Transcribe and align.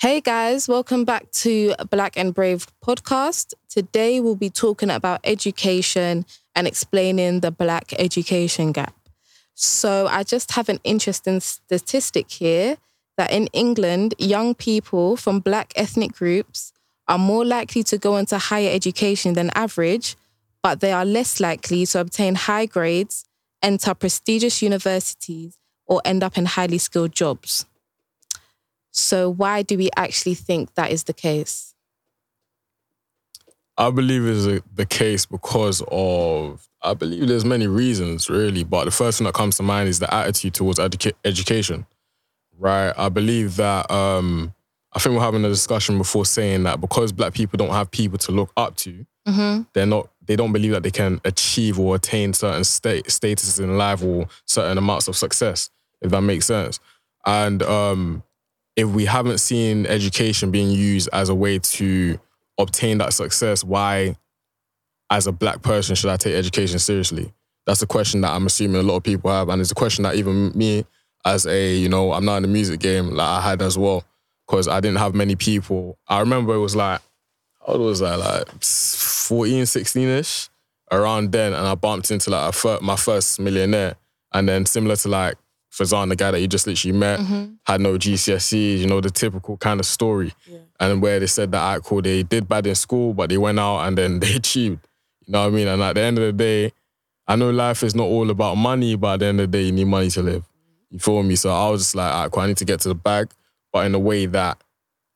Hey 0.00 0.22
guys, 0.22 0.66
welcome 0.66 1.04
back 1.04 1.30
to 1.42 1.74
Black 1.90 2.16
and 2.16 2.32
Brave 2.32 2.66
podcast. 2.82 3.52
Today 3.68 4.18
we'll 4.18 4.34
be 4.34 4.48
talking 4.48 4.88
about 4.88 5.20
education 5.24 6.24
and 6.54 6.66
explaining 6.66 7.40
the 7.40 7.50
Black 7.50 7.92
education 7.98 8.72
gap. 8.72 8.94
So, 9.52 10.06
I 10.06 10.22
just 10.22 10.52
have 10.52 10.70
an 10.70 10.80
interesting 10.84 11.40
statistic 11.40 12.30
here 12.30 12.78
that 13.18 13.30
in 13.30 13.48
England, 13.48 14.14
young 14.16 14.54
people 14.54 15.18
from 15.18 15.38
Black 15.38 15.74
ethnic 15.76 16.12
groups 16.12 16.72
are 17.06 17.18
more 17.18 17.44
likely 17.44 17.82
to 17.82 17.98
go 17.98 18.16
into 18.16 18.38
higher 18.38 18.70
education 18.72 19.34
than 19.34 19.50
average, 19.54 20.16
but 20.62 20.80
they 20.80 20.92
are 20.92 21.04
less 21.04 21.40
likely 21.40 21.84
to 21.84 22.00
obtain 22.00 22.36
high 22.36 22.64
grades, 22.64 23.26
enter 23.62 23.92
prestigious 23.92 24.62
universities, 24.62 25.58
or 25.84 26.00
end 26.06 26.22
up 26.22 26.38
in 26.38 26.46
highly 26.46 26.78
skilled 26.78 27.12
jobs. 27.12 27.66
So, 28.92 29.30
why 29.30 29.62
do 29.62 29.76
we 29.78 29.90
actually 29.96 30.34
think 30.34 30.74
that 30.74 30.90
is 30.90 31.04
the 31.04 31.12
case? 31.14 31.74
I 33.78 33.90
believe 33.90 34.26
it's 34.26 34.62
the 34.74 34.84
case 34.86 35.24
because 35.26 35.82
of 35.90 36.68
I 36.82 36.94
believe 36.94 37.28
there's 37.28 37.44
many 37.44 37.66
reasons 37.66 38.28
really, 38.28 38.62
but 38.64 38.84
the 38.84 38.90
first 38.90 39.18
thing 39.18 39.24
that 39.26 39.34
comes 39.34 39.56
to 39.56 39.62
mind 39.62 39.88
is 39.88 39.98
the 40.00 40.12
attitude 40.12 40.54
towards 40.54 40.78
educa- 40.78 41.14
education. 41.24 41.86
Right? 42.58 42.92
I 42.96 43.08
believe 43.08 43.56
that 43.56 43.90
um 43.90 44.54
I 44.92 44.98
think 44.98 45.14
we're 45.14 45.22
having 45.22 45.44
a 45.44 45.48
discussion 45.48 45.96
before 45.98 46.26
saying 46.26 46.64
that 46.64 46.80
because 46.80 47.12
black 47.12 47.32
people 47.32 47.56
don't 47.56 47.70
have 47.70 47.90
people 47.90 48.18
to 48.18 48.32
look 48.32 48.52
up 48.56 48.76
to, 48.76 49.06
Mm-hmm. 49.28 49.62
they're 49.74 49.86
not 49.86 50.10
they 50.26 50.34
don't 50.36 50.52
believe 50.52 50.72
that 50.72 50.82
they 50.82 50.90
can 50.90 51.20
achieve 51.24 51.78
or 51.78 51.94
attain 51.94 52.32
certain 52.32 52.64
state 52.64 53.04
statuses 53.06 53.60
in 53.60 53.76
life 53.78 54.02
or 54.02 54.26
certain 54.46 54.76
amounts 54.78 55.08
of 55.08 55.16
success, 55.16 55.70
if 56.02 56.10
that 56.10 56.22
makes 56.22 56.46
sense. 56.46 56.80
And 57.24 57.62
um 57.62 58.22
if 58.76 58.88
we 58.88 59.04
haven't 59.04 59.38
seen 59.38 59.86
education 59.86 60.50
being 60.50 60.70
used 60.70 61.08
as 61.12 61.28
a 61.28 61.34
way 61.34 61.58
to 61.58 62.18
obtain 62.58 62.98
that 62.98 63.12
success, 63.12 63.64
why 63.64 64.16
as 65.10 65.26
a 65.26 65.32
black 65.32 65.62
person 65.62 65.94
should 65.94 66.10
I 66.10 66.16
take 66.16 66.34
education 66.34 66.78
seriously? 66.78 67.32
That's 67.66 67.82
a 67.82 67.86
question 67.86 68.20
that 68.22 68.32
I'm 68.32 68.46
assuming 68.46 68.80
a 68.80 68.84
lot 68.84 68.96
of 68.96 69.02
people 69.02 69.30
have. 69.30 69.48
And 69.48 69.60
it's 69.60 69.70
a 69.70 69.74
question 69.74 70.04
that 70.04 70.14
even 70.14 70.52
me 70.56 70.84
as 71.24 71.46
a, 71.46 71.76
you 71.76 71.88
know, 71.88 72.12
I'm 72.12 72.24
not 72.24 72.36
in 72.38 72.42
the 72.42 72.48
music 72.48 72.80
game, 72.80 73.10
like 73.10 73.28
I 73.28 73.40
had 73.40 73.60
as 73.62 73.76
well. 73.76 74.04
Cause 74.46 74.66
I 74.66 74.80
didn't 74.80 74.98
have 74.98 75.14
many 75.14 75.36
people. 75.36 75.96
I 76.08 76.20
remember 76.20 76.54
it 76.54 76.58
was 76.58 76.74
like, 76.74 77.00
how 77.60 77.74
old 77.74 77.82
was 77.82 78.02
I? 78.02 78.16
Like 78.16 78.48
14, 78.62 79.62
16-ish, 79.62 80.48
around 80.90 81.30
then. 81.30 81.52
And 81.52 81.66
I 81.66 81.74
bumped 81.76 82.10
into 82.10 82.30
like 82.30 82.54
fir- 82.54 82.80
my 82.80 82.96
first 82.96 83.38
millionaire. 83.38 83.94
And 84.32 84.48
then 84.48 84.66
similar 84.66 84.96
to 84.96 85.08
like 85.08 85.36
Fazan, 85.72 86.08
the 86.08 86.16
guy 86.16 86.30
that 86.32 86.40
you 86.40 86.48
just 86.48 86.66
literally 86.66 86.96
met, 86.98 87.20
Mm-hmm. 87.20 87.52
had 87.64 87.80
no 87.80 87.94
GCSEs, 87.96 88.78
you 88.78 88.86
know, 88.86 89.00
the 89.00 89.10
typical 89.10 89.56
kind 89.56 89.78
of 89.80 89.86
story. 89.86 90.32
And 90.80 91.00
where 91.02 91.20
they 91.20 91.26
said 91.26 91.52
that, 91.52 91.62
I 91.62 91.78
cool, 91.80 92.02
they 92.02 92.22
did 92.22 92.48
bad 92.48 92.66
in 92.66 92.74
school, 92.74 93.14
but 93.14 93.28
they 93.30 93.38
went 93.38 93.58
out 93.60 93.80
and 93.86 93.96
then 93.96 94.18
they 94.20 94.34
achieved. 94.34 94.86
You 95.26 95.32
know 95.32 95.42
what 95.42 95.46
I 95.46 95.50
mean? 95.50 95.68
And 95.68 95.80
at 95.82 95.94
the 95.94 96.00
end 96.00 96.18
of 96.18 96.24
the 96.24 96.32
day, 96.32 96.72
I 97.28 97.36
know 97.36 97.50
life 97.50 97.82
is 97.84 97.94
not 97.94 98.04
all 98.04 98.28
about 98.30 98.56
money, 98.56 98.96
but 98.96 99.14
at 99.14 99.20
the 99.20 99.26
end 99.26 99.40
of 99.40 99.50
the 99.52 99.58
day, 99.58 99.64
you 99.66 99.72
need 99.72 99.84
money 99.84 100.10
to 100.10 100.22
live. 100.22 100.44
You 100.90 100.98
feel 100.98 101.22
me? 101.22 101.36
So 101.36 101.50
I 101.50 101.68
was 101.70 101.82
just 101.82 101.94
like, 101.94 102.12
all 102.12 102.22
right, 102.24 102.32
cool, 102.32 102.42
I 102.42 102.46
need 102.48 102.56
to 102.56 102.64
get 102.64 102.80
to 102.80 102.88
the 102.88 102.94
bag, 102.96 103.30
but 103.72 103.86
in 103.86 103.94
a 103.94 103.98
way 103.98 104.26
that 104.26 104.60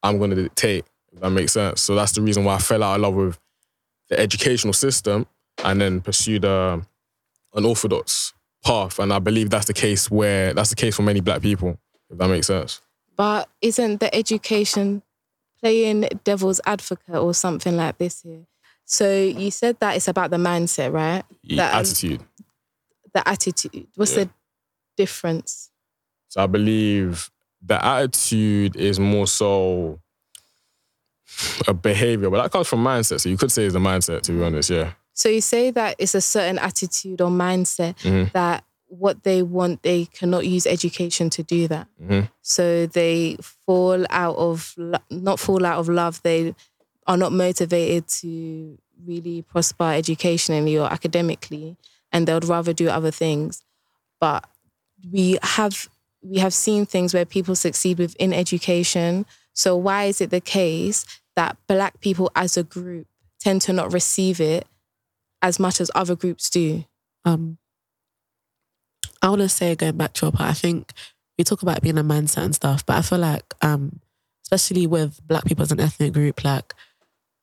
I'm 0.05 0.19
going 0.19 0.31
to 0.31 0.37
dictate, 0.37 0.85
if 1.13 1.19
that 1.21 1.31
makes 1.31 1.53
sense. 1.55 1.81
So 1.81 1.97
that's 1.97 2.13
the 2.13 2.23
reason 2.23 2.45
why 2.45 2.55
I 2.55 2.59
fell 2.59 2.83
out 2.85 2.95
of 2.95 3.01
love 3.01 3.15
with 3.15 3.39
the 4.09 4.21
educational 4.21 4.75
system 4.75 5.27
and 5.65 5.81
then 5.81 6.01
pursued 6.01 6.45
an 6.45 6.85
orthodox 7.65 8.33
path. 8.65 8.99
And 8.99 9.13
I 9.13 9.19
believe 9.19 9.51
that's 9.51 9.67
the 9.67 9.73
case 9.75 10.11
where, 10.11 10.53
that's 10.55 10.71
the 10.71 10.77
case 10.77 10.97
for 10.97 11.03
many 11.03 11.21
black 11.21 11.43
people, 11.43 11.79
if 12.11 12.19
that 12.19 12.29
makes 12.29 12.47
sense. 12.49 12.81
But 13.17 13.49
isn't 13.61 14.01
the 14.01 14.15
education 14.15 15.03
playing 15.61 16.09
devil's 16.25 16.61
advocate 16.67 17.15
or 17.17 17.33
something 17.35 17.77
like 17.77 17.99
this 17.99 18.23
here? 18.23 18.47
So 18.85 19.11
you 19.23 19.51
said 19.51 19.79
that 19.81 19.97
it's 19.97 20.09
about 20.09 20.31
the 20.31 20.37
mindset, 20.37 20.93
right? 20.93 21.23
That, 21.57 21.75
um, 21.75 21.81
Attitude. 21.81 22.21
the 23.15 23.27
attitude. 23.29 23.87
What's 23.95 24.13
Yeah. 24.17 24.25
the 24.25 24.31
difference? 24.97 25.71
So 26.29 26.43
I 26.43 26.47
believe 26.47 27.31
the 27.63 27.83
attitude 27.85 28.77
is 28.77 28.99
more 29.01 29.27
so 29.27 30.01
a 31.67 31.73
behavior, 31.75 32.29
but 32.31 32.43
that 32.43 32.53
comes 32.53 32.67
from 32.69 32.85
mindset. 32.85 33.21
So 33.21 33.29
you 33.29 33.37
could 33.37 33.51
say 33.51 33.65
it's 33.65 33.73
the 33.73 33.79
mindset, 33.81 34.23
to 34.23 34.33
be 34.33 34.43
honest. 34.43 34.71
Yeah. 34.71 34.93
So 35.15 35.29
you 35.29 35.41
say 35.41 35.71
that 35.71 35.97
it's 35.99 36.15
a 36.15 36.21
certain 36.21 36.59
attitude 36.59 37.21
or 37.21 37.31
mindset 37.31 37.95
Mhm. 38.03 38.33
that 38.33 38.65
what 38.89 39.23
they 39.25 39.43
want, 39.43 39.83
they 39.83 40.05
cannot 40.07 40.47
use 40.47 40.67
education 40.67 41.31
to 41.31 41.43
do 41.43 41.67
that. 41.69 41.89
Mhm. 42.03 42.31
So 42.43 42.87
they 42.87 43.37
fall 43.67 44.05
out 44.11 44.37
of, 44.37 44.75
not 45.11 45.41
fall 45.41 45.65
out 45.65 45.79
of 45.79 45.89
love, 45.89 46.21
they 46.23 46.55
are 47.07 47.17
not 47.17 47.33
motivated 47.33 48.07
to 48.09 48.79
really 49.05 49.43
prosper 49.43 49.93
educationally 49.93 50.79
or 50.79 50.87
academically, 50.93 51.77
and 52.13 52.27
they 52.29 52.35
would 52.35 52.45
rather 52.45 52.73
do 52.73 52.89
other 52.89 53.11
things. 53.11 53.63
But 54.21 54.45
we 55.13 55.39
have 55.43 55.89
we 56.23 56.39
have 56.39 56.55
seen 56.55 56.87
things 56.87 57.13
where 57.13 57.27
people 57.27 57.55
succeed 57.55 57.99
within 57.99 58.33
education. 58.33 59.27
So 59.53 59.77
why 59.77 60.05
is 60.05 60.23
it 60.23 60.31
the 60.31 60.41
case 60.41 61.05
that 61.37 61.59
black 61.67 62.01
people 62.01 62.31
as 62.35 62.57
a 62.57 62.63
group 62.63 63.07
tend 63.39 63.61
to 63.63 63.75
not 63.75 63.93
receive 63.93 64.41
it 64.41 64.67
as 65.45 65.61
much 65.61 65.81
as 65.81 65.91
other 65.95 66.17
groups 66.17 66.51
do? 66.51 66.85
um, 67.25 67.59
I 69.23 69.29
want 69.29 69.41
to 69.41 69.49
say 69.49 69.75
going 69.75 69.97
back 69.97 70.13
to 70.15 70.27
your 70.27 70.33
part, 70.33 70.51
I 70.51 70.53
think 70.53 70.93
we 71.39 71.45
talk 71.45 71.63
about 71.63 71.83
being 71.83 71.99
a 71.99 72.05
mindset 72.05 72.45
and 72.45 72.55
stuff, 72.55 72.85
but 72.85 72.97
I 72.97 73.03
feel 73.03 73.19
like, 73.19 73.55
um, 73.63 74.01
especially 74.45 74.87
with 74.87 75.27
black 75.27 75.45
people 75.45 75.63
as 75.63 75.73
an 75.73 75.81
ethnic 75.81 76.13
group, 76.13 76.45
like 76.45 76.75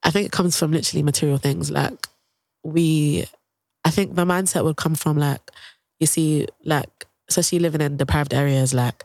I 0.04 0.12
think 0.12 0.28
it 0.28 0.32
comes 0.32 0.58
from 0.58 0.72
literally 0.72 1.04
material 1.04 1.38
things. 1.38 1.72
Like 1.72 2.08
we, 2.64 3.26
I 3.84 3.90
think 3.90 4.16
the 4.16 4.26
mindset 4.26 4.64
would 4.64 4.78
come 4.78 4.96
from 4.96 5.18
like 5.18 5.42
you 6.00 6.08
see, 6.08 6.48
like 6.64 7.08
especially 7.30 7.60
living 7.60 7.82
in 7.82 7.98
deprived 7.98 8.34
areas, 8.34 8.74
like 8.74 9.04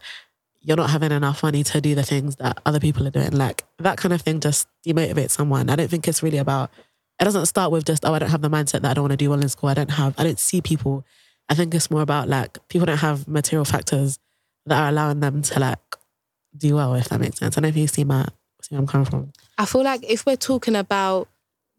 you're 0.60 0.76
not 0.76 0.90
having 0.90 1.12
enough 1.12 1.42
money 1.42 1.62
to 1.62 1.80
do 1.80 1.94
the 1.94 2.02
things 2.02 2.36
that 2.36 2.58
other 2.66 2.80
people 2.80 3.06
are 3.06 3.10
doing. 3.10 3.32
Like 3.32 3.64
that 3.78 3.96
kind 3.96 4.12
of 4.12 4.20
thing 4.20 4.40
just 4.40 4.68
demotivates 4.86 5.30
someone. 5.30 5.70
I 5.70 5.76
don't 5.76 5.88
think 5.90 6.06
it's 6.08 6.22
really 6.22 6.38
about. 6.38 6.70
It 7.18 7.24
doesn't 7.24 7.46
start 7.46 7.70
with 7.70 7.84
just 7.84 8.04
oh 8.04 8.14
I 8.14 8.18
don't 8.18 8.30
have 8.30 8.42
the 8.42 8.50
mindset 8.50 8.82
that 8.82 8.90
I 8.90 8.94
don't 8.94 9.04
want 9.04 9.12
to 9.12 9.16
do 9.16 9.30
well 9.30 9.40
in 9.40 9.48
school. 9.48 9.70
I 9.70 9.74
don't 9.74 9.90
have. 9.90 10.14
I 10.18 10.24
don't 10.24 10.38
see 10.38 10.60
people 10.60 11.04
I 11.48 11.54
think 11.54 11.74
it's 11.74 11.90
more 11.90 12.02
about 12.02 12.28
like 12.28 12.66
people 12.68 12.86
don't 12.86 12.98
have 12.98 13.28
material 13.28 13.64
factors 13.64 14.18
that 14.66 14.82
are 14.82 14.88
allowing 14.88 15.20
them 15.20 15.42
to 15.42 15.60
like 15.60 15.78
do 16.56 16.74
well, 16.74 16.94
if 16.94 17.08
that 17.08 17.20
makes 17.20 17.38
sense. 17.38 17.56
I 17.56 17.60
don't 17.60 17.62
know 17.62 17.68
if 17.68 17.76
you 17.76 17.86
see 17.86 18.04
my 18.04 18.26
see 18.62 18.74
where 18.74 18.80
I'm 18.80 18.86
coming 18.86 19.04
from. 19.04 19.32
I 19.58 19.66
feel 19.66 19.84
like 19.84 20.04
if 20.08 20.26
we're 20.26 20.36
talking 20.36 20.74
about 20.74 21.28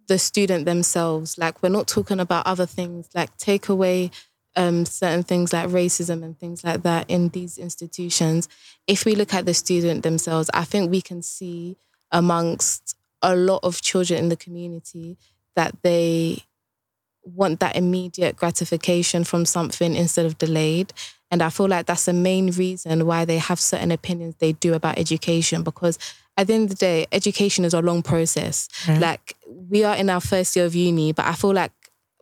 the 0.08 0.18
student 0.18 0.66
themselves, 0.66 1.38
like 1.38 1.62
we're 1.62 1.70
not 1.70 1.88
talking 1.88 2.20
about 2.20 2.48
other 2.48 2.66
things, 2.66 3.10
like 3.14 3.36
take 3.38 3.68
away 3.68 4.12
um, 4.56 4.86
certain 4.86 5.24
things 5.24 5.52
like 5.52 5.68
racism 5.68 6.24
and 6.24 6.40
things 6.40 6.64
like 6.64 6.84
that 6.84 7.10
in 7.10 7.30
these 7.30 7.58
institutions. 7.58 8.48
If 8.88 9.04
we 9.04 9.16
look 9.16 9.34
at 9.34 9.46
the 9.46 9.54
student 9.54 10.04
themselves, 10.04 10.50
I 10.54 10.64
think 10.64 10.90
we 10.90 11.02
can 11.02 11.22
see 11.22 11.76
amongst 12.12 12.96
a 13.22 13.36
lot 13.36 13.60
of 13.64 13.82
children 13.82 14.20
in 14.20 14.30
the 14.30 14.36
community 14.36 15.18
that 15.56 15.76
they 15.82 16.44
want 17.24 17.60
that 17.60 17.76
immediate 17.76 18.36
gratification 18.36 19.24
from 19.24 19.46
something 19.46 19.96
instead 19.96 20.26
of 20.26 20.38
delayed. 20.38 20.94
And 21.30 21.42
I 21.42 21.50
feel 21.50 21.68
like 21.68 21.88
that's 21.88 22.06
the 22.06 22.14
main 22.14 22.52
reason 22.52 23.06
why 23.06 23.26
they 23.26 23.38
have 23.38 23.60
certain 23.60 23.92
opinions 23.92 24.36
they 24.40 24.54
do 24.54 24.74
about 24.74 24.98
education 24.98 25.64
because 25.64 26.00
at 26.38 26.48
the 26.48 26.54
end 26.54 26.66
of 26.66 26.70
the 26.70 26.76
day, 26.76 27.08
education 27.12 27.66
is 27.66 27.74
a 27.74 27.82
long 27.82 28.04
process. 28.04 28.70
Right. 28.88 29.00
Like 29.00 29.36
we 29.46 29.84
are 29.84 29.96
in 29.96 30.10
our 30.10 30.22
first 30.22 30.56
year 30.56 30.66
of 30.66 30.76
uni, 30.76 31.12
but 31.12 31.26
I 31.26 31.34
feel 31.34 31.54
like 31.54 31.72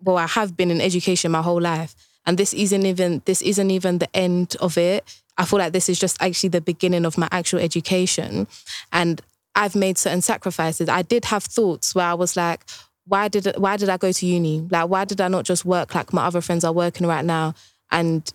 well, 0.02 0.18
I 0.18 0.28
have 0.28 0.56
been 0.56 0.72
in 0.72 0.82
education 0.82 1.32
my 1.32 1.42
whole 1.42 1.62
life. 1.62 1.96
And 2.26 2.38
this 2.38 2.54
isn't 2.54 2.86
even 2.86 3.22
this 3.26 3.42
isn't 3.42 3.72
even 3.72 4.00
the 4.00 4.16
end 4.16 4.56
of 4.60 4.78
it. 4.78 5.04
I 5.38 5.46
feel 5.46 5.60
like 5.60 5.74
this 5.74 5.90
is 5.90 6.00
just 6.00 6.22
actually 6.22 6.50
the 6.50 6.62
beginning 6.62 7.06
of 7.06 7.18
my 7.18 7.28
actual 7.32 7.60
education. 7.60 8.48
And 8.92 9.22
I've 9.56 9.76
made 9.76 9.98
certain 9.98 10.22
sacrifices. 10.22 10.90
I 10.90 11.02
did 11.02 11.26
have 11.26 11.44
thoughts 11.44 11.96
where 11.96 12.06
I 12.06 12.14
was 12.14 12.36
like, 12.36 12.66
why 13.08 13.28
did 13.28 13.54
why 13.58 13.78
did 13.78 13.90
I 13.90 13.98
go 13.98 14.12
to 14.12 14.26
uni? 14.26 14.68
Like 14.70 14.90
why 14.90 15.06
did 15.06 15.22
I 15.22 15.28
not 15.28 15.46
just 15.46 15.64
work 15.66 15.96
like 15.96 16.12
my 16.12 16.26
other 16.26 16.42
friends 16.42 16.64
are 16.64 16.74
working 16.74 17.08
right 17.08 17.24
now 17.24 17.54
and 17.92 18.32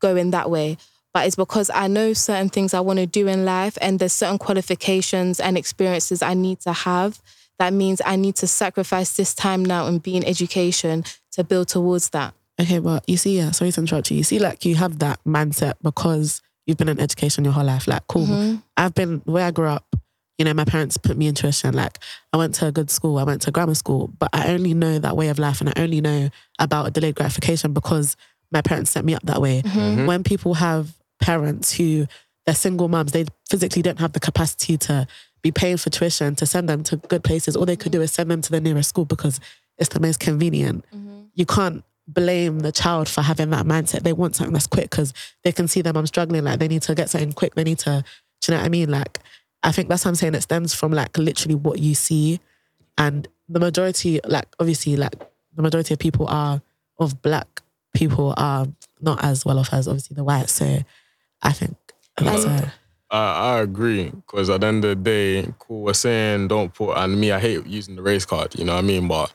go 0.00 0.16
in 0.16 0.30
that 0.32 0.50
way? 0.50 0.76
But 1.12 1.26
it's 1.26 1.36
because 1.36 1.70
I 1.72 1.86
know 1.86 2.12
certain 2.12 2.48
things 2.48 2.74
I 2.74 2.80
want 2.80 2.98
to 2.98 3.06
do 3.06 3.28
in 3.28 3.44
life 3.44 3.78
and 3.80 4.00
there's 4.00 4.12
certain 4.12 4.36
qualifications 4.38 5.38
and 5.38 5.56
experiences 5.56 6.22
I 6.22 6.34
need 6.34 6.58
to 6.60 6.72
have. 6.72 7.22
That 7.60 7.72
means 7.72 8.02
I 8.04 8.16
need 8.16 8.34
to 8.36 8.48
sacrifice 8.48 9.16
this 9.16 9.32
time 9.32 9.64
now 9.64 9.86
and 9.86 10.02
be 10.02 10.16
in 10.16 10.24
education 10.24 11.04
to 11.32 11.44
build 11.44 11.68
towards 11.68 12.10
that. 12.10 12.34
Okay, 12.60 12.80
but 12.80 13.08
you 13.08 13.16
see, 13.16 13.36
yeah, 13.36 13.52
sorry 13.52 13.70
to 13.70 13.80
interrupt 13.80 14.10
you. 14.10 14.16
You 14.16 14.24
see, 14.24 14.40
like 14.40 14.64
you 14.64 14.74
have 14.74 14.98
that 14.98 15.20
mindset 15.24 15.74
because 15.82 16.42
you've 16.66 16.78
been 16.78 16.88
in 16.88 16.98
education 16.98 17.44
your 17.44 17.52
whole 17.52 17.64
life. 17.64 17.86
Like, 17.86 18.06
cool. 18.08 18.26
Mhm. 18.26 18.62
I've 18.76 18.94
been 18.94 19.22
where 19.24 19.46
I 19.46 19.50
grew 19.52 19.68
up. 19.68 19.94
You 20.38 20.44
know, 20.44 20.54
my 20.54 20.64
parents 20.64 20.96
put 20.96 21.16
me 21.16 21.28
in 21.28 21.34
tuition. 21.34 21.74
Like, 21.74 21.98
I 22.32 22.36
went 22.36 22.54
to 22.56 22.66
a 22.66 22.72
good 22.72 22.90
school. 22.90 23.18
I 23.18 23.24
went 23.24 23.42
to 23.42 23.50
grammar 23.50 23.74
school, 23.74 24.12
but 24.18 24.30
I 24.32 24.48
only 24.48 24.74
know 24.74 24.98
that 24.98 25.16
way 25.16 25.28
of 25.28 25.38
life, 25.38 25.60
and 25.60 25.70
I 25.70 25.74
only 25.76 26.00
know 26.00 26.30
about 26.58 26.92
delayed 26.92 27.14
gratification 27.14 27.72
because 27.72 28.16
my 28.50 28.62
parents 28.62 28.90
set 28.90 29.04
me 29.04 29.14
up 29.14 29.22
that 29.24 29.40
way. 29.40 29.62
Mm-hmm. 29.62 30.06
When 30.06 30.24
people 30.24 30.54
have 30.54 30.92
parents 31.20 31.72
who 31.72 32.06
they're 32.44 32.54
single 32.54 32.88
moms. 32.88 33.12
They 33.12 33.24
physically 33.48 33.82
don't 33.82 33.98
have 34.00 34.12
the 34.12 34.20
capacity 34.20 34.76
to 34.78 35.06
be 35.42 35.50
paying 35.50 35.76
for 35.76 35.90
tuition 35.90 36.34
to 36.36 36.46
send 36.46 36.68
them 36.68 36.82
to 36.84 36.96
good 36.96 37.24
places. 37.24 37.56
All 37.56 37.66
they 37.66 37.76
could 37.76 37.92
do 37.92 38.00
is 38.00 38.12
send 38.12 38.30
them 38.30 38.42
to 38.42 38.50
the 38.50 38.60
nearest 38.60 38.88
school 38.90 39.04
because 39.04 39.40
it's 39.78 39.90
the 39.90 40.00
most 40.00 40.20
convenient. 40.20 40.84
You 41.34 41.46
can't 41.46 41.84
blame 42.06 42.60
the 42.60 42.72
child 42.72 43.08
for 43.08 43.22
having 43.22 43.50
that 43.50 43.66
mindset. 43.66 44.02
They 44.02 44.12
want 44.12 44.36
something 44.36 44.52
that's 44.52 44.66
quick 44.66 44.90
because 44.90 45.12
they 45.42 45.52
can 45.52 45.68
see 45.68 45.80
them. 45.80 45.96
I'm 45.96 46.06
struggling. 46.06 46.44
Like 46.44 46.58
they 46.58 46.68
need 46.68 46.82
to 46.82 46.94
get 46.94 47.10
something 47.10 47.32
quick. 47.32 47.54
They 47.54 47.64
need 47.64 47.78
to. 47.80 48.04
Do 48.40 48.52
you 48.52 48.56
know 48.56 48.62
what 48.62 48.66
I 48.66 48.68
mean? 48.68 48.90
Like 48.90 49.20
I 49.64 49.72
think 49.72 49.88
that's 49.88 50.04
what 50.04 50.10
I'm 50.10 50.14
saying. 50.14 50.34
It 50.34 50.42
stems 50.42 50.74
from 50.74 50.92
like 50.92 51.16
literally 51.18 51.54
what 51.56 51.78
you 51.80 51.94
see, 51.94 52.38
and 52.98 53.26
the 53.48 53.58
majority, 53.60 54.20
like 54.26 54.46
obviously, 54.60 54.96
like 54.96 55.16
the 55.56 55.62
majority 55.62 55.94
of 55.94 55.98
people 56.00 56.26
are 56.28 56.60
of 56.98 57.20
black 57.22 57.62
people 57.94 58.34
are 58.36 58.66
not 59.00 59.24
as 59.24 59.44
well 59.44 59.58
off 59.58 59.72
as 59.72 59.88
obviously 59.88 60.14
the 60.14 60.24
white. 60.24 60.48
So 60.50 60.78
I 61.42 61.52
think 61.52 61.76
that's 62.16 62.44
And- 62.44 62.64
a, 62.64 62.72
I, 63.10 63.56
I 63.56 63.60
agree 63.60 64.10
because 64.10 64.50
at 64.50 64.60
the 64.62 64.66
end 64.66 64.84
of 64.84 64.90
the 64.90 64.96
day, 65.42 65.52
cool. 65.58 65.82
We're 65.82 65.92
saying 65.94 66.48
don't 66.48 66.72
put 66.74 66.96
and 66.96 67.18
me. 67.20 67.32
I 67.32 67.38
hate 67.40 67.66
using 67.66 67.96
the 67.96 68.02
race 68.02 68.24
card. 68.24 68.58
You 68.58 68.64
know 68.64 68.74
what 68.74 68.84
I 68.84 68.86
mean? 68.86 69.06
But 69.08 69.32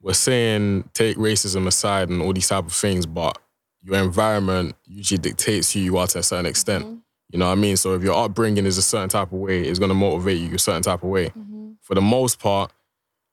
we're 0.00 0.14
saying 0.14 0.88
take 0.94 1.16
racism 1.16 1.66
aside 1.66 2.08
and 2.08 2.22
all 2.22 2.32
these 2.32 2.48
type 2.48 2.64
of 2.66 2.72
things. 2.72 3.04
But 3.06 3.38
your 3.82 3.96
environment 4.02 4.74
usually 4.86 5.18
dictates 5.18 5.72
who 5.72 5.80
you 5.80 5.98
are 5.98 6.06
to 6.08 6.18
a 6.20 6.22
certain 6.22 6.46
extent. 6.46 6.84
Mm-hmm. 6.84 6.96
You 7.34 7.40
know 7.40 7.46
what 7.46 7.58
I 7.58 7.60
mean? 7.60 7.76
So 7.76 7.94
if 7.94 8.02
your 8.04 8.14
upbringing 8.14 8.64
is 8.64 8.78
a 8.78 8.82
certain 8.82 9.08
type 9.08 9.32
of 9.32 9.40
way, 9.40 9.62
it's 9.62 9.80
gonna 9.80 9.92
motivate 9.92 10.38
you 10.40 10.54
a 10.54 10.58
certain 10.60 10.82
type 10.82 11.02
of 11.02 11.08
way. 11.10 11.32
For 11.80 11.96
the 11.96 12.00
most 12.00 12.38
part, 12.38 12.72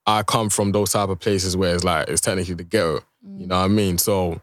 I 0.07 0.23
come 0.23 0.49
from 0.49 0.71
those 0.71 0.93
type 0.93 1.09
of 1.09 1.19
places 1.19 1.55
where 1.55 1.75
it's 1.75 1.83
like 1.83 2.09
it's 2.09 2.19
technically 2.19 2.55
the 2.55 2.63
ghetto. 2.63 3.01
You 3.37 3.45
know 3.45 3.59
what 3.59 3.65
I 3.65 3.67
mean? 3.67 3.99
So 3.99 4.41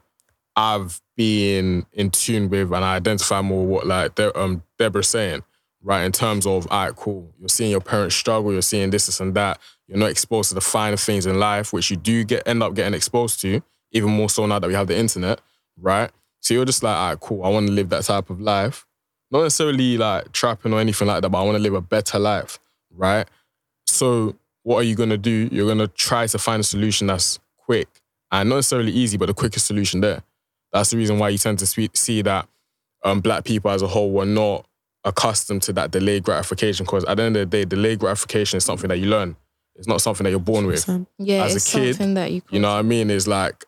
I've 0.55 1.01
been 1.17 1.85
in 1.91 2.09
tune 2.09 2.47
with 2.47 2.71
and 2.71 2.85
I 2.85 2.95
identify 2.95 3.41
more 3.41 3.63
with 3.65 3.69
what 3.69 3.85
like 3.85 4.15
De- 4.15 4.39
um 4.39 4.63
Deborah's 4.77 5.09
saying, 5.09 5.43
right? 5.83 6.05
In 6.05 6.13
terms 6.13 6.47
of, 6.47 6.65
all 6.71 6.85
right, 6.85 6.95
cool. 6.95 7.29
You're 7.37 7.49
seeing 7.49 7.71
your 7.71 7.81
parents 7.81 8.15
struggle, 8.15 8.53
you're 8.53 8.61
seeing 8.61 8.91
this, 8.91 9.07
this, 9.07 9.19
and 9.19 9.33
that. 9.33 9.59
You're 9.87 9.97
not 9.97 10.09
exposed 10.09 10.47
to 10.49 10.55
the 10.55 10.61
finer 10.61 10.95
things 10.95 11.25
in 11.25 11.37
life, 11.37 11.73
which 11.73 11.91
you 11.91 11.97
do 11.97 12.23
get 12.23 12.47
end 12.47 12.63
up 12.63 12.75
getting 12.75 12.93
exposed 12.93 13.41
to, 13.41 13.61
even 13.91 14.09
more 14.09 14.29
so 14.29 14.45
now 14.45 14.59
that 14.59 14.67
we 14.69 14.73
have 14.73 14.87
the 14.87 14.97
internet, 14.97 15.41
right? 15.75 16.11
So 16.39 16.53
you're 16.53 16.63
just 16.63 16.81
like, 16.81 16.95
all 16.95 17.09
right, 17.09 17.19
cool. 17.19 17.43
I 17.43 17.49
want 17.49 17.67
to 17.67 17.73
live 17.73 17.89
that 17.89 18.03
type 18.05 18.29
of 18.29 18.39
life. 18.39 18.85
Not 19.31 19.43
necessarily 19.43 19.97
like 19.97 20.31
trapping 20.31 20.73
or 20.73 20.79
anything 20.79 21.07
like 21.07 21.21
that, 21.21 21.29
but 21.29 21.39
I 21.39 21.43
want 21.43 21.57
to 21.57 21.61
live 21.61 21.73
a 21.73 21.81
better 21.81 22.17
life, 22.17 22.59
right? 22.95 23.27
So 23.85 24.35
what 24.63 24.77
are 24.77 24.83
you 24.83 24.95
gonna 24.95 25.17
do? 25.17 25.49
You're 25.51 25.67
gonna 25.67 25.87
try 25.87 26.27
to 26.27 26.37
find 26.37 26.59
a 26.61 26.63
solution 26.63 27.07
that's 27.07 27.39
quick 27.57 27.87
and 28.31 28.49
not 28.49 28.57
necessarily 28.57 28.91
easy, 28.91 29.17
but 29.17 29.27
the 29.27 29.33
quickest 29.33 29.67
solution 29.67 30.01
there. 30.01 30.23
That's 30.71 30.91
the 30.91 30.97
reason 30.97 31.17
why 31.19 31.29
you 31.29 31.37
tend 31.37 31.59
to 31.59 31.65
see 31.65 32.21
that 32.21 32.47
um, 33.03 33.21
black 33.21 33.43
people 33.43 33.71
as 33.71 33.81
a 33.81 33.87
whole 33.87 34.11
were 34.11 34.25
not 34.25 34.65
accustomed 35.03 35.63
to 35.63 35.73
that 35.73 35.91
delayed 35.91 36.23
gratification. 36.23 36.85
Because 36.85 37.05
at 37.05 37.17
the 37.17 37.23
end 37.23 37.37
of 37.37 37.49
the 37.49 37.57
day, 37.57 37.65
delayed 37.65 37.99
gratification 37.99 38.57
is 38.57 38.65
something 38.65 38.87
that 38.89 38.97
you 38.97 39.07
learn. 39.07 39.35
It's 39.75 39.87
not 39.87 40.01
something 40.01 40.25
that 40.25 40.29
you're 40.31 40.39
born 40.39 40.67
with. 40.67 40.87
Yeah, 41.17 41.43
As 41.45 41.55
a 41.55 41.71
kid, 41.71 41.95
something 41.95 42.13
that 42.15 42.31
you. 42.31 42.41
You 42.51 42.59
know 42.59 42.71
what 42.71 42.79
I 42.79 42.81
mean? 42.81 43.09
It's 43.09 43.27
like 43.27 43.65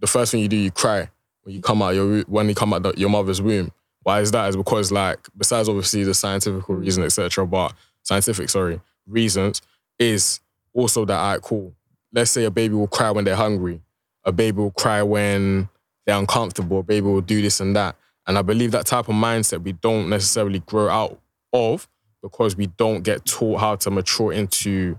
the 0.00 0.06
first 0.06 0.32
thing 0.32 0.40
you 0.40 0.48
do, 0.48 0.56
you 0.56 0.70
cry 0.70 1.10
when 1.42 1.54
you 1.54 1.60
come 1.60 1.82
out 1.82 1.94
your 1.94 2.20
when 2.22 2.48
you 2.48 2.54
come 2.54 2.72
out 2.72 2.84
the, 2.84 2.94
your 2.96 3.10
mother's 3.10 3.42
womb. 3.42 3.72
Why 4.02 4.20
is 4.20 4.30
that? 4.32 4.48
Is 4.48 4.56
because 4.56 4.90
like 4.90 5.18
besides 5.36 5.68
obviously 5.68 6.04
the 6.04 6.14
scientific 6.14 6.68
reason, 6.68 7.04
etc. 7.04 7.46
But 7.46 7.72
scientific, 8.02 8.50
sorry, 8.50 8.80
reasons 9.06 9.62
is 9.98 10.40
also 10.74 11.04
that 11.04 11.18
alright, 11.18 11.42
cool. 11.42 11.72
Let's 12.12 12.30
say 12.30 12.44
a 12.44 12.50
baby 12.50 12.74
will 12.74 12.88
cry 12.88 13.10
when 13.10 13.24
they're 13.24 13.36
hungry. 13.36 13.80
A 14.24 14.32
baby 14.32 14.58
will 14.58 14.72
cry 14.72 15.02
when 15.02 15.68
they're 16.06 16.18
uncomfortable. 16.18 16.80
A 16.80 16.82
baby 16.82 17.06
will 17.06 17.20
do 17.20 17.40
this 17.42 17.60
and 17.60 17.74
that. 17.76 17.96
And 18.26 18.38
I 18.38 18.42
believe 18.42 18.70
that 18.72 18.86
type 18.86 19.08
of 19.08 19.14
mindset 19.14 19.62
we 19.62 19.72
don't 19.72 20.08
necessarily 20.08 20.60
grow 20.60 20.88
out 20.88 21.18
of 21.52 21.88
because 22.22 22.56
we 22.56 22.66
don't 22.66 23.02
get 23.02 23.24
taught 23.24 23.60
how 23.60 23.76
to 23.76 23.90
mature 23.90 24.32
into 24.32 24.98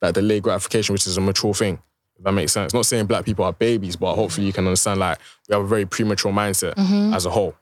that 0.00 0.14
delayed 0.14 0.42
gratification, 0.42 0.92
which 0.92 1.06
is 1.06 1.16
a 1.16 1.20
mature 1.20 1.54
thing. 1.54 1.78
If 2.16 2.24
that 2.24 2.32
makes 2.32 2.52
sense. 2.52 2.72
Not 2.72 2.86
saying 2.86 3.06
black 3.06 3.24
people 3.24 3.44
are 3.44 3.52
babies, 3.52 3.96
but 3.96 4.14
hopefully 4.14 4.46
you 4.46 4.52
can 4.52 4.66
understand 4.66 5.00
like 5.00 5.18
we 5.48 5.54
have 5.54 5.64
a 5.64 5.66
very 5.66 5.86
premature 5.86 6.32
mindset 6.32 6.74
mm-hmm. 6.74 7.14
as 7.14 7.26
a 7.26 7.30
whole. 7.30 7.54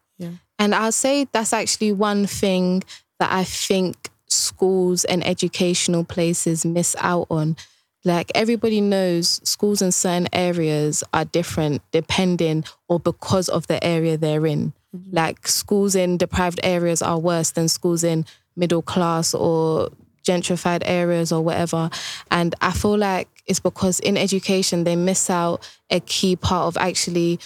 And 0.58 0.74
I'll 0.74 0.92
say 0.92 1.26
that's 1.32 1.52
actually 1.52 1.92
one 1.92 2.26
thing 2.26 2.82
that 3.18 3.32
I 3.32 3.44
think 3.44 4.10
schools 4.26 5.04
and 5.04 5.26
educational 5.26 6.04
places 6.04 6.64
miss 6.64 6.94
out 6.98 7.26
on. 7.30 7.56
Like 8.04 8.30
everybody 8.34 8.80
knows 8.80 9.40
schools 9.44 9.82
in 9.82 9.92
certain 9.92 10.28
areas 10.32 11.04
are 11.12 11.24
different 11.24 11.82
depending 11.90 12.64
or 12.88 12.98
because 12.98 13.48
of 13.48 13.66
the 13.66 13.82
area 13.84 14.16
they're 14.16 14.46
in. 14.46 14.72
Mm-hmm. 14.94 15.16
Like 15.16 15.46
schools 15.46 15.94
in 15.94 16.16
deprived 16.16 16.60
areas 16.62 17.02
are 17.02 17.18
worse 17.18 17.50
than 17.50 17.68
schools 17.68 18.02
in 18.02 18.24
middle 18.56 18.82
class 18.82 19.34
or 19.34 19.90
gentrified 20.26 20.82
areas 20.84 21.32
or 21.32 21.42
whatever. 21.42 21.90
And 22.30 22.54
I 22.60 22.72
feel 22.72 22.96
like 22.96 23.28
it's 23.46 23.60
because 23.60 24.00
in 24.00 24.16
education 24.16 24.84
they 24.84 24.96
miss 24.96 25.28
out 25.28 25.68
a 25.90 26.00
key 26.00 26.36
part 26.36 26.68
of 26.68 26.76
actually 26.76 27.38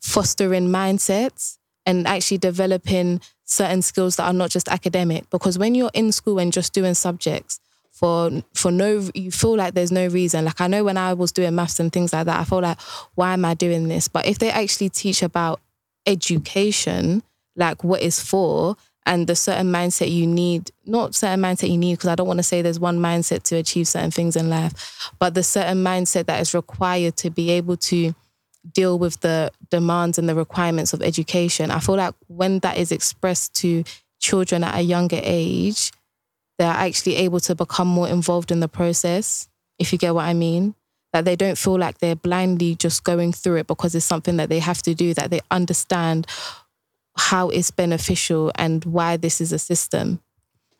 fostering 0.00 0.68
mindsets 0.68 1.58
and 1.86 2.06
actually 2.06 2.38
developing 2.38 3.20
certain 3.44 3.82
skills 3.82 4.16
that 4.16 4.24
are 4.24 4.32
not 4.32 4.50
just 4.50 4.68
academic. 4.68 5.28
Because 5.30 5.58
when 5.58 5.74
you're 5.74 5.90
in 5.94 6.12
school 6.12 6.38
and 6.38 6.52
just 6.52 6.72
doing 6.72 6.94
subjects 6.94 7.60
for 7.90 8.42
for 8.54 8.70
no 8.70 9.08
you 9.14 9.30
feel 9.30 9.56
like 9.56 9.74
there's 9.74 9.92
no 9.92 10.06
reason. 10.08 10.44
Like 10.44 10.60
i 10.60 10.66
know 10.66 10.84
when 10.84 10.96
i 10.96 11.12
was 11.12 11.30
doing 11.30 11.54
maths 11.54 11.78
and 11.78 11.92
things 11.92 12.12
like 12.12 12.26
that 12.26 12.40
i 12.40 12.44
felt 12.44 12.62
like 12.62 12.80
why 13.14 13.34
am 13.34 13.44
i 13.44 13.54
doing 13.54 13.88
this? 13.88 14.08
But 14.08 14.26
if 14.26 14.38
they 14.38 14.50
actually 14.50 14.88
teach 14.88 15.22
about 15.22 15.60
education 16.06 17.22
like 17.56 17.84
what 17.84 18.00
is 18.00 18.18
for 18.20 18.76
and 19.04 19.26
the 19.26 19.36
certain 19.36 19.70
mindset 19.70 20.10
you 20.10 20.26
need 20.26 20.70
not 20.86 21.14
certain 21.14 21.40
mindset 21.40 21.70
you 21.70 21.78
need 21.78 21.94
because 21.94 22.08
i 22.08 22.14
don't 22.14 22.26
want 22.26 22.38
to 22.38 22.42
say 22.42 22.62
there's 22.62 22.80
one 22.80 22.98
mindset 22.98 23.42
to 23.42 23.56
achieve 23.56 23.86
certain 23.86 24.10
things 24.10 24.36
in 24.36 24.48
life 24.48 25.10
but 25.18 25.34
the 25.34 25.42
certain 25.42 25.82
mindset 25.82 26.26
that 26.26 26.40
is 26.40 26.54
required 26.54 27.16
to 27.16 27.30
be 27.30 27.50
able 27.50 27.76
to 27.76 28.14
deal 28.72 28.98
with 28.98 29.20
the 29.20 29.50
demands 29.72 30.18
and 30.18 30.28
the 30.28 30.34
requirements 30.34 30.92
of 30.92 31.02
education. 31.02 31.70
I 31.70 31.80
feel 31.80 31.96
like 31.96 32.14
when 32.28 32.58
that 32.60 32.76
is 32.76 32.92
expressed 32.92 33.54
to 33.62 33.84
children 34.20 34.62
at 34.62 34.78
a 34.78 34.82
younger 34.82 35.18
age, 35.22 35.90
they're 36.58 36.68
actually 36.68 37.16
able 37.16 37.40
to 37.40 37.54
become 37.54 37.88
more 37.88 38.06
involved 38.06 38.52
in 38.52 38.60
the 38.60 38.68
process, 38.68 39.48
if 39.78 39.90
you 39.92 39.98
get 39.98 40.14
what 40.14 40.26
I 40.26 40.34
mean. 40.34 40.74
That 41.14 41.24
they 41.24 41.36
don't 41.36 41.58
feel 41.58 41.78
like 41.78 41.98
they're 41.98 42.16
blindly 42.16 42.74
just 42.74 43.04
going 43.04 43.32
through 43.32 43.56
it 43.56 43.66
because 43.66 43.94
it's 43.94 44.04
something 44.04 44.36
that 44.36 44.48
they 44.48 44.60
have 44.60 44.82
to 44.82 44.94
do, 44.94 45.14
that 45.14 45.30
they 45.30 45.40
understand 45.50 46.26
how 47.16 47.48
it's 47.48 47.70
beneficial 47.70 48.52
and 48.54 48.84
why 48.84 49.16
this 49.16 49.40
is 49.40 49.52
a 49.52 49.58
system. 49.58 50.20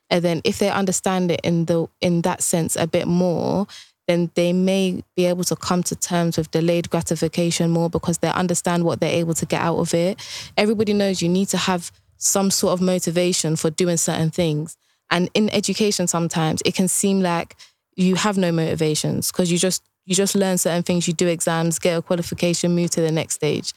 And 0.09 0.23
then 0.23 0.41
if 0.43 0.59
they 0.59 0.69
understand 0.69 1.31
it 1.31 1.41
in 1.43 1.65
the 1.65 1.87
in 1.99 2.21
that 2.21 2.41
sense 2.41 2.75
a 2.75 2.87
bit 2.87 3.07
more, 3.07 3.67
then 4.07 4.29
they 4.35 4.51
may 4.51 5.03
be 5.15 5.25
able 5.25 5.43
to 5.45 5.55
come 5.55 5.83
to 5.83 5.95
terms 5.95 6.37
with 6.37 6.51
delayed 6.51 6.89
gratification 6.89 7.71
more 7.71 7.89
because 7.89 8.17
they 8.17 8.29
understand 8.29 8.83
what 8.83 8.99
they're 8.99 9.15
able 9.15 9.33
to 9.33 9.45
get 9.45 9.61
out 9.61 9.77
of 9.77 9.93
it. 9.93 10.19
Everybody 10.57 10.93
knows 10.93 11.21
you 11.21 11.29
need 11.29 11.47
to 11.49 11.57
have 11.57 11.91
some 12.17 12.51
sort 12.51 12.73
of 12.73 12.81
motivation 12.81 13.55
for 13.55 13.69
doing 13.69 13.97
certain 13.97 14.29
things. 14.29 14.77
And 15.09 15.29
in 15.33 15.49
education 15.51 16.07
sometimes 16.07 16.61
it 16.65 16.75
can 16.75 16.87
seem 16.87 17.21
like 17.21 17.55
you 17.95 18.15
have 18.15 18.37
no 18.37 18.51
motivations 18.51 19.31
because 19.31 19.51
you 19.51 19.57
just 19.57 19.83
you 20.05 20.15
just 20.15 20.35
learn 20.35 20.57
certain 20.57 20.83
things, 20.83 21.07
you 21.07 21.13
do 21.13 21.27
exams, 21.27 21.79
get 21.79 21.97
a 21.97 22.01
qualification, 22.01 22.75
move 22.75 22.89
to 22.91 23.01
the 23.01 23.11
next 23.11 23.35
stage. 23.35 23.73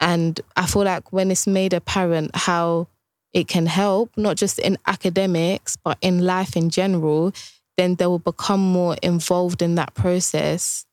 And 0.00 0.40
I 0.56 0.66
feel 0.66 0.84
like 0.84 1.12
when 1.12 1.30
it's 1.30 1.46
made 1.46 1.74
apparent 1.74 2.30
how 2.34 2.88
it 3.34 3.48
can 3.48 3.66
help, 3.66 4.10
not 4.16 4.36
just 4.36 4.58
in 4.58 4.78
academics, 4.86 5.76
but 5.76 5.98
in 6.00 6.24
life 6.24 6.56
in 6.56 6.70
general, 6.70 7.32
then 7.78 7.94
they 7.94 8.06
will 8.06 8.18
become 8.18 8.60
more 8.60 8.96
involved 9.02 9.62
in 9.62 9.76
that 9.76 9.94
process 9.94 10.84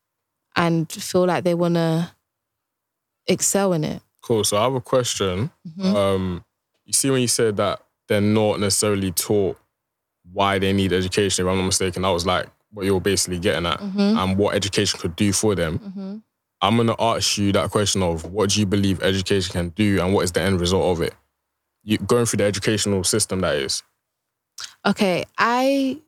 and 0.56 0.89
feel 0.89 1.25
like 1.25 1.44
they 1.44 1.56
want 1.56 1.74
to 1.74 2.12
excel 3.27 3.74
in 3.74 3.84
it. 3.84 4.01
Cool. 4.22 4.44
So 4.44 4.58
I 4.58 4.63
have 4.63 4.75
a 4.75 4.82
question. 4.82 5.50
Mm-hmm. 5.68 5.96
Um, 5.96 6.46
you 6.86 6.94
see, 6.94 7.10
when 7.10 7.22
you 7.22 7.27
said 7.27 7.58
that 7.58 7.82
they're 8.08 8.22
not 8.22 8.60
necessarily 8.60 9.12
taught 9.12 9.58
why 10.32 10.60
they 10.60 10.74
need 10.74 10.94
education, 10.94 11.46
if 11.46 11.51
I'm 11.51 11.58
not 11.58 11.65
mistaken, 11.65 12.04
that 12.04 12.10
was 12.10 12.25
like 12.25 12.48
what 12.72 12.86
you're 12.86 13.01
basically 13.01 13.39
getting 13.39 13.65
at 13.65 13.80
mm-hmm. 13.80 14.00
and 14.00 14.38
what 14.38 14.56
education 14.56 15.00
could 15.00 15.15
do 15.15 15.34
for 15.34 15.56
them. 15.56 15.80
Mm-hmm. 15.80 16.18
I'm 16.62 16.75
going 16.75 16.88
to 16.88 16.96
ask 17.00 17.38
you 17.38 17.51
that 17.54 17.72
question 17.72 18.04
of 18.04 18.25
what 18.32 18.51
do 18.51 18.60
you 18.60 18.65
believe 18.68 19.01
education 19.01 19.54
can 19.54 19.70
do 19.70 20.00
and 20.01 20.13
what 20.13 20.24
is 20.24 20.32
the 20.32 20.42
end 20.42 20.60
result 20.60 20.98
of 20.98 21.01
it? 21.04 21.15
You, 21.84 21.98
going 21.98 22.25
through 22.25 22.38
the 22.38 22.44
educational 22.44 23.04
system, 23.04 23.42
that 23.42 23.56
is. 23.56 23.82
Okay, 24.86 25.25
I 25.38 26.01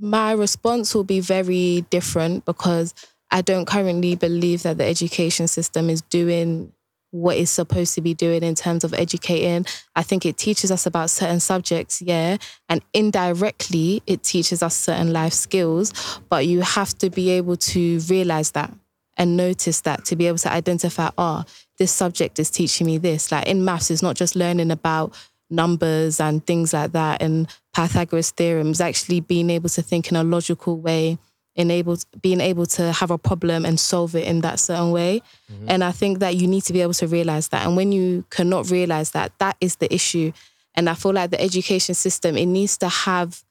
my 0.00 0.32
response 0.32 0.94
will 0.94 1.04
be 1.04 1.20
very 1.20 1.82
different 1.90 2.44
because 2.44 2.94
I 3.30 3.42
don't 3.42 3.66
currently 3.66 4.14
believe 4.14 4.62
that 4.62 4.78
the 4.78 4.84
education 4.84 5.48
system 5.48 5.90
is 5.90 6.00
doing 6.02 6.72
what 7.10 7.36
it's 7.36 7.50
supposed 7.50 7.94
to 7.94 8.00
be 8.00 8.12
doing 8.12 8.42
in 8.42 8.54
terms 8.54 8.84
of 8.84 8.92
educating. 8.92 9.64
I 9.96 10.02
think 10.02 10.26
it 10.26 10.36
teaches 10.36 10.70
us 10.70 10.84
about 10.86 11.10
certain 11.10 11.40
subjects, 11.40 12.02
yeah, 12.02 12.36
and 12.68 12.82
indirectly 12.92 14.02
it 14.06 14.22
teaches 14.22 14.62
us 14.62 14.76
certain 14.76 15.12
life 15.12 15.32
skills, 15.32 16.20
but 16.28 16.46
you 16.46 16.60
have 16.60 16.96
to 16.98 17.08
be 17.08 17.30
able 17.30 17.56
to 17.56 17.98
realize 18.08 18.50
that 18.52 18.72
and 19.16 19.36
notice 19.36 19.80
that 19.82 20.04
to 20.04 20.16
be 20.16 20.26
able 20.28 20.38
to 20.38 20.52
identify, 20.52 21.10
oh, 21.18 21.44
this 21.78 21.90
subject 21.90 22.38
is 22.38 22.50
teaching 22.50 22.86
me 22.86 22.98
this. 22.98 23.32
Like 23.32 23.46
in 23.46 23.64
maths, 23.64 23.90
it's 23.90 24.02
not 24.02 24.16
just 24.16 24.36
learning 24.36 24.70
about 24.70 25.14
numbers 25.50 26.20
and 26.20 26.46
things 26.46 26.72
like 26.72 26.92
that 26.92 27.22
and 27.22 27.48
Pythagoras 27.78 28.32
theorems, 28.32 28.80
actually 28.80 29.20
being 29.20 29.50
able 29.50 29.68
to 29.68 29.82
think 29.82 30.10
in 30.10 30.16
a 30.16 30.24
logical 30.24 30.78
way, 30.78 31.16
enable 31.54 31.96
being 32.20 32.40
able 32.40 32.66
to 32.66 32.90
have 32.92 33.12
a 33.12 33.18
problem 33.18 33.64
and 33.64 33.78
solve 33.78 34.16
it 34.16 34.26
in 34.26 34.40
that 34.40 34.58
certain 34.58 34.90
way. 34.90 35.22
And 35.68 35.84
I 35.84 35.92
think 35.92 36.18
that 36.18 36.34
you 36.34 36.48
need 36.48 36.64
to 36.64 36.72
be 36.72 36.82
able 36.82 36.94
to 36.94 37.06
realize 37.06 37.48
that. 37.48 37.64
And 37.64 37.76
when 37.76 37.92
you 37.92 38.24
cannot 38.30 38.70
realize 38.70 39.12
that, 39.12 39.32
that 39.38 39.56
is 39.60 39.76
the 39.76 39.92
issue. 39.94 40.32
And 40.74 40.90
I 40.90 40.94
feel 40.94 41.12
like 41.12 41.30
the 41.30 41.40
education 41.40 41.94
system, 41.94 42.36
it 42.36 42.46
needs 42.46 42.78
to 42.78 42.88
have 42.88 43.44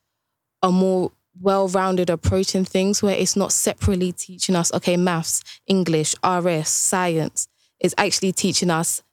a 0.62 0.72
more 0.72 1.12
well-rounded 1.40 2.10
approach 2.10 2.54
in 2.54 2.66
things 2.66 3.02
where 3.02 3.16
it's 3.16 3.36
not 3.38 3.54
separately 3.54 4.12
teaching 4.12 4.56
us, 4.56 4.74
okay, 4.74 4.98
maths, 4.98 5.42
English, 5.68 6.16
RS, 6.26 6.68
science. 6.68 7.48
It's 7.80 7.96
actually 7.98 8.34
teaching 8.34 8.72
us 8.72 9.04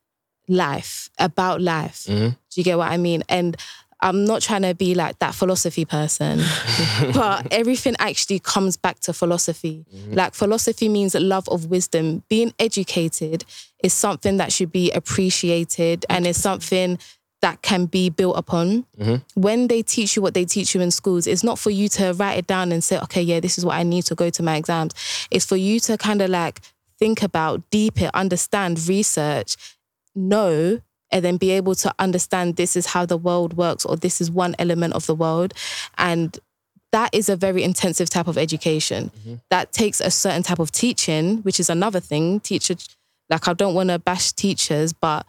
life, 0.48 1.10
about 1.18 1.60
life. 1.60 2.04
Mm-hmm. 2.08 2.28
Do 2.28 2.60
you 2.60 2.64
get 2.64 2.78
what 2.78 2.90
I 2.90 2.96
mean? 2.96 3.22
And 3.28 3.56
I'm 4.04 4.26
not 4.26 4.42
trying 4.42 4.62
to 4.62 4.74
be 4.74 4.94
like 4.94 5.18
that 5.20 5.34
philosophy 5.34 5.86
person, 5.86 6.42
but 7.14 7.50
everything 7.50 7.96
actually 7.98 8.38
comes 8.38 8.76
back 8.76 9.00
to 9.00 9.14
philosophy. 9.14 9.86
Mm-hmm. 9.92 10.12
Like 10.12 10.34
philosophy 10.34 10.90
means 10.90 11.14
a 11.14 11.20
love 11.20 11.48
of 11.48 11.70
wisdom. 11.70 12.22
Being 12.28 12.52
educated 12.58 13.46
is 13.82 13.94
something 13.94 14.36
that 14.36 14.52
should 14.52 14.70
be 14.70 14.90
appreciated 14.90 16.04
and 16.10 16.26
is 16.26 16.40
something 16.40 16.98
that 17.40 17.62
can 17.62 17.86
be 17.86 18.10
built 18.10 18.36
upon. 18.36 18.84
Mm-hmm. 18.98 19.40
When 19.40 19.68
they 19.68 19.82
teach 19.82 20.16
you 20.16 20.22
what 20.22 20.34
they 20.34 20.44
teach 20.44 20.74
you 20.74 20.82
in 20.82 20.90
schools, 20.90 21.26
it's 21.26 21.42
not 21.42 21.58
for 21.58 21.70
you 21.70 21.88
to 21.90 22.12
write 22.12 22.36
it 22.36 22.46
down 22.46 22.72
and 22.72 22.84
say, 22.84 22.98
okay, 23.00 23.22
yeah, 23.22 23.40
this 23.40 23.56
is 23.56 23.64
what 23.64 23.76
I 23.76 23.84
need 23.84 24.04
to 24.04 24.14
go 24.14 24.28
to 24.28 24.42
my 24.42 24.56
exams. 24.56 24.92
It's 25.30 25.46
for 25.46 25.56
you 25.56 25.80
to 25.80 25.96
kind 25.96 26.20
of 26.20 26.28
like 26.28 26.60
think 26.98 27.22
about, 27.22 27.70
deep 27.70 28.02
it, 28.02 28.10
understand, 28.12 28.86
research, 28.86 29.56
know, 30.14 30.80
and 31.14 31.24
then 31.24 31.36
be 31.36 31.52
able 31.52 31.76
to 31.76 31.94
understand 32.00 32.56
this 32.56 32.74
is 32.74 32.86
how 32.86 33.06
the 33.06 33.16
world 33.16 33.56
works 33.56 33.84
or 33.84 33.96
this 33.96 34.20
is 34.20 34.32
one 34.32 34.56
element 34.58 34.94
of 34.94 35.06
the 35.06 35.14
world. 35.14 35.54
And 35.96 36.36
that 36.90 37.14
is 37.14 37.28
a 37.28 37.36
very 37.36 37.62
intensive 37.62 38.10
type 38.10 38.26
of 38.26 38.36
education. 38.36 39.12
That 39.48 39.72
takes 39.72 40.00
a 40.00 40.10
certain 40.10 40.42
type 40.42 40.58
of 40.58 40.72
teaching, 40.72 41.38
which 41.38 41.60
is 41.60 41.70
another 41.70 42.00
thing. 42.00 42.40
Teacher, 42.40 42.74
like 43.30 43.46
I 43.46 43.52
don't 43.52 43.74
want 43.74 43.90
to 43.90 44.00
bash 44.00 44.32
teachers, 44.32 44.92
but 44.92 45.24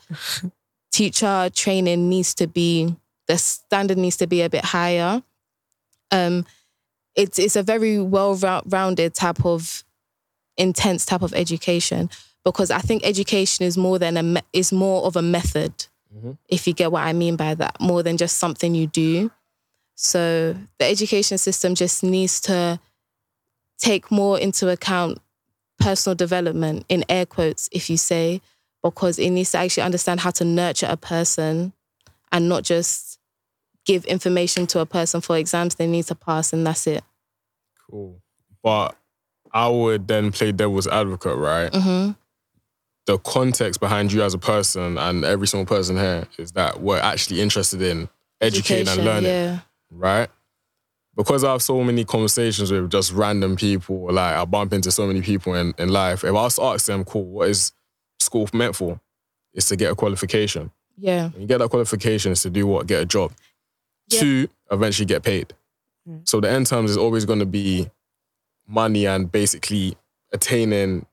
teacher 0.92 1.52
training 1.54 2.10
needs 2.10 2.34
to 2.36 2.48
be 2.48 2.96
the 3.28 3.38
standard 3.38 3.98
needs 3.98 4.18
to 4.18 4.28
be 4.28 4.42
a 4.42 4.50
bit 4.50 4.66
higher. 4.66 5.22
Um, 6.12 6.48
it's 7.16 7.38
it's 7.38 7.56
a 7.56 7.64
very 7.64 8.00
well 8.00 8.36
rounded 8.66 9.14
type 9.14 9.46
of 9.46 9.84
intense 10.58 11.06
type 11.06 11.22
of 11.22 11.34
education 11.34 12.10
because 12.46 12.72
I 12.72 12.80
think 12.80 13.04
education 13.04 13.66
is 13.66 13.78
more 13.78 14.00
than 14.00 14.16
a 14.16 14.24
me- 14.24 14.42
is 14.54 14.72
more 14.72 15.04
of 15.04 15.16
a 15.18 15.22
method, 15.22 15.74
if 16.48 16.68
you 16.68 16.74
get 16.74 16.92
what 16.92 17.04
I 17.04 17.12
mean 17.12 17.36
by 17.36 17.56
that, 17.56 17.82
more 17.82 18.04
than 18.04 18.16
just 18.18 18.38
something 18.38 18.74
you 18.76 18.88
do. 18.88 19.32
So 19.96 20.56
the 20.78 20.86
education 20.86 21.38
system 21.38 21.76
just 21.76 22.04
needs 22.04 22.40
to 22.42 22.80
take 23.78 24.12
more 24.12 24.40
into 24.40 24.70
account 24.70 25.20
personal 25.80 26.16
development 26.16 26.86
in 26.88 27.04
air 27.10 27.26
quotes, 27.26 27.68
if 27.72 27.90
you 27.90 27.98
say, 27.98 28.42
because 28.84 29.20
it 29.20 29.32
needs 29.32 29.52
to 29.52 29.58
actually 29.58 29.84
understand 29.84 30.22
how 30.22 30.32
to 30.32 30.46
nurture 30.46 30.88
a 30.90 30.98
person 30.98 31.74
and 32.32 32.48
not 32.48 32.64
just 32.64 33.20
give 33.86 34.06
information 34.06 34.68
to 34.68 34.80
a 34.80 34.86
person 34.86 35.22
for 35.22 35.38
exams 35.38 35.76
they 35.76 35.88
need 35.88 36.06
to 36.06 36.16
pass 36.16 36.54
and 36.54 36.66
that's 36.66 36.88
it. 36.88 37.04
Cool. 37.90 38.22
But 38.64 38.96
I 39.52 39.68
would 39.68 40.08
then 40.08 40.32
play 40.32 40.52
devil's 40.52 40.88
advocate, 40.88 41.38
right? 41.38 41.74
hmm 41.74 42.12
The 43.06 43.18
context 43.20 43.80
behind 43.80 44.12
you 44.12 44.24
as 44.24 44.34
a 44.34 44.38
person 44.40 44.98
and 44.98 45.24
every 45.24 45.48
single 45.48 45.66
person 45.66 45.96
here 45.96 46.28
is 46.38 46.54
that 46.54 46.82
we're 46.82 47.00
actually 47.00 47.40
interested 47.42 47.82
in 47.82 48.10
educating 48.42 48.88
and 48.88 49.06
learning, 49.06 49.32
Yeah. 49.32 49.60
right? 49.92 50.30
Because 51.16 51.44
I 51.44 51.52
have 51.52 51.62
so 51.62 51.82
many 51.84 52.04
conversations 52.04 52.72
with 52.72 52.90
just 52.90 53.12
random 53.14 53.56
people, 53.56 54.12
like 54.12 54.36
I 54.36 54.44
bump 54.46 54.74
into 54.74 54.92
so 54.92 55.06
many 55.08 55.22
people 55.22 55.54
in, 55.54 55.74
in 55.78 55.90
life. 55.90 56.24
If 56.24 56.30
I 56.30 56.32
was 56.32 56.56
to 56.56 56.64
ask 56.64 56.88
them, 56.88 57.06
cool, 57.06 57.24
what 57.26 57.50
is 57.50 57.72
school 58.20 58.50
meant 58.54 58.76
for? 58.76 59.00
It's 59.54 59.70
to 59.70 59.76
get 59.76 59.92
a 59.92 59.96
qualification. 59.96 60.72
Yeah. 60.98 61.30
When 61.30 61.44
you 61.44 61.48
get 61.48 61.60
that 61.60 61.70
qualification, 61.70 62.32
it's 62.34 62.42
to 62.42 62.50
do 62.50 62.66
what? 62.68 62.88
Get 62.88 63.02
a 63.02 63.06
job. 63.06 63.32
Yeah. 64.10 64.20
Two, 64.20 64.48
eventually 64.72 65.06
get 65.06 65.24
paid. 65.24 65.54
Mm. 66.10 66.28
So 66.28 66.42
the 66.42 66.50
end 66.50 66.68
terms 66.68 66.92
is 66.92 66.98
always 66.98 67.24
going 67.24 67.40
to 67.40 67.46
be 67.46 67.90
money 68.68 69.06
and 69.06 69.32
basically 69.32 69.96
attaining, 70.34 71.06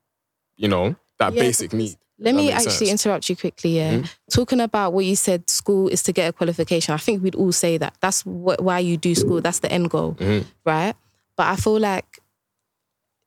you 0.57 0.67
know, 0.67 0.95
that 1.23 1.33
Yeah, 1.35 1.41
basic 1.43 1.73
need. 1.73 1.95
Let 2.19 2.35
me 2.35 2.51
actually 2.51 2.87
sense. 2.87 2.91
interrupt 3.05 3.27
you 3.29 3.35
quickly. 3.35 3.71
Yeah, 3.77 3.93
Mhm. 3.97 4.09
talking 4.31 4.61
about 4.61 4.93
what 4.93 5.03
you 5.05 5.15
said, 5.15 5.49
school 5.49 5.87
is 5.89 6.03
to 6.03 6.11
get 6.13 6.29
a 6.29 6.33
qualification. 6.33 6.93
I 6.93 6.97
think 6.97 7.23
we'd 7.23 7.35
all 7.35 7.51
say 7.51 7.77
that. 7.77 7.93
That's 8.01 8.25
what, 8.25 8.61
why 8.63 8.79
you 8.79 8.95
do 8.97 9.13
school. 9.15 9.41
That's 9.41 9.59
the 9.59 9.71
end 9.71 9.89
goal, 9.89 10.13
Mhm. 10.19 10.45
right? 10.65 10.95
But 11.35 11.47
I 11.47 11.55
feel 11.55 11.79
like 11.79 12.19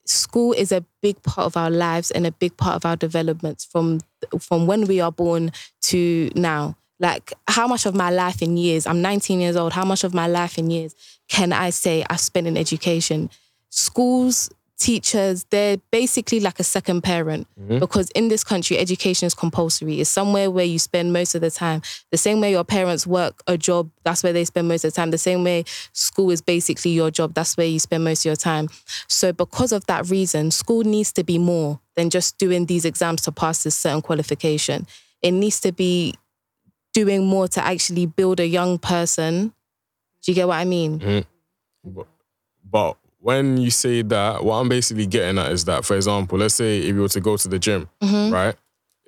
school 0.07 0.53
is 0.53 0.71
a 0.73 0.85
big 1.03 1.21
part 1.23 1.47
of 1.47 1.57
our 1.57 1.71
lives 1.71 2.11
and 2.13 2.27
a 2.27 2.31
big 2.33 2.57
part 2.57 2.77
of 2.77 2.85
our 2.87 2.97
development 2.97 3.67
from 3.71 4.01
from 4.41 4.67
when 4.67 4.87
we 4.87 5.01
are 5.01 5.13
born 5.13 5.51
to 5.83 6.31
now. 6.35 6.77
Like 6.99 7.33
how 7.49 7.67
much 7.67 7.87
of 7.87 7.95
my 7.95 8.11
life 8.11 8.41
in 8.41 8.57
years? 8.57 8.87
I'm 8.87 9.03
19 9.03 9.41
years 9.41 9.57
old. 9.57 9.73
How 9.73 9.85
much 9.85 10.05
of 10.05 10.15
my 10.15 10.27
life 10.29 10.59
in 10.59 10.71
years 10.71 10.95
can 11.29 11.53
I 11.53 11.71
say 11.71 12.05
I 12.09 12.17
spent 12.17 12.47
in 12.47 12.57
education? 12.57 13.31
Schools, 13.69 14.49
teachers, 14.79 15.45
they're 15.45 15.79
basically 15.91 16.41
like 16.41 16.61
a 16.61 16.65
second 16.65 17.03
parent 17.03 17.47
mm-hmm. 17.59 17.79
because 17.79 18.11
in 18.11 18.29
this 18.29 18.45
country, 18.45 18.79
education 18.79 19.27
is 19.27 19.35
compulsory. 19.35 20.01
It's 20.01 20.11
somewhere 20.11 20.51
where 20.51 20.65
you 20.65 20.79
spend 20.79 21.13
most 21.13 21.35
of 21.35 21.41
the 21.41 21.51
time. 21.51 21.83
The 22.11 22.19
same 22.19 22.41
way 22.41 22.51
your 22.51 22.65
parents 22.65 23.07
work 23.07 23.43
a 23.47 23.57
job, 23.57 23.91
that's 24.05 24.23
where 24.23 24.33
they 24.33 24.45
spend 24.45 24.69
most 24.69 24.85
of 24.85 24.93
the 24.93 24.97
time. 24.97 25.11
The 25.11 25.19
same 25.19 25.45
way 25.45 25.65
school 25.93 26.31
is 26.31 26.41
basically 26.43 26.91
your 26.91 27.11
job, 27.11 27.35
that's 27.35 27.57
where 27.57 27.67
you 27.67 27.79
spend 27.79 28.05
most 28.05 28.21
of 28.21 28.27
your 28.27 28.37
time. 28.37 28.69
So, 29.09 29.33
because 29.33 29.73
of 29.73 29.87
that 29.87 30.11
reason, 30.11 30.51
school 30.51 30.85
needs 30.85 31.13
to 31.15 31.25
be 31.25 31.39
more 31.39 31.81
than 31.95 32.11
just 32.11 32.39
doing 32.39 32.67
these 32.67 32.85
exams 32.85 33.23
to 33.23 33.33
pass 33.33 33.63
this 33.63 33.77
certain 33.77 34.03
qualification. 34.03 34.87
It 35.23 35.33
needs 35.33 35.61
to 35.61 35.73
be 35.73 36.15
doing 36.93 37.27
more 37.27 37.49
to 37.49 37.65
actually 37.65 38.07
build 38.07 38.41
a 38.41 38.47
young 38.47 38.79
person. 38.79 39.53
Do 40.23 40.33
you 40.33 40.35
get 40.35 40.49
what 40.49 40.57
I 40.57 40.65
mean? 40.65 40.99
Mm-hmm. 40.99 41.91
But, 41.95 42.07
but 42.71 42.97
when 43.27 43.57
you 43.57 43.73
say 43.73 44.03
that, 44.03 44.45
what 44.45 44.55
I'm 44.55 44.69
basically 44.69 45.05
getting 45.05 45.37
at 45.37 45.51
is 45.51 45.65
that, 45.65 45.85
for 45.85 45.97
example, 45.97 46.39
let's 46.39 46.55
say 46.55 46.79
if 46.79 46.95
you 46.95 47.01
were 47.01 47.09
to 47.09 47.21
go 47.21 47.37
to 47.37 47.49
the 47.49 47.59
gym, 47.59 47.89
Mm-hmm. 48.01 48.33
right? 48.33 48.55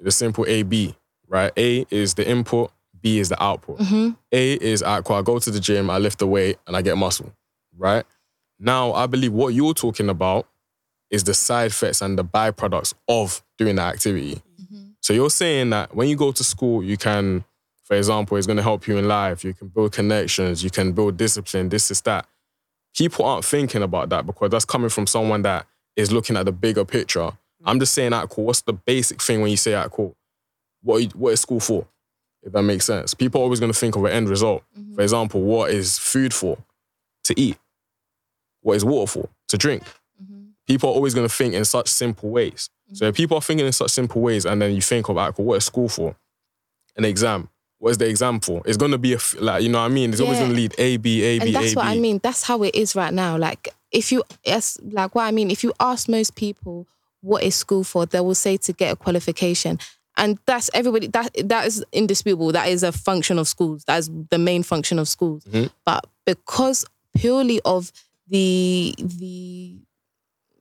The 0.00 0.10
simple 0.10 0.44
A 0.48 0.64
B, 0.64 0.96
right? 1.28 1.52
A 1.56 1.86
is 1.88 2.14
the 2.14 2.28
input, 2.28 2.72
B 3.00 3.20
is 3.20 3.28
the 3.28 3.40
output. 3.40 3.78
Mm-hmm. 3.78 4.10
A 4.32 4.52
is 4.54 4.82
I, 4.82 5.02
go 5.02 5.38
to 5.38 5.50
the 5.52 5.60
gym, 5.60 5.88
I 5.88 5.98
lift 5.98 6.18
the 6.18 6.26
weight, 6.26 6.56
and 6.66 6.76
I 6.76 6.82
get 6.82 6.96
muscle, 6.96 7.32
right? 7.76 8.04
Now, 8.58 8.92
I 8.92 9.06
believe 9.06 9.32
what 9.32 9.54
you're 9.54 9.72
talking 9.72 10.08
about 10.08 10.48
is 11.10 11.22
the 11.22 11.32
side 11.34 11.70
effects 11.70 12.02
and 12.02 12.18
the 12.18 12.24
byproducts 12.24 12.94
of 13.06 13.44
doing 13.56 13.76
that 13.76 13.94
activity. 13.94 14.42
So 15.00 15.12
you're 15.12 15.30
saying 15.30 15.70
that 15.70 15.94
when 15.94 16.08
you 16.08 16.16
go 16.16 16.32
to 16.32 16.42
school, 16.42 16.82
you 16.82 16.96
can, 16.96 17.44
for 17.84 17.96
example, 17.96 18.36
it's 18.36 18.48
going 18.48 18.56
to 18.56 18.64
help 18.64 18.88
you 18.88 18.98
in 18.98 19.06
life. 19.06 19.44
You 19.44 19.54
can 19.54 19.68
build 19.68 19.92
connections, 19.92 20.64
you 20.64 20.70
can 20.70 20.90
build 20.90 21.16
discipline, 21.16 21.68
this 21.68 21.92
is 21.92 22.00
that. 22.00 22.26
People 22.98 23.24
aren't 23.24 23.44
thinking 23.44 23.82
about 23.82 24.08
that 24.08 24.26
because 24.26 24.50
that's 24.50 24.64
coming 24.64 24.90
from 24.90 25.06
someone 25.06 25.42
that 25.42 25.66
is 25.94 26.10
looking 26.10 26.36
at 26.36 26.46
the 26.46 26.52
bigger 26.52 26.84
picture. 26.84 27.30
I'm 27.64 27.78
just 27.78 27.94
saying, 27.94 28.10
that 28.10 28.28
cool. 28.28 28.44
What's 28.46 28.62
the 28.62 28.72
basic 28.72 29.22
thing 29.22 29.40
when 29.40 29.52
you 29.52 29.56
say 29.56 29.70
that 29.70 29.90
cool? 29.90 30.16
What, 30.82 30.98
you- 30.98 31.08
what 31.10 31.32
is 31.32 31.40
school 31.40 31.60
for? 31.60 31.86
If 32.42 32.52
that 32.52 32.62
makes 32.62 32.84
sense. 32.86 33.14
People 33.14 33.40
are 33.40 33.44
always 33.44 33.60
going 33.60 33.72
to 33.72 33.78
think 33.78 33.96
of 33.96 34.04
an 34.04 34.12
end 34.12 34.28
result. 34.28 34.62
Mm-hmm. 34.76 34.94
For 34.94 35.02
example, 35.02 35.42
what 35.42 35.70
is 35.70 35.98
food 35.98 36.34
for? 36.34 36.58
To 37.24 37.40
eat. 37.40 37.56
What 38.62 38.74
is 38.74 38.84
water 38.84 39.10
for? 39.10 39.28
To 39.48 39.58
drink. 39.58 39.82
Mm-hmm. 40.22 40.46
People 40.66 40.90
are 40.90 40.94
always 40.94 41.14
going 41.14 41.28
to 41.28 41.34
think 41.34 41.54
in 41.54 41.64
such 41.64 41.88
simple 41.88 42.30
ways. 42.30 42.70
So 42.92 43.02
mm-hmm. 43.02 43.10
if 43.10 43.16
people 43.16 43.36
are 43.36 43.42
thinking 43.42 43.66
in 43.66 43.72
such 43.72 43.90
simple 43.90 44.22
ways, 44.22 44.44
and 44.44 44.62
then 44.62 44.74
you 44.74 44.80
think 44.80 45.08
of, 45.08 45.16
like, 45.16 45.34
cool, 45.34 45.44
what 45.44 45.56
is 45.56 45.64
school 45.64 45.88
for? 45.88 46.16
An 46.96 47.04
exam. 47.04 47.48
What 47.78 47.90
is 47.90 47.98
the 47.98 48.08
example? 48.08 48.62
It's 48.66 48.76
going 48.76 48.90
to 48.92 48.98
be 48.98 49.12
a 49.12 49.16
f- 49.16 49.36
like 49.38 49.62
you 49.62 49.68
know 49.68 49.78
what 49.78 49.84
I 49.86 49.94
mean. 49.94 50.10
It's 50.10 50.20
always 50.20 50.38
going 50.38 50.50
to 50.50 50.56
lead 50.56 50.74
A 50.78 50.96
B 50.96 51.22
A 51.22 51.38
B 51.38 51.46
and 51.46 51.54
that's 51.54 51.72
A, 51.72 51.76
what 51.76 51.86
I 51.86 51.94
B. 51.94 52.00
mean. 52.00 52.20
That's 52.22 52.42
how 52.42 52.62
it 52.64 52.74
is 52.74 52.96
right 52.96 53.14
now. 53.14 53.36
Like 53.36 53.68
if 53.92 54.10
you, 54.12 54.22
yes, 54.44 54.78
like 54.82 55.14
what 55.14 55.24
I 55.24 55.30
mean. 55.30 55.50
If 55.50 55.62
you 55.62 55.72
ask 55.78 56.08
most 56.08 56.34
people 56.34 56.86
what 57.20 57.42
is 57.44 57.54
school 57.54 57.84
for, 57.84 58.04
they 58.06 58.20
will 58.20 58.34
say 58.34 58.56
to 58.56 58.72
get 58.72 58.92
a 58.92 58.96
qualification, 58.96 59.78
and 60.16 60.38
that's 60.46 60.70
everybody. 60.74 61.06
That 61.06 61.30
that 61.44 61.66
is 61.66 61.84
indisputable. 61.92 62.50
That 62.52 62.68
is 62.68 62.82
a 62.82 62.90
function 62.90 63.38
of 63.38 63.46
schools. 63.46 63.84
That 63.84 63.98
is 63.98 64.10
the 64.30 64.38
main 64.38 64.62
function 64.64 64.98
of 64.98 65.06
schools. 65.08 65.44
Mhm. 65.44 65.70
But 65.84 66.04
because 66.26 66.84
purely 67.14 67.60
of 67.64 67.92
the 68.28 68.92
the 68.98 69.76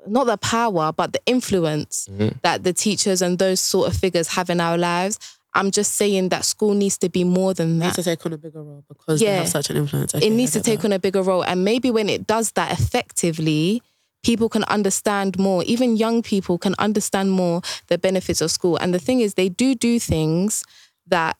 not 0.06 0.26
the 0.26 0.38
power, 0.38 0.94
but 0.94 1.14
the 1.14 1.20
influence 1.26 2.08
Mhm. 2.12 2.40
that 2.44 2.64
the 2.64 2.74
teachers 2.74 3.22
and 3.22 3.40
those 3.40 3.60
sort 3.60 3.88
of 3.92 3.98
figures 3.98 4.28
have 4.30 4.50
in 4.52 4.62
our 4.62 4.78
lives. 4.78 5.20
I'm 5.54 5.72
just 5.72 5.94
saying 5.96 6.30
that 6.30 6.46
school 6.46 6.74
needs 6.74 6.98
to 7.00 7.10
be 7.10 7.24
more 7.24 7.54
than 7.54 7.80
that. 7.80 7.86
needs 7.86 7.96
that 7.98 8.04
to 8.04 8.10
take 8.16 8.26
on 8.26 8.34
a 8.34 8.38
bigger 8.38 8.62
role 8.62 8.84
because 8.88 9.20
they 9.20 9.26
Yeah. 9.26 9.38
have 9.40 9.50
such 9.50 9.70
an 9.70 9.78
influence. 9.78 10.14
it 10.14 10.30
needs 10.30 10.52
to 10.54 10.62
take 10.62 10.84
on 10.86 10.92
a 10.94 11.00
bigger 11.00 11.24
role. 11.24 11.44
And 11.44 11.64
maybe 11.66 11.90
when 11.90 12.10
it 12.10 12.28
does 12.28 12.52
that 12.54 12.78
effectively, 12.80 13.82
people 14.24 14.50
can 14.50 14.64
understand 14.66 15.40
more. 15.40 15.64
Even 15.64 15.96
young 15.98 16.22
people 16.22 16.58
can 16.58 16.76
understand 16.78 17.32
more 17.32 17.62
the 17.88 17.98
benefits 17.98 18.42
of 18.42 18.52
school. 18.52 18.76
And 18.78 18.94
the 18.94 19.00
thing 19.00 19.22
is, 19.22 19.34
they 19.36 19.50
do 19.50 19.74
do 19.74 20.00
things 20.00 20.64
that 21.08 21.40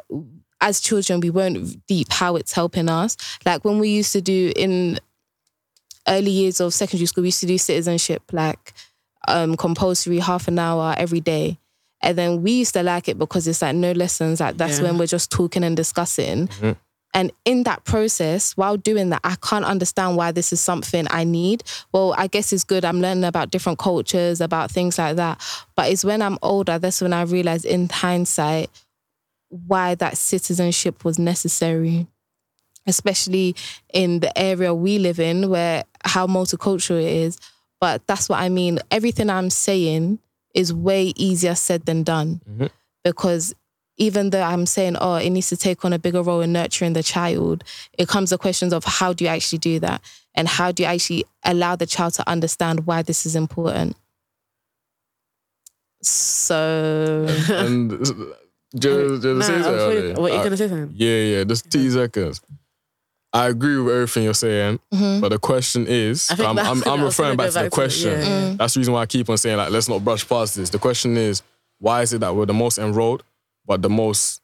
as 0.62 0.80
children 0.80 1.20
we 1.20 1.30
weren't 1.30 1.86
deep 1.86 2.08
how 2.12 2.36
it's 2.36 2.54
helping 2.54 2.90
us. 2.90 3.18
Like 3.46 3.64
when 3.64 3.78
we 3.78 3.90
used 3.90 4.14
to 4.14 4.22
do 4.22 4.52
in 4.56 5.00
early 6.08 6.32
years 6.32 6.60
of 6.60 6.74
secondary 6.74 7.06
school, 7.06 7.22
we 7.24 7.28
used 7.28 7.42
to 7.42 7.46
do 7.46 7.58
citizenship 7.58 8.24
like 8.32 8.74
um 9.28 9.56
compulsory 9.58 10.20
half 10.20 10.48
an 10.48 10.58
hour 10.58 10.96
every 10.98 11.20
day. 11.20 11.60
And 12.02 12.18
then 12.18 12.44
we 12.44 12.52
used 12.52 12.74
to 12.74 12.84
like 12.84 13.08
it 13.10 13.18
because 13.18 13.48
it's 13.48 13.62
like 13.62 13.76
no 13.76 13.92
lessons. 13.92 14.40
Like 14.40 14.58
that's 14.58 14.78
Yeah. 14.80 14.84
when 14.86 14.98
we're 14.98 15.08
just 15.08 15.32
talking 15.32 15.64
and 15.64 15.76
discussing. 15.76 16.48
Mhm. 16.48 16.76
And 17.14 17.32
in 17.46 17.64
that 17.64 17.84
process, 17.86 18.52
while 18.56 18.78
doing 18.78 19.10
that, 19.10 19.22
I 19.24 19.36
can't 19.42 19.66
understand 19.66 20.18
why 20.18 20.32
this 20.32 20.54
is 20.54 20.60
something 20.62 21.08
I 21.10 21.24
need. 21.24 21.64
Well, 21.92 22.14
I 22.18 22.28
guess 22.28 22.54
it's 22.54 22.64
good. 22.64 22.86
I'm 22.86 23.02
learning 23.02 23.24
about 23.24 23.50
different 23.50 23.80
cultures, 23.80 24.40
about 24.42 24.70
things 24.70 24.98
like 25.00 25.16
that. 25.16 25.42
But 25.76 25.90
it's 25.92 26.04
when 26.04 26.22
I'm 26.22 26.38
older, 26.44 26.78
that's 26.78 27.02
when 27.02 27.14
I 27.14 27.24
realize 27.24 27.66
in 27.66 27.90
hindsight 27.90 28.70
why 29.50 29.96
that 29.96 30.18
citizenship 30.18 31.04
was 31.04 31.18
necessary. 31.18 32.06
Especially 32.86 33.56
in 33.94 34.20
the 34.20 34.38
area 34.38 34.74
we 34.74 35.00
live 35.00 35.20
in, 35.20 35.50
where 35.50 35.84
how 36.06 36.28
multicultural 36.28 37.02
it 37.02 37.12
is. 37.12 37.38
But 37.82 38.06
that's 38.08 38.30
what 38.30 38.40
I 38.40 38.50
mean. 38.50 38.80
Everything 38.92 39.30
I'm 39.30 39.50
saying 39.50 40.20
is 40.58 40.74
way 40.74 41.14
easier 41.16 41.56
said 41.56 41.86
than 41.86 42.04
done. 42.04 42.42
Mhm. 42.50 42.70
Because 43.04 43.54
even 43.98 44.30
though 44.32 44.42
I'm 44.44 44.66
saying, 44.66 44.96
oh, 45.00 45.16
it 45.16 45.30
needs 45.30 45.50
to 45.50 45.58
take 45.58 45.84
on 45.86 45.94
a 45.94 46.00
bigger 46.00 46.22
role 46.22 46.42
in 46.42 46.52
nurturing 46.52 46.94
the 46.94 47.04
child, 47.04 47.64
it 47.98 48.08
comes 48.08 48.30
to 48.32 48.38
questions 48.38 48.74
of 48.74 48.84
how 48.84 49.14
do 49.14 49.24
you 49.24 49.30
actually 49.30 49.60
do 49.60 49.80
that? 49.80 50.02
And 50.36 50.48
how 50.48 50.72
do 50.72 50.84
you 50.84 50.90
actually 50.90 51.26
allow 51.44 51.76
the 51.76 51.86
child 51.88 52.14
to 52.16 52.30
understand 52.30 52.86
why 52.88 53.02
this 53.02 53.26
is 53.26 53.36
important? 53.36 53.96
So, 56.04 57.26
and 57.50 57.90
just, 57.92 58.14
just 58.76 58.94
Nah, 58.94 59.42
say 59.42 59.56
I'm 59.56 59.64
something, 59.64 59.80
afraid- 59.82 60.04
okay? 60.12 60.22
what 60.22 60.32
you 60.32 60.38
Uh, 60.40 60.44
gonna 60.44 60.58
say 60.58 60.68
something? 60.70 60.94
Yeah, 60.96 61.22
yeah, 61.34 61.44
just 61.44 61.70
two 61.72 61.90
seconds. 61.90 62.42
I 63.34 63.48
agree 63.48 63.78
with 63.78 63.94
everything 63.94 64.24
you're 64.24 64.34
saying, 64.34 64.80
mhm. 64.94 65.22
but 65.22 65.30
the 65.30 65.38
question 65.40 65.86
is, 65.88 66.30
I 66.32 66.36
think 66.36 66.48
I'm, 66.50 66.58
I'm, 66.60 66.84
I'm 66.88 67.04
referring 67.04 67.36
gonna 67.36 67.38
back 67.38 67.48
to 67.48 67.54
the 67.54 67.60
back 67.60 67.72
to, 67.72 67.76
question. 67.76 68.12
yeah, 68.22 68.50
yeah. 68.50 68.56
That's 68.58 68.74
the 68.74 68.80
reason 68.80 68.94
why 68.94 69.02
I 69.02 69.06
keep 69.06 69.30
on 69.30 69.38
saying 69.38 69.58
like, 69.58 69.70
let's 69.70 69.90
not 69.90 70.04
brush 70.04 70.28
past 70.28 70.56
this. 70.56 70.70
The 70.70 70.80
question 70.80 71.18
is, 71.18 71.44
why 71.80 72.02
is 72.04 72.14
it 72.14 72.20
that 72.22 72.36
we're 72.36 72.46
the 72.46 72.54
most 72.54 72.78
enrolled, 72.78 73.24
but 73.66 73.82
the 73.82 73.90
most 73.90 74.42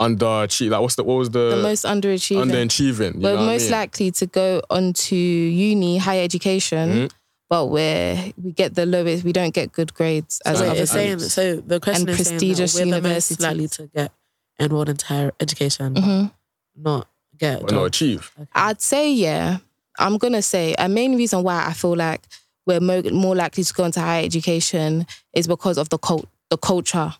underachieved? 0.00 0.70
Like, 0.70 0.80
what's 0.80 0.96
the 0.96 1.04
what 1.04 1.14
was 1.14 1.30
the, 1.30 1.56
the 1.56 1.62
most 1.62 1.84
underachieving. 1.84 2.50
underachieving? 2.50 3.14
You 3.14 3.20
we're 3.20 3.30
know 3.30 3.34
what 3.36 3.42
I 3.42 3.52
most 3.52 3.62
mean? 3.64 3.70
likely 3.72 4.10
to 4.12 4.26
go 4.26 4.62
on 4.70 4.92
to 4.92 5.16
uni, 5.16 5.98
higher 5.98 6.22
education, 6.24 6.88
Mhm. 6.90 7.10
but 7.48 7.66
where 7.66 8.32
we 8.36 8.52
get 8.52 8.74
the 8.74 8.84
lowest, 8.86 9.24
we 9.24 9.32
don't 9.32 9.54
get 9.54 9.72
good 9.72 9.94
grades 9.94 10.40
as 10.44 10.58
So 10.58 10.68
other 10.70 10.86
saying 10.86 11.18
so. 11.20 11.56
The 11.60 11.80
question 11.80 12.08
And 12.08 12.10
is 12.10 12.26
saying 12.26 12.38
prestigious 12.38 12.74
that 12.74 12.86
we're 12.86 13.00
the 13.00 13.08
most 13.08 13.40
likely 13.40 13.68
to 13.68 13.86
get 13.94 14.12
enrolled 14.58 14.88
into 14.88 15.06
higher 15.06 15.32
education, 15.40 15.94
Mhm. 15.94 16.32
not 16.76 17.06
get. 17.40 17.70
a 17.70 17.74
not 17.74 17.84
achieve. 17.84 18.30
Okay. 18.38 18.48
I'd 18.54 18.80
say, 18.80 19.12
yeah. 19.12 19.58
I'm 19.98 20.16
gonna 20.18 20.42
say 20.42 20.74
a 20.78 20.88
main 20.88 21.16
reason 21.16 21.42
why 21.42 21.66
I 21.66 21.72
feel 21.72 21.96
like 21.96 22.22
we're 22.66 22.80
mo- 22.80 23.02
more 23.12 23.34
likely 23.34 23.64
to 23.64 23.74
go 23.74 23.84
into 23.84 24.00
higher 24.00 24.24
education 24.24 25.06
is 25.34 25.46
because 25.46 25.76
of 25.76 25.88
the 25.88 25.98
cult, 25.98 26.28
the 26.48 26.56
culture 26.56 27.12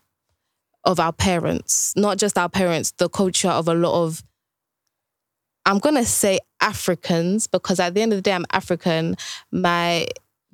of 0.84 0.98
our 0.98 1.12
parents, 1.12 1.92
not 1.96 2.16
just 2.16 2.38
our 2.38 2.48
parents, 2.48 2.92
the 2.92 3.08
culture 3.08 3.48
of 3.50 3.68
a 3.68 3.74
lot 3.74 4.04
of. 4.04 4.22
I'm 5.66 5.78
gonna 5.78 6.04
say 6.06 6.38
Africans 6.60 7.46
because 7.46 7.80
at 7.80 7.94
the 7.94 8.00
end 8.00 8.12
of 8.12 8.18
the 8.18 8.22
day, 8.22 8.32
I'm 8.32 8.46
African. 8.52 9.16
My 9.50 10.06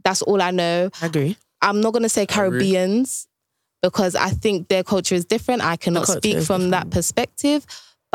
that's 0.02 0.22
all 0.22 0.42
I 0.42 0.50
know. 0.50 0.90
I 1.00 1.06
agree. 1.06 1.36
I'm 1.62 1.80
not 1.80 1.92
gonna 1.92 2.08
say. 2.08 2.26
Caribbeans 2.26 3.28
because 3.82 4.16
I 4.16 4.30
think 4.30 4.68
their 4.68 4.82
culture 4.82 5.14
is 5.14 5.24
different. 5.24 5.62
I 5.62 5.76
cannot 5.76 6.08
speak 6.08 6.36
is 6.36 6.46
from 6.46 6.70
that 6.70 6.90
perspective. 6.90 7.64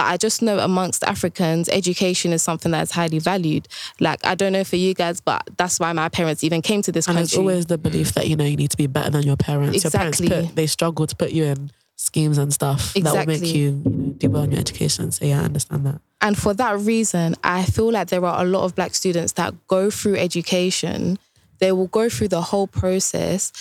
But 0.02 0.08
I 0.08 0.18
just 0.18 0.42
know 0.42 0.58
amongst 0.58 1.04
Africans, 1.04 1.70
education 1.70 2.34
is 2.34 2.42
something 2.42 2.72
that's 2.72 2.90
highly 2.92 3.20
valued. 3.20 3.68
Like 4.00 4.20
I 4.26 4.34
don't 4.34 4.52
know 4.52 4.64
for 4.64 4.78
you 4.78 4.96
guys, 4.96 5.22
but 5.22 5.48
that's 5.58 5.80
why 5.80 5.94
my 5.94 6.10
parents 6.10 6.44
even 6.44 6.64
came 6.64 6.82
to 6.82 6.92
this 6.92 7.06
And 7.08 7.18
country. 7.18 7.24
it's 7.26 7.38
always 7.38 7.68
the 7.68 7.78
belief 7.78 8.14
that 8.14 8.28
you 8.28 8.36
know 8.36 8.44
you 8.44 8.58
need 8.58 8.72
to 8.72 8.78
be 8.78 8.88
better 8.88 9.12
than 9.12 9.22
your 9.22 9.38
parents. 9.38 9.76
Your 9.84 9.90
Exactly. 9.90 10.28
parents 10.28 10.48
put, 10.48 10.56
they 10.56 10.66
struggle 10.66 11.06
to 11.06 11.16
put 11.16 11.34
you 11.34 11.44
in 11.44 11.70
schemes 11.98 12.40
and 12.40 12.52
stuff 12.52 12.96
that 12.96 13.04
will 13.14 13.26
make 13.28 13.44
you, 13.46 13.54
you 13.54 13.72
know, 13.92 14.14
do 14.18 14.32
well 14.32 14.42
in 14.42 14.54
your 14.54 14.60
education. 14.60 15.12
So 15.12 15.24
yeah, 15.24 15.42
I 15.42 15.44
understand 15.44 15.86
that. 15.86 16.02
And 16.20 16.36
for 16.36 16.56
that 16.56 16.80
reason, 16.80 17.36
I 17.44 17.62
feel 17.66 17.92
like 17.92 18.08
there 18.08 18.26
are 18.26 18.44
a 18.44 18.48
lot 18.48 18.64
of 18.64 18.74
black 18.74 18.96
students 18.96 19.34
that 19.34 19.54
go 19.68 19.92
through 19.92 20.16
education. 20.16 21.20
They 21.60 21.72
will 21.74 21.90
go 21.90 22.10
through 22.10 22.30
the 22.30 22.42
whole 22.42 22.66
process 22.66 23.52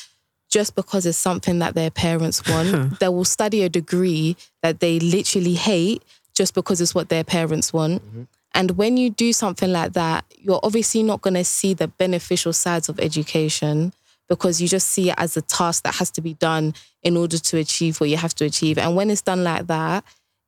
just 0.48 0.74
because 0.74 1.04
it's 1.04 1.18
something 1.18 1.58
that 1.58 1.74
their 1.74 1.90
parents 1.90 2.42
want. 2.48 2.98
they 3.00 3.08
will 3.10 3.26
study 3.26 3.62
a 3.62 3.68
degree 3.68 4.38
that 4.62 4.80
they 4.80 4.98
literally 5.00 5.54
hate 5.54 6.02
just 6.40 6.54
because 6.54 6.80
it's 6.80 6.94
what 6.94 7.10
their 7.10 7.22
parents 7.22 7.70
want. 7.70 8.02
Mm-hmm. 8.02 8.22
And 8.54 8.70
when 8.70 8.96
you 8.96 9.10
do 9.10 9.30
something 9.34 9.70
like 9.70 9.92
that, 9.92 10.24
you're 10.38 10.58
obviously 10.62 11.02
not 11.02 11.20
going 11.20 11.34
to 11.34 11.44
see 11.44 11.74
the 11.74 11.86
beneficial 11.86 12.54
sides 12.54 12.88
of 12.88 12.98
education 12.98 13.92
because 14.26 14.58
you 14.58 14.66
just 14.66 14.88
see 14.88 15.10
it 15.10 15.16
as 15.18 15.36
a 15.36 15.42
task 15.42 15.82
that 15.82 15.96
has 15.96 16.10
to 16.12 16.22
be 16.22 16.32
done 16.32 16.72
in 17.02 17.18
order 17.18 17.36
to 17.36 17.58
achieve 17.58 18.00
what 18.00 18.08
you 18.08 18.16
have 18.16 18.34
to 18.36 18.46
achieve. 18.46 18.78
And 18.78 18.96
when 18.96 19.10
it's 19.10 19.20
done 19.20 19.44
like 19.44 19.66
that, 19.66 20.02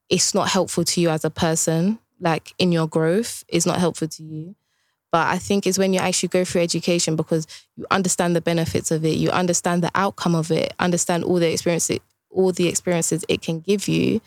it's 0.09 0.33
not 0.33 0.49
helpful 0.49 0.83
to 0.83 0.99
you 0.99 1.11
as 1.11 1.27
a 1.27 1.31
person, 1.31 1.99
like 2.21 2.55
in 2.59 2.73
your 2.73 2.87
growth, 2.87 3.45
it's 3.49 3.67
not 3.67 3.79
helpful 3.79 4.09
to 4.09 4.23
you. 4.23 4.55
But 5.11 5.27
I 5.27 5.37
think 5.37 5.67
it's 5.67 5.77
when 5.77 5.93
you 5.93 6.01
actually 6.01 6.31
go 6.31 6.43
through 6.47 6.63
education 6.63 7.17
because 7.17 7.47
you 7.77 7.85
understand 7.91 8.35
the 8.35 8.41
benefits 8.41 8.91
of 8.91 9.05
it, 9.05 9.19
you 9.19 9.29
understand 9.29 9.83
the 9.83 9.91
outcome 9.95 10.35
of 10.35 10.51
it, 10.51 10.73
understand 10.79 11.23
all 11.23 11.37
the 11.37 11.53
experiences, 11.53 11.99
all 12.31 12.51
the 12.51 12.67
experiences 12.67 13.27
it 13.29 13.43
can 13.43 13.61
give 13.61 13.89
you. 13.89 14.23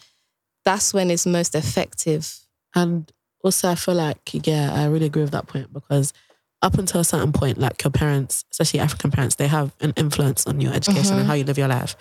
That's 0.65 0.93
when 0.93 1.11
it's 1.11 1.25
most 1.25 1.55
effective. 1.55 2.39
And 2.73 3.11
also, 3.43 3.69
I 3.69 3.75
feel 3.75 3.93
like, 3.93 4.17
yeah, 4.33 4.73
I 4.73 4.85
really 4.85 5.05
agree 5.05 5.21
with 5.21 5.31
that 5.31 5.47
point 5.47 5.71
because 5.71 6.11
up 6.61 6.77
until 6.79 7.01
a 7.01 7.05
certain 7.05 7.31
point, 7.31 7.57
like 7.57 7.83
your 7.83 7.91
parents, 7.91 8.43
especially 8.51 8.79
African 8.79 9.11
parents, 9.11 9.35
they 9.35 9.47
have 9.47 9.71
an 9.81 9.93
influence 9.95 10.47
on 10.47 10.59
your 10.59 10.73
education 10.73 11.13
and 11.13 11.21
mm-hmm. 11.21 11.27
how 11.27 11.33
you 11.35 11.43
live 11.43 11.57
your 11.57 11.67
life. 11.67 11.95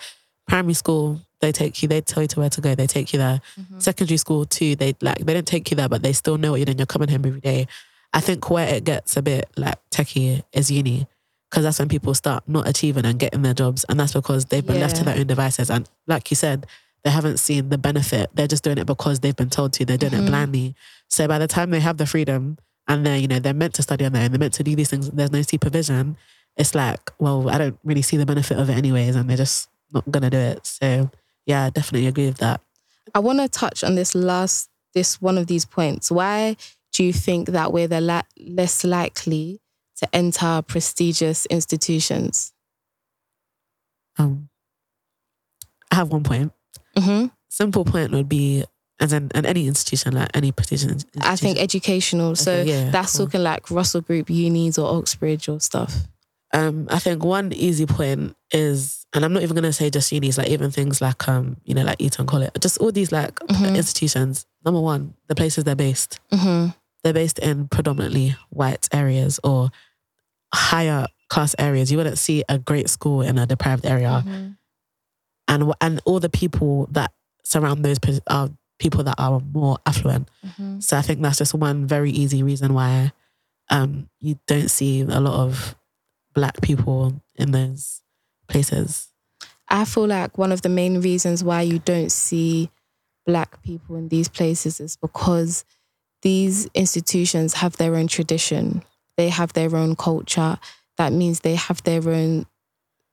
Primary 0.47 0.73
school, 0.73 1.21
they 1.39 1.51
take 1.51 1.81
you, 1.81 1.87
they 1.87 2.01
tell 2.01 2.23
you 2.23 2.27
to 2.29 2.39
where 2.39 2.49
to 2.49 2.61
go, 2.61 2.73
they 2.73 2.87
take 2.87 3.13
you 3.13 3.19
there. 3.19 3.41
Mm-hmm. 3.59 3.79
Secondary 3.79 4.17
school 4.17 4.45
too, 4.45 4.75
they 4.75 4.95
like 5.01 5.19
they 5.19 5.33
don't 5.33 5.47
take 5.47 5.69
you 5.69 5.77
there, 5.77 5.89
but 5.89 6.01
they 6.01 6.13
still 6.13 6.37
know 6.37 6.51
what 6.51 6.57
you're 6.57 6.65
doing. 6.65 6.79
You're 6.79 6.87
coming 6.87 7.09
home 7.09 7.25
every 7.25 7.41
day. 7.41 7.67
I 8.13 8.21
think 8.21 8.49
where 8.49 8.73
it 8.73 8.83
gets 8.83 9.15
a 9.17 9.21
bit 9.21 9.49
like 9.55 9.77
techie 9.91 10.43
is 10.51 10.71
uni. 10.71 11.07
Because 11.49 11.63
that's 11.63 11.79
when 11.79 11.87
people 11.87 12.13
start 12.15 12.43
not 12.47 12.67
achieving 12.67 13.05
and 13.05 13.19
getting 13.19 13.43
their 13.43 13.53
jobs. 13.53 13.85
And 13.87 13.99
that's 13.99 14.13
because 14.13 14.45
they've 14.45 14.65
been 14.65 14.79
left 14.79 14.95
to 14.97 15.03
their 15.03 15.17
own 15.17 15.27
devices. 15.27 15.69
And 15.69 15.87
like 16.07 16.31
you 16.31 16.35
said, 16.35 16.65
they 17.05 17.11
haven't 17.11 17.37
seen 17.37 17.69
the 17.69 17.77
benefit. 17.77 18.31
They're 18.33 18.47
just 18.47 18.63
doing 18.63 18.79
it 18.79 18.87
because 18.87 19.19
they've 19.19 19.35
been 19.35 19.51
told 19.51 19.73
to. 19.73 19.85
They're 19.85 19.95
doing 19.95 20.15
it 20.15 20.25
blindly. 20.25 20.75
So 21.07 21.27
by 21.27 21.37
the 21.37 21.47
time 21.47 21.69
they 21.69 21.79
have 21.79 21.97
the 21.97 22.07
freedom 22.07 22.57
and 22.87 23.05
they're, 23.05 23.17
you 23.17 23.27
know, 23.27 23.37
they're 23.37 23.53
meant 23.53 23.75
to 23.75 23.83
study 23.83 24.05
on 24.05 24.13
their 24.13 24.23
own, 24.23 24.31
they're 24.31 24.39
meant 24.39 24.55
to 24.55 24.63
do 24.63 24.75
these 24.75 24.89
things, 24.89 25.11
there's 25.11 25.31
no 25.31 25.43
supervision. 25.43 26.17
It's 26.57 26.73
like, 26.73 27.11
well, 27.19 27.47
I 27.47 27.59
don't 27.59 27.77
really 27.83 28.01
see 28.01 28.17
the 28.17 28.25
benefit 28.25 28.57
of 28.57 28.71
it 28.71 28.73
anyways, 28.75 29.15
and 29.15 29.29
they're 29.29 29.37
just 29.37 29.69
not 29.93 30.09
gonna 30.09 30.31
do 30.31 30.37
it. 30.37 30.65
So 30.65 31.11
yeah, 31.45 31.65
I 31.65 31.69
definitely 31.69 32.07
agree 32.07 32.25
with 32.25 32.39
that. 32.39 32.61
I 33.13 33.19
want 33.19 33.37
to 33.37 33.47
touch 33.47 33.83
on 33.83 33.93
this 33.93 34.15
last, 34.15 34.71
this 34.95 35.21
one 35.21 35.37
of 35.37 35.45
these 35.45 35.63
points. 35.63 36.09
Why 36.09 36.57
do 36.91 37.03
you 37.03 37.13
think 37.13 37.49
that 37.49 37.71
we're 37.71 37.87
the 37.87 38.01
la- 38.01 38.23
less 38.39 38.83
likely 38.83 39.61
to 39.97 40.15
enter 40.15 40.63
prestigious 40.65 41.45
institutions? 41.51 42.51
Um, 44.17 44.49
I 45.91 45.95
have 45.95 46.11
one 46.11 46.23
point. 46.23 46.51
Hmm 46.97 47.25
Simple 47.49 47.85
point 47.85 48.11
would 48.11 48.27
be, 48.27 48.65
as 48.99 49.13
in, 49.13 49.31
in 49.33 49.45
any 49.45 49.65
institution, 49.67 50.13
like 50.13 50.29
any 50.33 50.49
institution. 50.49 50.97
I 51.21 51.35
think 51.37 51.57
educational. 51.57 52.35
So 52.35 52.51
Okay, 52.51 52.69
yeah, 52.69 52.89
that's 52.91 53.15
cool. 53.15 53.27
talking 53.27 53.43
like 53.43 53.71
Russell 53.71 54.01
Group 54.01 54.29
unis 54.29 54.77
or 54.77 54.97
Oxbridge 54.97 55.47
or 55.47 55.59
stuff. 55.61 55.93
Um, 56.53 56.87
I 56.89 56.99
think 56.99 57.23
one 57.23 57.53
easy 57.53 57.85
point 57.85 58.35
is, 58.51 59.05
and 59.13 59.23
I'm 59.23 59.31
not 59.33 59.43
even 59.43 59.55
gonna 59.55 59.71
say 59.73 59.89
just 59.89 60.11
unis, 60.11 60.37
like 60.37 60.49
even 60.49 60.69
things 60.71 60.99
like 61.01 61.27
um, 61.29 61.57
you 61.65 61.73
know, 61.73 61.83
like 61.83 62.01
Eton 62.01 62.25
College, 62.27 62.51
just 62.59 62.77
all 62.79 62.91
these 62.91 63.11
like 63.11 63.35
Mhm. 63.47 63.75
institutions. 63.75 64.45
Number 64.65 64.81
one, 64.81 65.13
the 65.27 65.35
places 65.35 65.63
they're 65.63 65.75
based. 65.75 66.19
hmm 66.31 66.67
They're 67.03 67.13
based 67.13 67.39
in 67.39 67.67
predominantly 67.69 68.35
white 68.49 68.87
areas 68.91 69.39
or 69.43 69.69
higher 70.53 71.07
class 71.29 71.55
areas. 71.59 71.91
You 71.91 71.97
wouldn't 71.97 72.17
see 72.17 72.43
a 72.49 72.57
great 72.57 72.89
school 72.89 73.21
in 73.21 73.37
a 73.37 73.45
deprived 73.45 73.85
area, 73.85 74.23
and 75.47 75.73
and 75.81 76.01
all 76.05 76.19
the 76.19 76.29
people 76.29 76.87
that 76.91 77.11
surround 77.43 77.83
those 77.85 77.97
are 78.27 78.49
people 78.79 79.03
that 79.03 79.15
are 79.17 79.39
more 79.53 79.77
affluent. 79.85 80.29
hmm 80.57 80.79
So 80.79 80.97
I 80.97 81.01
think 81.01 81.21
that's 81.21 81.37
just 81.37 81.53
one 81.53 81.87
very 81.87 82.11
easy 82.11 82.43
reason 82.43 82.73
why 82.73 83.11
um, 83.69 84.09
you 84.19 84.39
don't 84.47 84.69
see 84.69 85.01
a 85.01 85.19
lot 85.19 85.33
of 85.33 85.75
black 86.33 86.61
people 86.61 87.21
in 87.35 87.51
those 87.51 88.01
places. 88.47 89.09
I 89.67 89.85
feel 89.85 90.05
like 90.05 90.37
one 90.37 90.51
of 90.51 90.61
the 90.61 90.69
main 90.69 91.01
reasons 91.01 91.43
why 91.43 91.61
you 91.61 91.79
don't 91.79 92.11
see 92.11 92.69
black 93.25 93.61
people 93.63 93.95
in 93.95 94.09
these 94.09 94.27
places 94.27 94.79
is 94.79 94.95
because 94.95 95.65
these 96.21 96.67
institutions 96.73 97.55
have 97.55 97.77
their 97.77 97.95
own 97.95 98.07
tradition. 98.07 98.83
They 99.17 99.29
have 99.29 99.53
their 99.53 99.75
own 99.75 99.95
culture. 99.95 100.59
That 100.97 101.13
means 101.13 101.39
they 101.39 101.55
have 101.55 101.81
their 101.83 102.07
own 102.09 102.45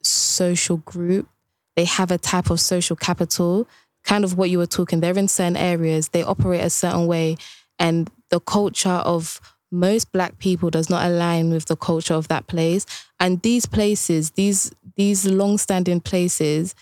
social 0.02 0.78
group. 0.78 1.28
They 1.76 1.84
have 1.84 2.10
a 2.10 2.18
type 2.18 2.50
of 2.50 2.60
social 2.60 2.96
capital 2.96 3.66
kind 4.04 4.24
of 4.24 4.36
what 4.36 4.50
you 4.50 4.58
were 4.58 4.66
talking. 4.66 5.00
They're 5.00 5.16
in 5.16 5.28
certain 5.28 5.56
areas, 5.56 6.08
they 6.08 6.22
operate 6.22 6.64
a 6.64 6.70
certain 6.70 7.06
way, 7.06 7.36
and 7.78 8.10
the 8.30 8.40
culture 8.40 8.88
of 8.88 9.40
most 9.70 10.12
black 10.12 10.38
people 10.38 10.70
does 10.70 10.90
not 10.90 11.06
align 11.06 11.50
with 11.50 11.66
the 11.66 11.76
culture 11.76 12.14
of 12.14 12.28
that 12.28 12.46
place. 12.46 12.84
And 13.20 13.40
these 13.42 13.64
places, 13.64 14.32
these 14.32 14.72
these 14.96 15.26
long-standing 15.26 16.00
places, 16.00 16.74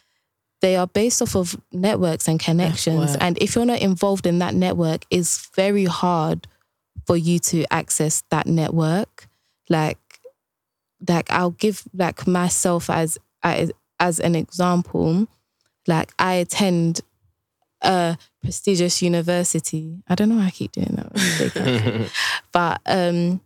they 0.60 0.76
are 0.76 0.86
based 0.86 1.22
off 1.22 1.36
of 1.36 1.60
networks 1.72 2.26
and 2.26 2.40
connections. 2.40 3.12
Network. 3.12 3.22
And 3.22 3.38
if 3.40 3.54
you're 3.54 3.64
not 3.64 3.80
involved 3.80 4.26
in 4.26 4.38
that 4.40 4.54
network, 4.54 5.04
it's 5.10 5.46
very 5.54 5.84
hard 5.84 6.46
for 7.06 7.16
you 7.16 7.38
to 7.38 7.64
access 7.72 8.22
that 8.30 8.46
network. 8.46 9.28
Like, 9.68 9.98
like 11.06 11.30
I'll 11.30 11.50
give 11.52 11.84
like 11.94 12.26
myself 12.26 12.90
as 12.90 13.18
as, 13.42 13.72
as 14.00 14.18
an 14.18 14.34
example. 14.34 15.28
Like 15.86 16.12
I 16.18 16.34
attend 16.34 17.02
a 17.82 18.16
prestigious 18.42 19.00
university. 19.02 20.02
I 20.08 20.14
don't 20.14 20.28
know 20.28 20.36
why 20.36 20.46
I 20.46 20.50
keep 20.50 20.72
doing 20.72 20.96
that. 20.96 22.10
but 22.52 22.80
um 22.86 23.40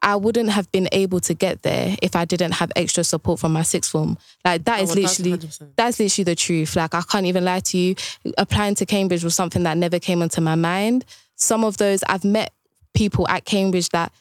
I 0.00 0.14
wouldn't 0.14 0.50
have 0.50 0.70
been 0.70 0.88
able 0.92 1.18
to 1.20 1.34
get 1.34 1.62
there 1.62 1.96
if 2.00 2.14
I 2.14 2.24
didn't 2.24 2.52
have 2.52 2.70
extra 2.76 3.02
support 3.02 3.40
from 3.40 3.52
my 3.52 3.62
sixth 3.62 3.90
form. 3.90 4.16
Like 4.44 4.64
that 4.64 4.80
is 4.80 4.92
Oh, 4.92 4.94
literally 4.94 5.32
100%. 5.32 5.70
that's 5.76 5.98
literally 5.98 6.24
the 6.24 6.36
truth. 6.36 6.76
Like 6.76 6.94
I 6.94 7.02
can't 7.02 7.26
even 7.26 7.44
lie 7.44 7.60
to 7.60 7.78
you. 7.78 7.94
Applying 8.36 8.76
to 8.76 8.86
Cambridge 8.86 9.24
was 9.24 9.34
something 9.34 9.64
that 9.64 9.76
never 9.76 9.98
came 9.98 10.22
into 10.22 10.40
my 10.40 10.54
mind. 10.54 11.04
Some 11.34 11.64
of 11.64 11.78
those 11.78 12.04
I've 12.04 12.24
met 12.24 12.52
people 12.94 13.26
at 13.28 13.44
Cambridge 13.44 13.88
that 13.90 14.12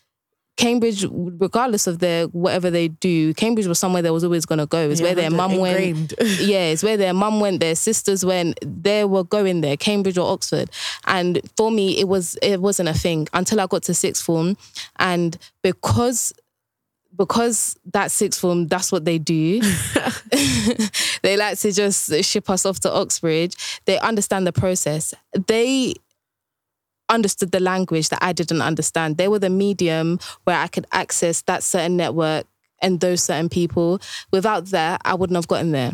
Cambridge, 0.58 1.06
regardless 1.12 1.88
of 1.88 2.00
their 2.00 2.26
whatever 2.28 2.70
they 2.70 2.88
do, 2.88 3.34
Cambridge 3.36 3.68
was 3.68 3.80
somewhere 3.80 4.02
they 4.02 4.10
was 4.10 4.24
always 4.24 4.46
gonna 4.46 4.66
go. 4.66 4.90
It's 4.90 5.00
Yeah, 5.00 5.06
where 5.06 5.16
their 5.16 5.32
mum 5.32 5.58
went. 5.58 6.14
Yeah, 6.40 6.66
it's 6.66 6.84
where 6.84 6.98
their 6.98 7.14
mum 7.14 7.40
went, 7.40 7.60
their 7.60 7.76
sisters 7.76 8.26
went, 8.26 8.58
they 8.62 9.06
were 9.06 9.24
going 9.24 9.62
there, 9.62 9.78
Cambridge 9.78 10.18
or 10.18 10.32
Oxford. 10.32 10.70
And 11.06 11.40
for 11.56 11.72
me, 11.72 12.00
it 12.00 12.08
was 12.08 12.36
it 12.42 12.60
wasn't 12.60 12.90
a 12.90 12.94
thing 12.94 13.28
until 13.34 13.62
I 13.62 13.68
got 13.68 13.84
to 13.84 13.94
sixth 13.94 14.24
form. 14.24 14.58
And 14.98 15.38
because 15.62 16.34
because 17.16 17.78
that 17.94 18.12
sixth 18.12 18.40
form, 18.40 18.68
that's 18.68 18.92
what 18.92 19.06
they 19.06 19.18
do. 19.18 19.62
they 21.22 21.38
like 21.38 21.58
to 21.60 21.72
just 21.72 22.14
ship 22.24 22.50
us 22.50 22.66
off 22.66 22.80
to 22.82 22.92
Oxbridge. 22.92 23.56
They 23.86 24.00
understand 24.00 24.46
the 24.46 24.54
process. 24.54 25.14
They 25.48 25.96
understood 27.10 27.52
the 27.52 27.60
language 27.60 28.10
that 28.10 28.20
I 28.22 28.34
didn't 28.34 28.62
understand. 28.62 29.18
They 29.18 29.28
were 29.28 29.40
the 29.40 29.50
medium 29.50 30.20
where 30.44 30.58
I 30.58 30.68
could 30.68 30.86
access 30.92 31.42
that 31.44 31.64
certain 31.64 31.98
network 31.98 32.46
and 32.82 33.00
those 33.00 33.24
certain 33.24 33.50
people. 33.50 34.00
Without 34.32 34.68
that, 34.68 35.02
I 35.06 35.16
wouldn't 35.16 35.36
have 35.36 35.48
gotten 35.48 35.72
there. 35.72 35.94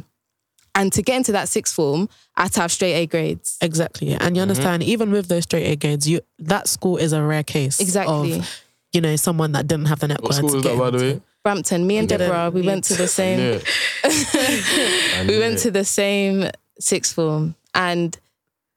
And 0.76 0.92
to 0.94 1.04
get 1.04 1.18
into 1.18 1.32
that 1.34 1.50
sixth 1.50 1.76
form, 1.76 2.10
I 2.36 2.44
had 2.44 2.54
to 2.54 2.62
have 2.62 2.72
straight 2.72 2.96
A 2.96 3.06
grades. 3.06 3.58
Exactly. 3.62 4.14
And 4.14 4.22
you 4.22 4.28
mm-hmm. 4.28 4.42
understand, 4.42 4.84
even 4.84 5.12
with 5.12 5.28
those 5.28 5.44
straight 5.44 5.68
A 5.68 5.76
grades, 5.76 6.08
you 6.08 6.22
that 6.40 6.68
school 6.68 6.98
is 6.98 7.14
a 7.14 7.22
rare 7.22 7.44
case. 7.44 7.80
Exactly. 7.80 8.40
Of, 8.40 8.64
you 8.92 9.02
know, 9.02 9.16
someone 9.16 9.52
that 9.52 9.68
didn't 9.68 9.86
have 9.86 10.00
the 10.00 10.08
network. 10.08 10.32
What 10.32 10.36
school 10.36 10.56
is 10.56 10.64
that, 10.64 10.78
by 10.78 10.90
the 10.90 10.98
way? 10.98 11.22
Brampton, 11.44 11.86
me 11.86 11.98
and 11.98 12.08
Deborah, 12.08 12.50
we 12.52 12.62
went 12.62 12.86
to 12.86 12.96
the 12.96 13.08
same. 13.08 13.62
We 15.28 15.40
went 15.40 15.60
to 15.60 15.72
the 15.72 15.84
same 15.84 16.50
sixth 16.80 17.14
form. 17.14 17.56
And 17.76 18.18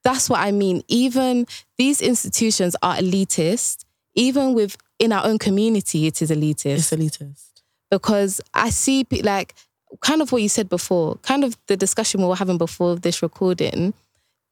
that's 0.07 0.29
what 0.29 0.39
I 0.39 0.51
mean. 0.53 0.83
Even 0.87 1.45
these 1.77 2.01
institutions 2.01 2.77
are 2.81 2.95
elitist. 2.95 3.83
Even 4.15 4.53
within 4.53 5.11
our 5.11 5.25
own 5.25 5.37
community, 5.37 6.07
it 6.07 6.21
is 6.21 6.31
elitist. 6.31 6.77
It's 6.77 6.91
elitist. 6.91 7.61
because 7.91 8.39
I 8.53 8.69
see 8.69 9.05
like 9.21 9.53
kind 9.99 10.21
of 10.21 10.31
what 10.31 10.41
you 10.41 10.47
said 10.47 10.69
before, 10.69 11.17
kind 11.23 11.43
of 11.43 11.57
the 11.67 11.75
discussion 11.75 12.21
we 12.21 12.27
were 12.27 12.37
having 12.37 12.57
before 12.57 12.95
this 12.95 13.21
recording. 13.21 13.93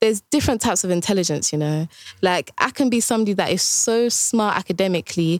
There's 0.01 0.19
different 0.29 0.59
types 0.59 0.83
of 0.83 0.91
intelligence, 0.91 1.53
you 1.53 1.57
know. 1.57 1.87
Like 2.21 2.51
I 2.57 2.69
can 2.71 2.89
be 2.89 2.99
somebody 2.99 3.31
that 3.33 3.49
is 3.49 3.61
so 3.61 4.09
smart 4.09 4.57
academically, 4.57 5.39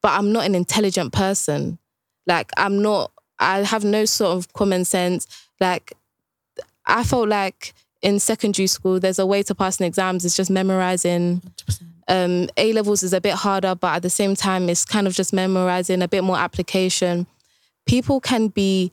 but 0.00 0.12
I'm 0.12 0.30
not 0.30 0.46
an 0.46 0.54
intelligent 0.54 1.12
person. 1.12 1.78
Like 2.28 2.52
I'm 2.56 2.80
not. 2.80 3.10
I 3.40 3.64
have 3.64 3.82
no 3.82 4.04
sort 4.04 4.36
of 4.36 4.52
common 4.52 4.84
sense. 4.84 5.26
Like 5.60 5.92
I 6.86 7.02
felt 7.02 7.28
like 7.28 7.74
in 8.02 8.18
secondary 8.18 8.66
school, 8.66 9.00
there's 9.00 9.18
a 9.18 9.26
way 9.26 9.42
to 9.44 9.54
pass 9.54 9.78
an 9.78 9.86
exams. 9.86 10.24
It's 10.24 10.36
just 10.36 10.50
memorizing 10.50 11.40
um, 12.08 12.48
A 12.56 12.72
levels 12.72 13.02
is 13.02 13.12
a 13.12 13.20
bit 13.20 13.34
harder, 13.34 13.74
but 13.74 13.96
at 13.96 14.02
the 14.02 14.10
same 14.10 14.34
time, 14.34 14.68
it's 14.68 14.84
kind 14.84 15.06
of 15.06 15.14
just 15.14 15.32
memorizing, 15.32 16.02
a 16.02 16.08
bit 16.08 16.24
more 16.24 16.36
application. 16.36 17.26
People 17.86 18.20
can 18.20 18.48
be 18.48 18.92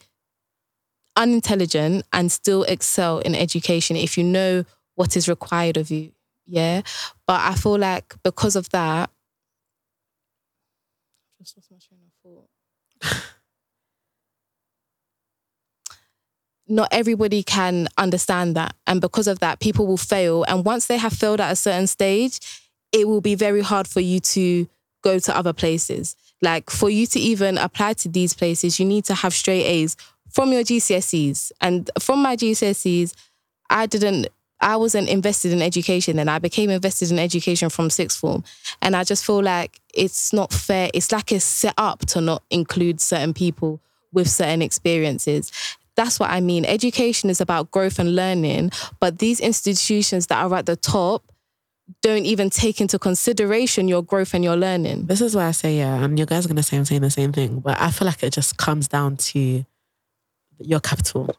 unintelligent 1.16 2.06
and 2.14 2.32
still 2.32 2.64
excel 2.64 3.20
in 3.20 3.36
education 3.36 3.96
if 3.96 4.18
you 4.18 4.24
know 4.24 4.64
what 4.96 5.18
is 5.18 5.28
required 5.28 5.78
of 5.78 5.90
you. 5.90 6.12
Yeah. 6.46 6.82
But 7.28 7.42
I 7.42 7.56
feel 7.56 7.78
like 7.78 8.16
because 8.24 8.56
of 8.56 8.70
that, 8.70 9.10
just 11.40 11.58
lost 11.58 11.72
my 11.72 11.78
train 11.78 12.02
of 12.06 12.12
thought. 12.24 13.24
Not 16.70 16.88
everybody 16.92 17.44
can 17.44 17.88
understand 17.98 18.56
that. 18.56 18.76
And 18.88 19.02
because 19.02 19.28
of 19.28 19.40
that, 19.40 19.60
people 19.60 19.88
will 19.88 19.98
fail. 19.98 20.44
And 20.44 20.64
once 20.64 20.86
they 20.86 20.98
have 20.98 21.14
failed 21.14 21.42
at 21.42 21.52
a 21.52 21.56
certain 21.56 21.88
stage, 21.88 22.40
it 22.92 23.08
will 23.08 23.22
be 23.22 23.36
very 23.36 23.62
hard 23.62 23.88
for 23.88 24.00
you 24.00 24.20
to 24.20 24.68
go 25.02 25.20
to 25.20 25.36
other 25.36 25.54
places. 25.54 26.16
Like 26.42 26.70
for 26.70 26.90
you 26.90 27.06
to 27.08 27.20
even 27.20 27.58
apply 27.58 27.94
to 27.94 28.10
these 28.10 28.34
places, 28.34 28.80
you 28.80 28.86
need 28.86 29.06
to 29.06 29.16
have 29.16 29.34
straight 29.34 29.66
A's 29.66 29.98
from 30.30 30.52
your 30.52 30.64
GCSEs. 30.64 31.52
And 31.60 31.90
from 32.00 32.22
my 32.22 32.36
GCSEs, 32.36 33.14
I 33.70 33.86
didn't 33.86 34.28
I 34.62 34.76
wasn't 34.76 35.08
invested 35.08 35.54
in 35.54 35.62
education 35.62 36.20
and 36.20 36.30
I 36.30 36.38
became 36.38 36.70
invested 36.70 37.12
in 37.12 37.20
education 37.20 37.70
from 37.70 37.90
sixth 37.90 38.20
form. 38.20 38.44
And 38.82 38.94
I 38.96 39.06
just 39.06 39.26
feel 39.26 39.42
like 39.42 39.80
it's 39.94 40.34
not 40.34 40.52
fair. 40.52 40.90
It's 40.94 41.12
like 41.12 41.32
it's 41.32 41.46
set 41.46 41.74
up 41.78 42.02
to 42.08 42.22
not 42.22 42.44
include 42.50 43.00
certain 43.00 43.34
people 43.34 43.80
with 44.12 44.30
certain 44.30 44.62
experiences. 44.62 45.52
That's 46.00 46.18
what 46.18 46.30
I 46.30 46.40
mean. 46.40 46.64
Education 46.64 47.30
is 47.30 47.42
about 47.42 47.72
growth 47.72 48.00
and 48.00 48.16
learning, 48.16 48.72
but 49.02 49.20
these 49.20 49.42
institutions 49.42 50.28
that 50.28 50.42
are 50.42 50.56
at 50.56 50.66
the 50.66 50.78
top 50.78 51.24
don't 52.02 52.26
even 52.26 52.50
take 52.50 52.80
into 52.80 52.98
consideration 52.98 53.90
your 53.90 54.02
growth 54.02 54.34
and 54.34 54.42
your 54.42 54.56
learning. 54.56 55.08
This 55.08 55.20
is 55.20 55.36
why 55.36 55.48
I 55.48 55.52
say, 55.52 55.76
yeah, 55.76 56.02
and 56.02 56.18
you 56.18 56.26
guys 56.26 56.46
are 56.46 56.48
going 56.48 56.56
to 56.56 56.64
say 56.64 56.78
I'm 56.78 56.86
saying 56.86 57.02
the 57.02 57.10
same 57.10 57.34
thing, 57.34 57.60
but 57.60 57.82
I 57.82 57.92
feel 57.92 58.06
like 58.06 58.24
it 58.24 58.32
just 58.32 58.56
comes 58.56 58.88
down 58.88 59.18
to 59.18 59.66
your 60.60 60.80
capital. 60.80 61.36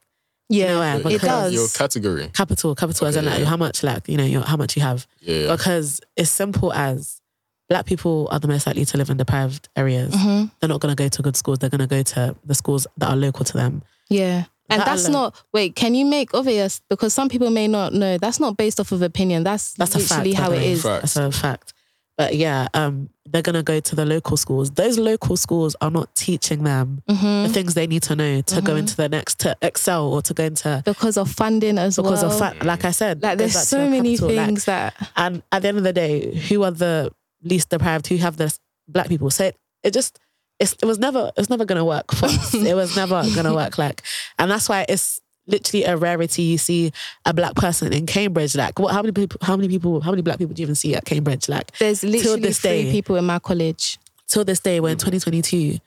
Yeah, 0.51 0.99
know 0.99 1.09
it 1.09 1.23
does. 1.23 1.55
Your 1.55 1.69
category. 1.69 2.29
Capital, 2.35 2.75
capital 2.75 3.07
as 3.07 3.17
in 3.17 3.27
Okay, 3.27 3.39
like 3.39 3.47
how 3.47 3.57
much, 3.57 3.83
like, 3.83 4.07
you 4.11 4.19
know, 4.19 4.25
your, 4.25 4.43
how 4.43 4.59
much 4.59 4.77
you 4.77 4.83
have. 4.83 5.07
Yeah. 5.21 5.37
yeah. 5.37 5.57
Because 5.57 6.03
it's 6.19 6.29
simple 6.29 6.71
as 6.75 7.23
black 7.71 7.87
people 7.87 8.29
are 8.31 8.39
the 8.41 8.49
most 8.49 8.67
likely 8.67 8.85
to 8.85 8.99
live 8.99 9.09
in 9.09 9.17
deprived 9.17 9.71
areas. 9.75 10.13
Mhm. 10.15 10.51
They're 10.61 10.69
not 10.69 10.83
going 10.83 10.95
to 10.95 11.03
go 11.03 11.09
to 11.09 11.23
good 11.23 11.37
schools. 11.37 11.61
They're 11.61 11.71
going 11.71 11.81
to 11.81 11.87
go 11.87 12.03
to 12.03 12.37
the 12.45 12.55
schools 12.55 12.87
that 12.99 13.09
are 13.09 13.17
local 13.17 13.47
to 13.47 13.55
them. 13.55 13.83
Yeah. 14.11 14.45
And 14.69 14.81
That 14.81 14.87
that's 14.87 15.09
alone. 15.09 15.13
not 15.23 15.43
wait, 15.53 15.75
can 15.75 15.95
you 15.97 16.05
make 16.07 16.33
obvious 16.35 16.81
because 16.89 17.13
some 17.13 17.29
people 17.29 17.51
may 17.51 17.67
not 17.67 17.93
know 17.93 18.19
that's 18.19 18.39
not 18.39 18.57
based 18.57 18.79
off 18.79 18.93
of 18.93 19.03
opinion. 19.03 19.43
That's 19.43 19.73
That's 19.75 19.95
a 19.97 19.99
fact. 19.99 20.11
literally 20.25 20.33
how 20.35 20.49
the 20.51 20.57
it 20.57 20.59
way. 20.59 20.73
is. 20.73 20.83
Fact. 20.83 21.03
That's 21.03 21.17
a 21.17 21.33
fact. 21.33 21.73
But 22.17 22.37
yeah, 22.37 22.69
um, 22.75 23.09
they're 23.25 23.43
gonna 23.43 23.63
go 23.65 23.81
to 23.81 23.97
the 23.97 24.05
local 24.05 24.37
schools. 24.37 24.71
Those 24.73 24.97
local 24.99 25.37
schools 25.37 25.75
are 25.81 25.91
not 25.91 26.15
teaching 26.15 26.63
them 26.65 27.03
Mhm. 27.11 27.47
the 27.47 27.53
things 27.53 27.75
they 27.75 27.87
need 27.89 28.03
to 28.05 28.15
know 28.15 28.43
to 28.43 28.61
go 28.61 28.77
into 28.77 28.95
the 28.95 29.09
next 29.09 29.39
to 29.41 29.57
excel 29.63 30.13
or 30.13 30.21
to 30.23 30.35
go 30.35 30.45
into 30.45 30.83
Because 30.85 31.17
of 31.17 31.31
funding 31.31 31.77
as 31.79 31.97
because 31.97 32.05
well. 32.21 32.21
Because 32.21 32.35
of 32.35 32.39
fact. 32.39 32.65
Like 32.65 32.85
I 32.85 32.91
said, 32.93 33.23
like 33.23 33.39
there's 33.39 33.59
so 33.59 33.89
many 33.89 34.17
capital, 34.17 34.37
like- 34.37 34.47
things 34.47 34.65
that 34.67 34.95
and 35.17 35.43
at 35.51 35.63
the 35.63 35.69
end 35.69 35.79
of 35.79 35.85
the 35.85 35.93
day, 35.93 36.35
who 36.49 36.63
are 36.63 36.71
the 36.71 37.11
least 37.43 37.71
deprived? 37.71 38.07
Who 38.09 38.19
have 38.19 38.37
the 38.37 38.55
black 38.87 39.09
people? 39.09 39.31
So 39.31 39.45
it, 39.47 39.57
it 39.83 39.93
just 39.95 40.11
it's, 40.13 40.21
it 40.61 40.85
was 40.85 40.99
never 40.99 41.29
it 41.29 41.39
was 41.39 41.51
never 41.51 41.65
gonna 41.65 41.85
work 41.85 42.13
for 42.13 42.27
us. 42.27 42.55
it 42.55 42.75
was 42.75 42.97
never 42.97 43.23
gonna 43.35 43.55
work. 43.55 43.79
Like, 43.79 44.03
and 44.39 44.51
that's 44.51 44.69
why 44.69 44.85
it's 44.89 45.21
literally 45.47 45.85
a 45.85 45.97
rarity. 45.97 46.43
You 46.43 46.59
see 46.59 46.93
a 47.25 47.33
black 47.33 47.55
person 47.55 47.93
in 47.93 48.07
Cambridge. 48.07 48.55
Like, 48.55 48.79
what? 48.79 48.93
How 48.93 49.03
many 49.03 49.13
people? 49.13 49.39
How 49.43 49.57
many 49.57 49.69
people? 49.69 50.01
How 50.01 50.11
many 50.11 50.23
black 50.23 50.39
people 50.39 50.55
do 50.55 50.63
you 50.63 50.67
even 50.67 50.75
see 50.75 50.95
at 50.95 51.05
Cambridge? 51.05 51.49
Like, 51.49 51.77
there's 51.79 52.05
literally 52.05 52.43
this 52.43 52.61
three 52.61 52.85
day- 52.85 52.93
people 52.93 53.17
in 53.17 53.25
my 53.25 53.39
college. 53.39 53.99
till 54.27 54.45
this 54.45 54.61
day, 54.61 54.81
we're 54.81 54.95
mm. 54.95 54.99
2022. 54.99 55.79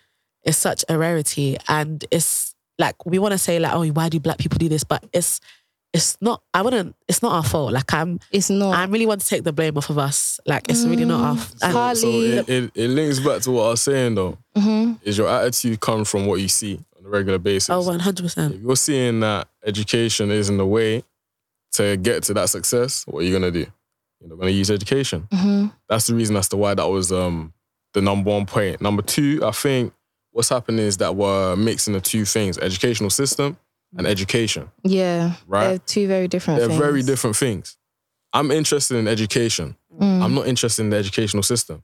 is 0.43 0.57
such 0.57 0.83
a 0.89 0.97
rarity, 0.97 1.57
and 1.67 2.03
it's 2.11 2.55
like 2.79 3.05
we 3.05 3.19
want 3.19 3.31
to 3.33 3.37
say 3.37 3.59
like, 3.59 3.73
oh, 3.73 3.85
why 3.87 4.09
do 4.09 4.19
black 4.19 4.37
people 4.37 4.57
do 4.57 4.69
this? 4.69 4.83
But 4.83 5.03
it's 5.13 5.39
it's 5.93 6.17
not. 6.21 6.41
I 6.53 6.61
wouldn't. 6.63 6.95
It's 7.07 7.21
not 7.21 7.33
our 7.33 7.43
fault. 7.43 7.71
Like 7.71 7.93
I'm. 7.93 8.19
It's 8.31 8.49
not 8.49 8.75
I 8.75 8.85
really 8.85 9.05
want 9.05 9.21
to 9.21 9.27
take 9.27 9.43
the 9.43 9.53
blame 9.53 9.77
off 9.77 9.89
of 9.89 9.97
us. 9.99 10.39
Like 10.45 10.67
it's 10.69 10.83
really 10.85 11.05
not 11.05 11.21
our. 11.21 11.35
Mm, 11.35 11.63
and- 11.63 11.71
hard- 11.73 11.97
So 11.97 12.07
it, 12.09 12.49
it, 12.49 12.71
it 12.75 12.87
links 12.89 13.19
back 13.19 13.41
to 13.43 13.51
what 13.51 13.63
I 13.63 13.69
was 13.69 13.81
saying 13.81 14.15
though. 14.15 14.37
Mhm. 14.57 14.99
Is 15.03 15.17
your 15.17 15.27
attitude 15.29 15.79
come 15.79 16.03
from 16.05 16.25
what 16.25 16.39
you 16.41 16.47
see 16.47 16.79
on 16.97 17.05
a 17.05 17.09
regular 17.09 17.37
basis? 17.39 17.69
Oh, 17.69 17.81
100 17.81 18.25
If 18.37 18.61
you're 18.61 18.75
seeing 18.75 19.19
that 19.21 19.47
education 19.65 20.31
isn't 20.31 20.57
the 20.57 20.65
way 20.65 21.03
to 21.73 21.97
get 21.97 22.23
to 22.23 22.33
that 22.35 22.49
success, 22.49 23.03
what 23.07 23.19
are 23.21 23.23
you 23.23 23.33
gonna 23.33 23.51
do? 23.51 23.65
You're 24.19 24.29
not 24.29 24.39
gonna 24.39 24.51
use 24.51 24.71
education. 24.71 25.27
Mhm. 25.31 25.73
That's 25.89 26.07
the 26.07 26.15
reason 26.15 26.35
as 26.37 26.47
to 26.49 26.57
why 26.57 26.73
that 26.73 26.87
was 26.87 27.11
um 27.11 27.53
the 27.93 28.01
number 28.01 28.31
one 28.31 28.45
point. 28.47 28.81
Number 28.81 29.01
two, 29.03 29.41
I 29.45 29.51
think 29.51 29.93
what's 30.31 30.49
happening 30.49 30.85
is 30.85 30.97
that 30.97 31.15
we're 31.15 31.55
mixing 31.55 31.93
the 31.93 32.01
two 32.01 32.25
things: 32.25 32.57
educational 32.57 33.09
system 33.11 33.57
and 33.97 34.07
education. 34.07 34.69
Yeah. 34.83 35.33
Right. 35.47 35.67
They're 35.69 35.77
two 35.79 36.07
very 36.07 36.27
different 36.27 36.59
They're 36.59 36.69
things. 36.69 36.79
very 36.81 37.01
different 37.03 37.35
things. 37.35 37.77
I'm 38.33 38.49
interested 38.51 38.97
in 38.97 39.07
education. 39.07 39.75
Mm. 39.99 40.21
I'm 40.23 40.33
not 40.33 40.47
interested 40.47 40.81
in 40.83 40.89
the 40.89 40.97
educational 40.97 41.43
system. 41.43 41.83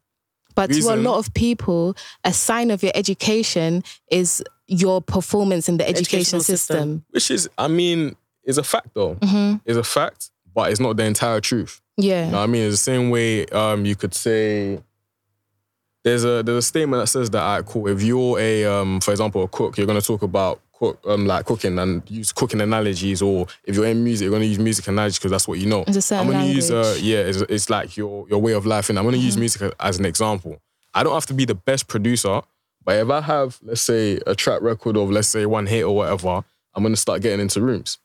But 0.56 0.72
to 0.72 0.80
a 0.93 0.95
lot 0.95 1.17
of 1.19 1.34
people, 1.34 1.95
a 2.24 2.34
sign 2.34 2.72
of 2.72 2.82
your 2.84 2.91
education 2.95 3.84
is 4.12 4.43
your 4.67 5.02
performance 5.02 5.69
in 5.69 5.78
the 5.78 5.88
education 5.88 6.19
Educational 6.19 6.41
system. 6.41 6.76
system. 6.78 7.06
Which 7.12 7.32
is, 7.32 7.50
I 7.58 7.67
mean, 7.67 8.15
is 8.43 8.58
a 8.58 8.63
fact 8.63 8.89
though. 8.93 9.13
hmm 9.24 9.56
Is 9.65 9.78
a 9.78 9.84
fact, 9.84 10.32
but 10.54 10.72
it's 10.72 10.80
not 10.80 10.98
the 10.98 11.04
entire 11.06 11.39
truth. 11.39 11.82
Yeah. 11.98 12.26
You 12.26 12.32
know 12.32 12.38
what 12.39 12.43
I 12.43 12.48
mean? 12.48 12.63
It's 12.63 12.74
the 12.74 12.91
same 12.91 13.10
way 13.10 13.45
um, 13.48 13.86
you 13.86 13.95
could 13.95 14.13
say 14.15 14.82
there's 16.04 16.24
a 16.24 16.41
there's 16.43 16.58
a 16.58 16.62
statement 16.62 17.02
that 17.04 17.08
says 17.08 17.30
that 17.30 17.41
alright, 17.43 17.65
cool. 17.65 17.88
If 17.88 18.02
you're 18.02 18.39
a 18.39 18.65
um, 18.65 19.00
for 19.02 19.12
example, 19.12 19.43
a 19.43 19.48
cook, 19.48 19.78
you're 19.78 19.88
gonna 19.88 20.02
talk 20.02 20.24
about 20.24 20.62
cook 20.80 21.00
um, 21.06 21.26
like 21.28 21.46
cooking 21.46 21.78
and 21.78 22.02
use 22.10 22.32
cooking 22.32 22.62
analogies, 22.62 23.22
or 23.22 23.46
if 23.65 23.76
you're 23.76 23.86
in 23.86 24.04
music, 24.04 24.26
you're 24.26 24.32
gonna 24.34 24.46
use 24.46 24.60
music 24.60 24.88
analogies 24.88 25.20
because 25.20 25.32
that's 25.32 25.48
what 25.48 25.60
you 25.60 25.68
know. 25.68 25.84
It's 25.88 26.12
I'm 26.12 26.26
gonna 26.28 26.39
language. 26.39 26.56
use 26.56 26.72
uh, 26.72 26.98
yeah, 27.00 27.18
it's, 27.20 27.42
it's 27.42 27.70
like 27.70 27.98
your 27.98 28.28
your 28.30 28.39
way 28.39 28.54
of 28.54 28.65
life, 28.65 28.89
and 28.89 28.98
I'm 28.98 29.06
gonna 29.06 29.18
use 29.18 29.38
music 29.38 29.74
as 29.80 30.00
an 30.00 30.06
example. 30.06 30.60
I 30.94 31.04
don't 31.04 31.13
have 31.13 31.26
to 31.28 31.34
be 31.34 31.46
the 31.46 31.56
best 31.56 31.88
producer, 31.88 32.42
but 32.84 32.96
if 32.98 33.10
I 33.10 33.22
have 33.22 33.60
let's 33.62 33.82
say 33.82 34.20
a 34.26 34.34
track 34.34 34.62
record 34.62 34.98
of 34.98 35.12
let's 35.12 35.28
say 35.28 35.46
one 35.46 35.68
hit 35.68 35.84
or 35.84 35.96
whatever, 35.96 36.44
I'm 36.74 36.84
gonna 36.84 36.96
start 36.96 37.22
getting 37.22 37.39
into 37.42 37.62
rooms. 37.62 38.00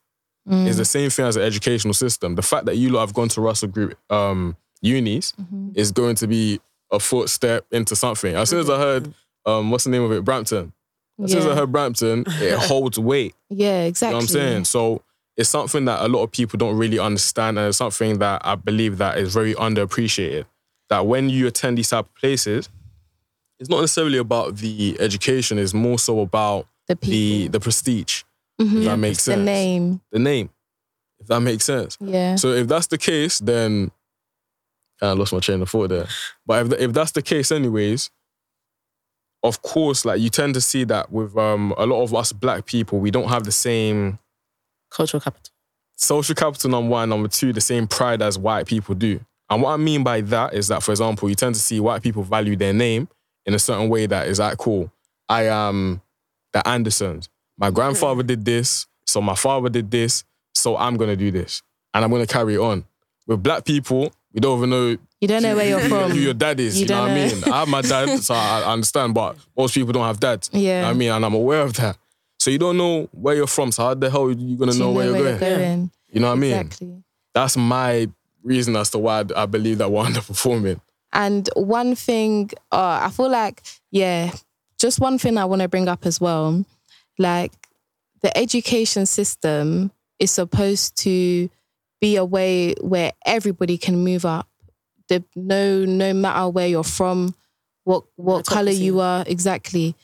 Mm. 0.48 0.66
It's 0.66 0.76
the 0.76 0.84
same 0.84 1.08
thing 1.08 1.24
as 1.24 1.36
the 1.36 1.42
educational 1.42 1.94
system. 1.94 2.34
The 2.34 2.42
fact 2.42 2.66
that 2.66 2.76
you 2.76 2.90
lot 2.90 3.00
have 3.00 3.14
gone 3.14 3.28
to 3.30 3.40
Russell 3.40 3.68
Group 3.68 3.96
um, 4.12 4.56
unis 4.82 5.32
Mm-hmm. 5.40 5.70
is 5.74 5.90
going 5.92 6.16
to 6.16 6.26
be 6.26 6.60
a 6.92 7.00
footstep 7.00 7.64
into 7.70 7.96
something. 7.96 8.34
As 8.36 8.50
soon 8.50 8.60
as 8.60 8.68
I 8.68 8.76
heard, 8.78 9.14
um, 9.46 9.70
what's 9.70 9.84
the 9.84 9.90
name 9.90 10.02
of 10.02 10.12
it, 10.12 10.22
Brampton. 10.22 10.72
As 11.22 11.30
soon 11.30 11.40
as 11.40 11.46
I 11.46 11.50
Yeah. 11.50 11.54
heard 11.56 11.72
Brampton, 11.72 12.24
it 12.26 12.58
holds 12.70 12.98
weight. 12.98 13.34
yeah, 13.50 13.82
You 13.82 13.88
exactly. 13.88 14.12
know 14.12 14.16
what 14.18 14.22
I'm 14.22 14.28
saying? 14.28 14.64
So 14.64 15.02
it's 15.36 15.48
something 15.48 15.84
that 15.84 16.00
a 16.04 16.08
lot 16.08 16.22
of 16.22 16.30
people 16.32 16.56
don't 16.58 16.76
really 16.76 16.98
understand, 16.98 17.58
and 17.58 17.68
it's 17.68 17.78
something 17.78 18.18
that 18.18 18.42
I 18.44 18.54
believe 18.56 18.98
that 18.98 19.18
is 19.18 19.32
very 19.34 19.54
underappreciated. 19.54 20.44
That 20.90 21.06
when 21.06 21.28
you 21.30 21.46
attend 21.46 21.78
these 21.78 21.90
type 21.90 22.06
of 22.06 22.14
places, 22.14 22.68
it's 23.58 23.68
not 23.70 23.80
necessarily 23.80 24.18
about 24.18 24.56
the 24.56 24.96
education; 25.00 25.58
it's 25.58 25.74
more 25.74 25.98
so 25.98 26.20
about 26.20 26.66
The 26.88 26.94
the 26.94 26.96
people. 26.96 27.52
the 27.52 27.60
prestige. 27.60 28.22
Mhm. 28.60 28.78
If 28.78 28.84
that 28.84 28.96
makes 28.98 29.18
the 29.18 29.22
sense. 29.22 29.38
The 29.40 29.44
name. 29.44 30.00
The 30.12 30.18
name. 30.18 30.50
If 31.20 31.26
that 31.28 31.40
makes 31.40 31.64
sense. 31.64 31.96
Yeah. 32.00 32.36
So 32.36 32.48
if 32.52 32.66
that's 32.68 32.88
the 32.88 32.98
case, 32.98 33.38
then 33.38 33.90
I 35.00 35.12
lost 35.12 35.32
my 35.32 35.40
train 35.40 35.62
of 35.62 35.70
thought 35.70 35.88
there. 35.88 36.06
But 36.46 36.66
if 36.66 36.80
if 36.80 36.92
that's 36.92 37.12
the 37.12 37.22
case, 37.22 37.50
anyways, 37.50 38.10
of 39.44 39.62
course, 39.62 40.04
like 40.04 40.20
you 40.20 40.30
tend 40.30 40.54
to 40.54 40.60
see 40.60 40.84
that 40.84 41.12
with 41.12 41.36
um 41.36 41.72
a 41.76 41.86
lot 41.86 42.02
of 42.02 42.14
us 42.14 42.32
black 42.32 42.64
people, 42.66 42.98
we 42.98 43.10
don't 43.12 43.28
have 43.28 43.44
the 43.44 43.52
same 43.52 44.18
Cultural 44.90 45.20
capital. 45.20 45.52
social 45.96 46.34
capital 46.34 46.70
number 46.70 46.90
one, 46.90 47.08
number 47.08 47.28
two, 47.28 47.52
the 47.52 47.60
same 47.60 47.86
pride 47.86 48.22
as 48.22 48.38
white 48.38 48.66
people 48.66 48.94
do. 48.94 49.20
And 49.50 49.60
what 49.60 49.72
I 49.72 49.76
mean 49.76 50.02
by 50.02 50.22
that 50.22 50.54
is 50.54 50.68
that, 50.68 50.82
for 50.82 50.92
example, 50.92 51.28
you 51.28 51.34
tend 51.34 51.54
to 51.56 51.60
see 51.60 51.78
white 51.80 52.02
people 52.02 52.22
value 52.22 52.56
their 52.56 52.72
name 52.72 53.08
in 53.44 53.54
a 53.54 53.58
certain 53.58 53.88
way 53.88 54.06
that 54.06 54.26
is 54.28 54.38
like, 54.38 54.56
cool, 54.56 54.90
I 55.28 55.42
am 55.48 56.00
the 56.52 56.66
Andersons. 56.66 57.28
My 57.58 57.70
grandfather 57.70 58.22
did 58.22 58.44
this, 58.44 58.86
so 59.06 59.20
my 59.20 59.34
father 59.34 59.68
did 59.68 59.90
this, 59.90 60.24
so 60.54 60.76
I'm 60.76 60.96
gonna 60.96 61.16
do 61.16 61.30
this. 61.30 61.62
And 61.92 62.04
I'm 62.04 62.10
gonna 62.10 62.26
carry 62.26 62.56
on. 62.56 62.84
With 63.26 63.42
black 63.42 63.64
people, 63.64 64.12
we 64.32 64.40
don't 64.40 64.58
even 64.58 64.70
know 64.70 64.96
You 65.24 65.28
don't 65.28 65.42
know 65.42 65.56
where 65.56 65.68
you're 65.68 65.80
from. 65.88 66.10
who 66.10 66.18
your 66.18 66.34
dad 66.34 66.60
is. 66.60 66.76
You 66.78 66.82
You, 66.86 66.88
know 66.94 67.00
what 67.02 67.10
I 67.10 67.14
mean? 67.14 67.44
I 67.44 67.58
have 67.60 67.68
my 67.68 67.80
dad, 67.80 68.20
so 68.22 68.34
I 68.34 68.72
understand, 68.72 69.14
but 69.14 69.36
most 69.56 69.72
people 69.74 69.92
don't 69.92 70.04
have 70.04 70.20
dads. 70.20 70.50
You 70.52 70.60
know 70.60 70.64
Yeah. 70.66 70.82
what 70.82 70.90
I 70.90 70.92
mean? 70.92 71.10
And 71.12 71.24
I'm 71.24 71.32
aware 71.34 71.62
of 71.62 71.72
that. 71.74 71.96
So 72.38 72.50
you 72.50 72.58
don't 72.58 72.76
know 72.76 73.08
where 73.12 73.34
you're 73.34 73.46
from. 73.46 73.72
So 73.72 73.84
how 73.84 73.94
the 73.94 74.10
hell 74.10 74.24
are 74.24 74.32
you 74.32 74.56
gonna 74.56 74.72
you 74.72 74.78
know, 74.80 74.92
where, 74.92 75.06
you're, 75.06 75.18
going? 75.18 75.38
going? 75.38 75.90
You 76.12 76.20
know 76.20 76.28
what 76.28 76.36
I 76.36 76.40
mean? 76.40 76.52
Exactly. 76.52 77.02
That's 77.32 77.56
my 77.56 78.08
reason 78.42 78.76
as 78.76 78.90
to 78.90 78.98
why 78.98 79.24
I 79.34 79.46
believe 79.46 79.78
that 79.78 79.90
we're 79.90 80.04
underperforming. 80.04 80.80
And 81.14 81.48
one 81.56 81.94
thing, 81.94 82.50
uh, 82.70 83.00
I 83.04 83.10
feel 83.10 83.30
like, 83.30 83.62
yeah, 83.90 84.32
just 84.78 85.00
one 85.00 85.16
thing 85.18 85.38
I 85.38 85.46
want 85.46 85.62
to 85.62 85.68
bring 85.68 85.88
up 85.88 86.04
as 86.04 86.20
well. 86.20 86.64
Like, 87.18 87.52
the 88.20 88.36
education 88.36 89.06
system 89.06 89.90
is 90.18 90.30
supposed 90.30 90.96
to 90.98 91.48
be 92.00 92.16
a 92.16 92.24
way 92.24 92.74
where 92.80 93.12
everybody 93.24 93.78
can 93.78 94.04
move 94.04 94.24
up. 94.26 94.48
The, 95.08 95.22
no, 95.36 95.84
no 95.84 96.14
matter 96.14 96.48
where 96.48 96.66
you're 96.66 96.82
from, 96.84 97.34
what 97.84 98.04
what 98.16 98.46
color 98.46 98.70
you 98.72 99.00
are, 99.00 99.24
exactly. 99.26 99.94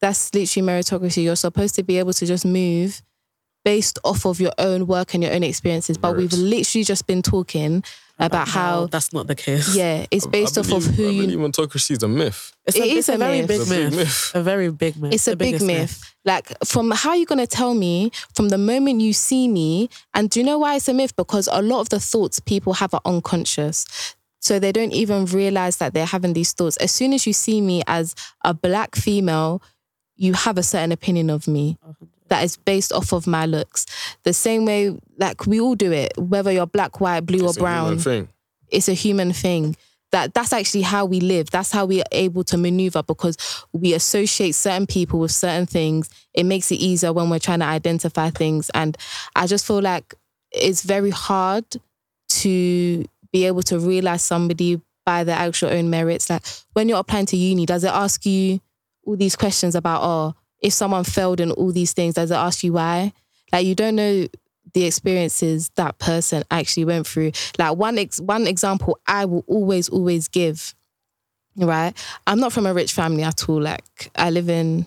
That's 0.00 0.32
literally 0.34 0.66
meritocracy. 0.66 1.22
You're 1.24 1.36
supposed 1.36 1.74
to 1.76 1.82
be 1.82 1.98
able 1.98 2.12
to 2.14 2.26
just 2.26 2.44
move 2.44 3.02
based 3.64 3.98
off 4.04 4.24
of 4.24 4.40
your 4.40 4.52
own 4.58 4.86
work 4.86 5.14
and 5.14 5.22
your 5.22 5.32
own 5.32 5.42
experiences. 5.42 5.98
But 5.98 6.16
we've 6.16 6.32
literally 6.32 6.84
just 6.84 7.06
been 7.06 7.22
talking 7.22 7.82
about 8.20 8.48
how, 8.48 8.86
that's 8.86 9.12
not 9.12 9.26
the 9.28 9.34
case. 9.36 9.76
yeah, 9.76 10.06
it's 10.10 10.26
based 10.26 10.56
I 10.58 10.62
off 10.62 10.72
of 10.72 10.84
who 10.84 11.06
I 11.06 11.10
you 11.10 11.38
meritocracy 11.38 11.92
is 11.92 12.02
a 12.02 12.08
myth. 12.08 12.52
It's 12.66 12.76
It 12.76 12.82
a, 12.82 12.86
is 12.86 12.98
it's 12.98 13.08
a 13.10 13.14
a 13.14 13.18
very 13.18 13.40
myth. 13.42 13.48
big 13.48 13.60
It's 13.60 13.70
a 13.70 13.74
big 13.74 13.90
myth. 13.90 13.96
myth. 13.98 14.32
A 14.34 14.42
very 14.42 14.70
big 14.72 14.96
myth. 14.96 15.12
it's 15.14 15.26
a 15.28 15.30
The 15.30 15.36
big 15.36 15.52
biggest 15.52 15.66
myth. 15.66 16.14
Like 16.24 16.52
from 16.64 16.90
how 16.90 17.14
you 17.14 17.26
gonna 17.26 17.46
tell 17.46 17.74
me 17.74 18.10
from 18.34 18.48
the 18.48 18.58
moment 18.58 19.00
you 19.02 19.12
see 19.12 19.46
me, 19.48 19.88
and 20.14 20.30
do 20.30 20.40
you 20.40 20.46
know 20.46 20.58
why 20.58 20.74
it's 20.76 20.88
a 20.88 20.94
myth? 20.94 21.14
Because 21.16 21.48
a 21.52 21.62
lot 21.62 21.80
of 21.80 21.88
the 21.90 22.00
thoughts 22.00 22.40
people 22.40 22.72
have 22.74 22.92
are 22.94 23.00
unconscious. 23.04 23.86
So 24.40 24.58
they 24.58 24.72
don't 24.72 24.92
even 24.92 25.26
realize 25.26 25.78
that 25.78 25.94
they're 25.94 26.06
having 26.06 26.32
these 26.32 26.52
thoughts. 26.52 26.76
As 26.78 26.92
soon 26.92 27.12
as 27.12 27.26
you 27.26 27.32
see 27.32 27.60
me 27.60 27.82
as 27.86 28.14
a 28.44 28.54
black 28.54 28.94
female, 28.96 29.62
you 30.16 30.32
have 30.34 30.58
a 30.58 30.62
certain 30.62 30.92
opinion 30.92 31.28
of 31.30 31.46
me 31.48 31.76
that 32.28 32.44
is 32.44 32.56
based 32.56 32.92
off 32.92 33.12
of 33.12 33.26
my 33.26 33.46
looks. 33.46 33.86
The 34.24 34.32
same 34.32 34.64
way, 34.64 34.96
like 35.18 35.46
we 35.46 35.60
all 35.60 35.74
do 35.74 35.90
it, 35.92 36.12
whether 36.18 36.52
you're 36.52 36.66
black, 36.66 37.00
white, 37.00 37.20
blue, 37.20 37.46
It's 37.48 37.56
or 37.58 37.66
a 37.66 37.68
human 37.70 37.84
brown 37.94 37.98
thing. 37.98 38.28
it's 38.70 38.88
a 38.88 38.92
human 38.94 39.32
thing 39.32 39.76
that 40.10 40.32
that's 40.34 40.52
actually 40.54 40.80
how 40.82 41.04
we 41.04 41.20
live 41.20 41.50
that's 41.50 41.70
how 41.70 41.84
we 41.84 42.00
are 42.00 42.12
able 42.12 42.42
to 42.42 42.56
maneuver 42.56 43.02
because 43.02 43.36
we 43.74 43.92
associate 43.92 44.54
certain 44.54 44.86
people 44.86 45.18
with 45.20 45.30
certain 45.30 45.66
things 45.66 46.08
it 46.32 46.44
makes 46.44 46.70
it 46.72 46.76
easier 46.76 47.12
when 47.12 47.28
we're 47.28 47.38
trying 47.38 47.58
to 47.60 47.66
identify 47.66 48.30
things 48.30 48.70
and 48.70 48.96
i 49.36 49.46
just 49.46 49.66
feel 49.66 49.82
like 49.82 50.14
it's 50.50 50.82
very 50.82 51.10
hard 51.10 51.64
to 52.28 53.04
be 53.32 53.46
able 53.46 53.62
to 53.62 53.78
realize 53.78 54.22
somebody 54.22 54.80
by 55.04 55.24
their 55.24 55.38
actual 55.38 55.70
own 55.70 55.88
merits 55.90 56.28
like 56.28 56.44
when 56.74 56.88
you're 56.88 56.98
applying 56.98 57.26
to 57.26 57.36
uni 57.36 57.64
does 57.64 57.84
it 57.84 57.88
ask 57.92 58.26
you 58.26 58.60
all 59.04 59.16
these 59.16 59.36
questions 59.36 59.74
about 59.74 60.00
oh 60.02 60.34
if 60.60 60.72
someone 60.72 61.04
failed 61.04 61.40
in 61.40 61.50
all 61.52 61.72
these 61.72 61.92
things 61.92 62.14
does 62.14 62.30
it 62.30 62.34
ask 62.34 62.62
you 62.62 62.72
why 62.72 63.12
like 63.52 63.64
you 63.64 63.74
don't 63.74 63.96
know 63.96 64.26
the 64.74 64.84
experiences 64.84 65.70
that 65.76 65.98
person 65.98 66.44
actually 66.50 66.84
went 66.84 67.06
through. 67.06 67.32
Like 67.58 67.76
one 67.76 67.98
ex- 67.98 68.20
one 68.20 68.46
example 68.46 68.98
I 69.06 69.24
will 69.24 69.44
always 69.46 69.88
always 69.88 70.28
give. 70.28 70.74
Right, 71.56 71.92
I'm 72.26 72.38
not 72.38 72.52
from 72.52 72.66
a 72.66 72.74
rich 72.74 72.92
family 72.92 73.24
at 73.24 73.48
all. 73.48 73.60
Like 73.60 74.12
I 74.14 74.30
live 74.30 74.48
in, 74.48 74.86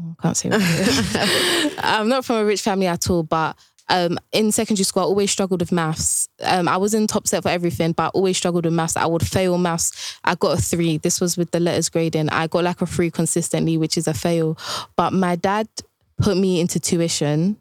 oh, 0.00 0.14
I 0.16 0.22
can't 0.22 0.36
say. 0.36 0.50
I'm 1.78 2.08
not 2.08 2.24
from 2.24 2.36
a 2.36 2.44
rich 2.44 2.62
family 2.62 2.86
at 2.86 3.08
all, 3.10 3.22
but. 3.22 3.56
Um, 3.88 4.18
in 4.32 4.50
secondary 4.52 4.84
school, 4.84 5.02
I 5.02 5.06
always 5.06 5.30
struggled 5.30 5.60
with 5.60 5.70
maths. 5.72 6.28
Um, 6.42 6.68
I 6.68 6.76
was 6.76 6.92
in 6.92 7.06
top 7.06 7.26
set 7.26 7.42
for 7.42 7.48
everything, 7.48 7.92
but 7.92 8.04
I 8.04 8.08
always 8.08 8.36
struggled 8.36 8.64
with 8.64 8.74
maths. 8.74 8.96
I 8.96 9.06
would 9.06 9.26
fail 9.26 9.58
maths. 9.58 10.18
I 10.24 10.34
got 10.34 10.58
a 10.58 10.62
three. 10.62 10.98
This 10.98 11.20
was 11.20 11.36
with 11.36 11.52
the 11.52 11.60
letters 11.60 11.88
grading. 11.88 12.30
I 12.30 12.48
got 12.48 12.64
like 12.64 12.82
a 12.82 12.86
three 12.86 13.10
consistently, 13.10 13.76
which 13.76 13.96
is 13.96 14.08
a 14.08 14.14
fail. 14.14 14.58
But 14.96 15.12
my 15.12 15.36
dad 15.36 15.68
put 16.18 16.36
me 16.36 16.60
into 16.60 16.80
tuition 16.80 17.56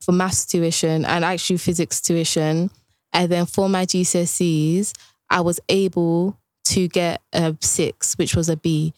for 0.00 0.12
maths 0.12 0.44
tuition 0.46 1.04
and 1.04 1.24
actually 1.24 1.58
physics 1.58 2.00
tuition. 2.00 2.70
And 3.12 3.32
then 3.32 3.46
for 3.46 3.68
my 3.68 3.86
GCSEs, 3.86 4.92
I 5.30 5.40
was 5.40 5.60
able 5.68 6.38
to 6.66 6.88
get 6.88 7.22
a 7.32 7.56
six, 7.60 8.16
which 8.18 8.36
was 8.36 8.48
a 8.48 8.56
B. 8.56 8.92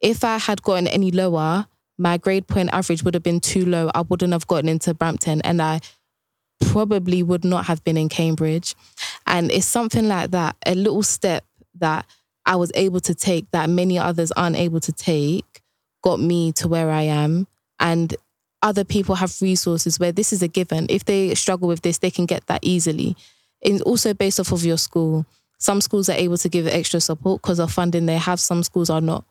If 0.00 0.24
I 0.24 0.38
had 0.38 0.62
gotten 0.62 0.86
any 0.86 1.10
lower, 1.10 1.66
my 1.98 2.16
grade 2.16 2.46
point 2.46 2.70
average 2.72 3.02
would 3.02 3.14
have 3.14 3.22
been 3.22 3.40
too 3.40 3.64
low. 3.64 3.90
I 3.94 4.02
wouldn't 4.02 4.32
have 4.32 4.46
gotten 4.46 4.68
into 4.68 4.94
Brampton 4.94 5.40
and 5.42 5.62
I 5.62 5.80
probably 6.60 7.22
would 7.22 7.44
not 7.44 7.66
have 7.66 7.82
been 7.84 7.96
in 7.96 8.08
Cambridge. 8.08 8.74
And 9.26 9.50
it's 9.50 9.66
something 9.66 10.08
like 10.08 10.30
that, 10.32 10.56
a 10.66 10.74
little 10.74 11.02
step 11.02 11.44
that 11.76 12.06
I 12.46 12.56
was 12.56 12.70
able 12.74 13.00
to 13.00 13.14
take 13.14 13.50
that 13.52 13.70
many 13.70 13.98
others 13.98 14.32
aren't 14.32 14.56
able 14.56 14.80
to 14.80 14.92
take, 14.92 15.62
got 16.02 16.20
me 16.20 16.52
to 16.52 16.68
where 16.68 16.90
I 16.90 17.02
am. 17.02 17.46
And 17.80 18.14
other 18.62 18.84
people 18.84 19.14
have 19.16 19.40
resources 19.40 19.98
where 20.00 20.12
this 20.12 20.32
is 20.32 20.42
a 20.42 20.48
given. 20.48 20.86
If 20.88 21.04
they 21.04 21.34
struggle 21.34 21.68
with 21.68 21.82
this, 21.82 21.98
they 21.98 22.10
can 22.10 22.26
get 22.26 22.46
that 22.46 22.60
easily. 22.62 23.16
It's 23.60 23.82
also 23.82 24.14
based 24.14 24.40
off 24.40 24.52
of 24.52 24.64
your 24.64 24.78
school. 24.78 25.26
Some 25.58 25.80
schools 25.80 26.08
are 26.08 26.16
able 26.16 26.38
to 26.38 26.48
give 26.48 26.66
extra 26.66 27.00
support 27.00 27.42
because 27.42 27.58
of 27.58 27.72
funding 27.72 28.06
they 28.06 28.18
have, 28.18 28.40
some 28.40 28.62
schools 28.62 28.90
are 28.90 29.00
not. 29.00 29.24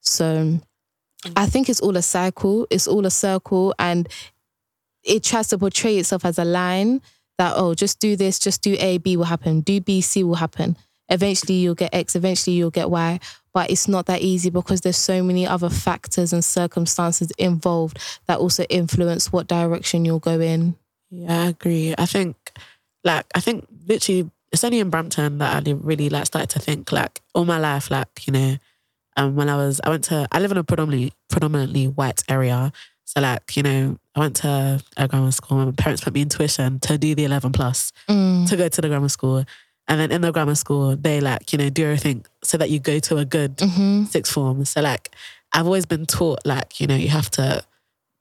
So 0.00 0.60
I 1.36 1.46
think 1.46 1.68
it's 1.68 1.80
all 1.80 1.96
a 1.96 2.02
cycle, 2.02 2.66
it's 2.70 2.88
all 2.88 3.04
a 3.06 3.10
circle, 3.10 3.74
and 3.78 4.08
it 5.02 5.22
tries 5.22 5.48
to 5.48 5.58
portray 5.58 5.98
itself 5.98 6.24
as 6.24 6.38
a 6.38 6.44
line 6.44 7.02
that, 7.38 7.54
oh, 7.56 7.74
just 7.74 8.00
do 8.00 8.16
this, 8.16 8.38
just 8.38 8.62
do 8.62 8.76
A, 8.78 8.98
B 8.98 9.16
will 9.16 9.24
happen, 9.24 9.60
do 9.60 9.80
B, 9.80 10.00
C 10.00 10.24
will 10.24 10.34
happen. 10.36 10.76
eventually 11.10 11.54
you'll 11.54 11.74
get 11.74 11.92
X, 11.92 12.16
eventually 12.16 12.56
you'll 12.56 12.70
get 12.70 12.88
Y. 12.88 13.20
But 13.52 13.70
it's 13.70 13.88
not 13.88 14.06
that 14.06 14.22
easy 14.22 14.48
because 14.48 14.80
there's 14.80 14.96
so 14.96 15.22
many 15.24 15.44
other 15.46 15.68
factors 15.68 16.32
and 16.32 16.44
circumstances 16.44 17.32
involved 17.32 17.98
that 18.26 18.38
also 18.38 18.62
influence 18.64 19.32
what 19.32 19.48
direction 19.48 20.04
you'll 20.04 20.20
go 20.20 20.40
in. 20.40 20.76
Yeah, 21.10 21.42
I 21.42 21.46
agree. 21.48 21.92
I 21.98 22.06
think, 22.06 22.36
like, 23.02 23.26
I 23.34 23.40
think 23.40 23.66
literally, 23.88 24.30
it's 24.52 24.62
only 24.62 24.78
in 24.78 24.88
Brampton 24.88 25.38
that 25.38 25.66
I 25.66 25.70
really 25.72 26.08
like 26.08 26.26
started 26.26 26.50
to 26.50 26.60
think 26.60 26.92
like 26.92 27.20
all 27.34 27.44
my 27.44 27.58
life, 27.58 27.90
like 27.90 28.26
you 28.26 28.32
know, 28.32 28.56
um, 29.20 29.36
when 29.36 29.48
I 29.48 29.56
was, 29.56 29.80
I 29.84 29.90
went 29.90 30.04
to, 30.04 30.26
I 30.32 30.40
live 30.40 30.50
in 30.50 30.56
a 30.58 30.64
predominantly 30.64 31.12
predominantly 31.28 31.86
white 31.88 32.22
area, 32.28 32.72
so 33.04 33.20
like 33.20 33.56
you 33.56 33.62
know, 33.62 33.96
I 34.14 34.20
went 34.20 34.36
to 34.36 34.82
a 34.96 35.08
grammar 35.08 35.30
school. 35.32 35.58
My 35.64 35.72
parents 35.72 36.02
put 36.02 36.14
me 36.14 36.22
in 36.22 36.28
tuition 36.28 36.80
to 36.80 36.98
do 36.98 37.14
the 37.14 37.24
eleven 37.24 37.52
plus 37.52 37.92
Mm. 38.08 38.48
to 38.48 38.56
go 38.56 38.68
to 38.68 38.80
the 38.80 38.88
grammar 38.88 39.08
school, 39.08 39.44
and 39.88 40.00
then 40.00 40.10
in 40.10 40.20
the 40.22 40.32
grammar 40.32 40.54
school 40.54 40.96
they 40.96 41.20
like 41.20 41.52
you 41.52 41.58
know 41.58 41.70
do 41.70 41.84
everything 41.84 42.24
so 42.42 42.56
that 42.58 42.70
you 42.70 42.78
go 42.80 42.98
to 42.98 43.18
a 43.18 43.24
good 43.24 43.60
hmm 43.60 44.04
sixth 44.04 44.32
form. 44.32 44.64
So 44.64 44.80
like 44.80 45.14
I've 45.52 45.66
always 45.66 45.86
been 45.86 46.06
taught 46.06 46.40
like, 46.46 46.80
you 46.80 46.86
know, 46.86 46.94
you 46.96 47.08
have 47.08 47.28
to 47.32 47.62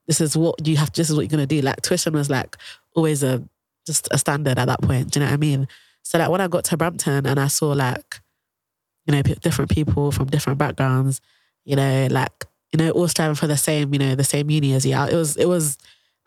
this 0.07 0.19
is 0.21 0.35
what 0.35 0.67
you 0.67 0.77
have 0.77 0.91
this 0.93 1.09
is 1.09 1.15
what 1.15 1.21
you're 1.21 1.29
gonna 1.29 1.45
do. 1.45 1.61
Like 1.61 1.81
tuition 1.81 2.13
was 2.13 2.29
like 2.29 2.57
always 2.95 3.21
a 3.23 3.43
just 3.85 4.07
a 4.11 4.17
standard 4.17 4.57
at 4.59 4.65
that 4.65 4.81
point. 4.81 5.11
Do 5.11 5.19
you 5.19 5.25
know 5.25 5.29
what 5.31 5.35
I 5.35 5.37
mean? 5.37 5.67
So 6.03 6.17
like 6.17 6.29
when 6.29 6.41
I 6.41 6.47
got 6.47 6.63
to 6.65 6.77
Brampton 6.77 7.25
and 7.27 7.39
I 7.39 7.47
saw 7.47 7.69
like, 7.73 8.21
you 9.09 9.15
know, 9.15 9.23
different 9.23 9.71
people 9.71 10.11
from 10.11 10.27
different 10.27 10.59
backgrounds, 10.59 11.19
you 11.65 11.75
know, 11.75 12.07
like, 12.11 12.45
you 12.71 12.77
know, 12.77 12.91
all 12.91 13.07
striving 13.07 13.33
for 13.35 13.47
the 13.47 13.57
same, 13.57 13.91
you 13.91 13.97
know, 13.99 14.13
the 14.13 14.23
same 14.23 14.49
uni 14.51 14.73
as 14.73 14.85
you. 14.85 14.95
It 14.95 15.15
was 15.15 15.35
it 15.35 15.47
was 15.47 15.77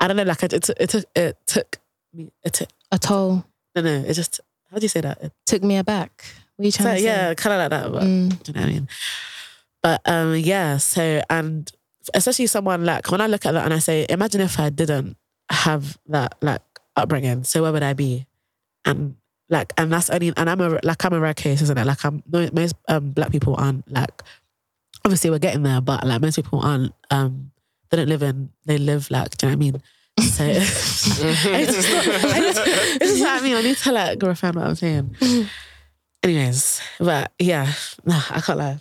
I 0.01 0.09
don't 0.09 0.17
know, 0.17 0.25
like 0.25 0.43
it, 0.43 0.53
it, 0.53 0.63
took- 0.65 0.81
it 0.81 0.89
took 0.91 1.05
it 1.15 1.37
took 1.47 1.77
me 2.13 2.33
it 2.45 2.53
took 2.55 2.69
A 2.91 2.99
toll 2.99 3.45
no 3.77 3.83
no, 3.83 4.03
it 4.05 4.15
just 4.15 4.41
how 4.71 4.79
do 4.79 4.83
you 4.85 4.89
say 4.89 5.01
that? 5.03 5.23
It, 5.23 5.33
took 5.47 5.63
me 5.63 5.77
aback. 5.77 6.25
Are 6.59 6.65
you 6.65 6.71
so, 6.73 6.83
trying 6.83 6.97
to 6.97 7.01
say? 7.01 7.07
yeah, 7.07 7.35
kind 7.35 7.55
of 7.55 7.61
like 7.61 7.71
that. 7.71 7.93
But, 7.93 8.03
Mm. 8.03 8.43
do 8.43 8.51
you 8.53 8.55
know 8.55 8.61
what 8.63 8.69
I 8.69 8.73
mean? 8.73 8.89
But 9.83 10.01
um, 10.07 10.35
yeah, 10.37 10.79
so 10.79 11.23
and 11.31 11.71
especially 12.15 12.47
someone 12.49 12.85
like 12.85 13.09
when 13.13 13.21
I 13.21 13.27
look 13.29 13.47
at 13.47 13.53
that 13.53 13.65
and 13.65 13.75
I 13.75 13.79
say, 13.79 14.07
imagine 14.09 14.41
if 14.41 14.59
I 14.59 14.71
didn't 14.71 15.17
have 15.51 15.99
that 16.09 16.35
like 16.43 16.63
upbringing, 16.97 17.45
so 17.45 17.63
where 17.63 17.73
would 17.73 17.83
I 17.83 17.93
be? 17.93 18.27
And 18.85 19.15
like, 19.49 19.73
and 19.77 19.93
that's 19.93 20.09
only, 20.11 20.33
and 20.37 20.49
I'm 20.49 20.61
a 20.61 20.79
like 20.83 21.05
I'm 21.05 21.13
a 21.13 21.21
rare 21.21 21.35
case, 21.35 21.61
isn't 21.63 21.77
it? 21.79 21.85
Like 21.87 22.05
I'm 22.05 22.23
no- 22.31 22.49
most 22.53 22.75
um 22.89 23.11
black 23.11 23.31
people 23.33 23.55
aren't 23.57 23.91
like, 23.93 24.23
obviously 25.05 25.31
we're 25.31 25.39
getting 25.39 25.63
there, 25.63 25.81
but 25.81 26.05
like 26.07 26.21
most 26.21 26.37
people 26.37 26.61
aren't 26.61 26.93
um 27.11 27.51
they 27.91 27.97
don't 27.99 28.09
live 28.09 28.23
in 28.23 28.51
they 28.67 28.79
live 28.79 29.11
like, 29.11 29.37
do 29.37 29.47
you 29.47 29.53
know 29.53 29.57
what 29.59 29.65
I 29.67 29.71
mean? 29.73 29.83
So 30.21 30.45
it's 30.47 31.05
just, 31.05 31.23
I 31.47 31.65
just, 31.65 31.89
it's 32.67 32.99
just 32.99 33.21
what 33.21 33.41
I 33.41 33.45
mean. 33.45 33.57
I 33.57 33.63
need 33.63 33.77
to 33.77 33.93
like 33.93 34.23
refine 34.23 34.55
what 34.55 34.67
I'm 34.67 34.75
saying. 34.75 35.17
Anyways, 36.23 36.81
but 37.01 37.33
yeah, 37.39 37.73
no, 38.05 38.19
I 38.31 38.41
can't 38.41 38.59
lie. 38.59 38.79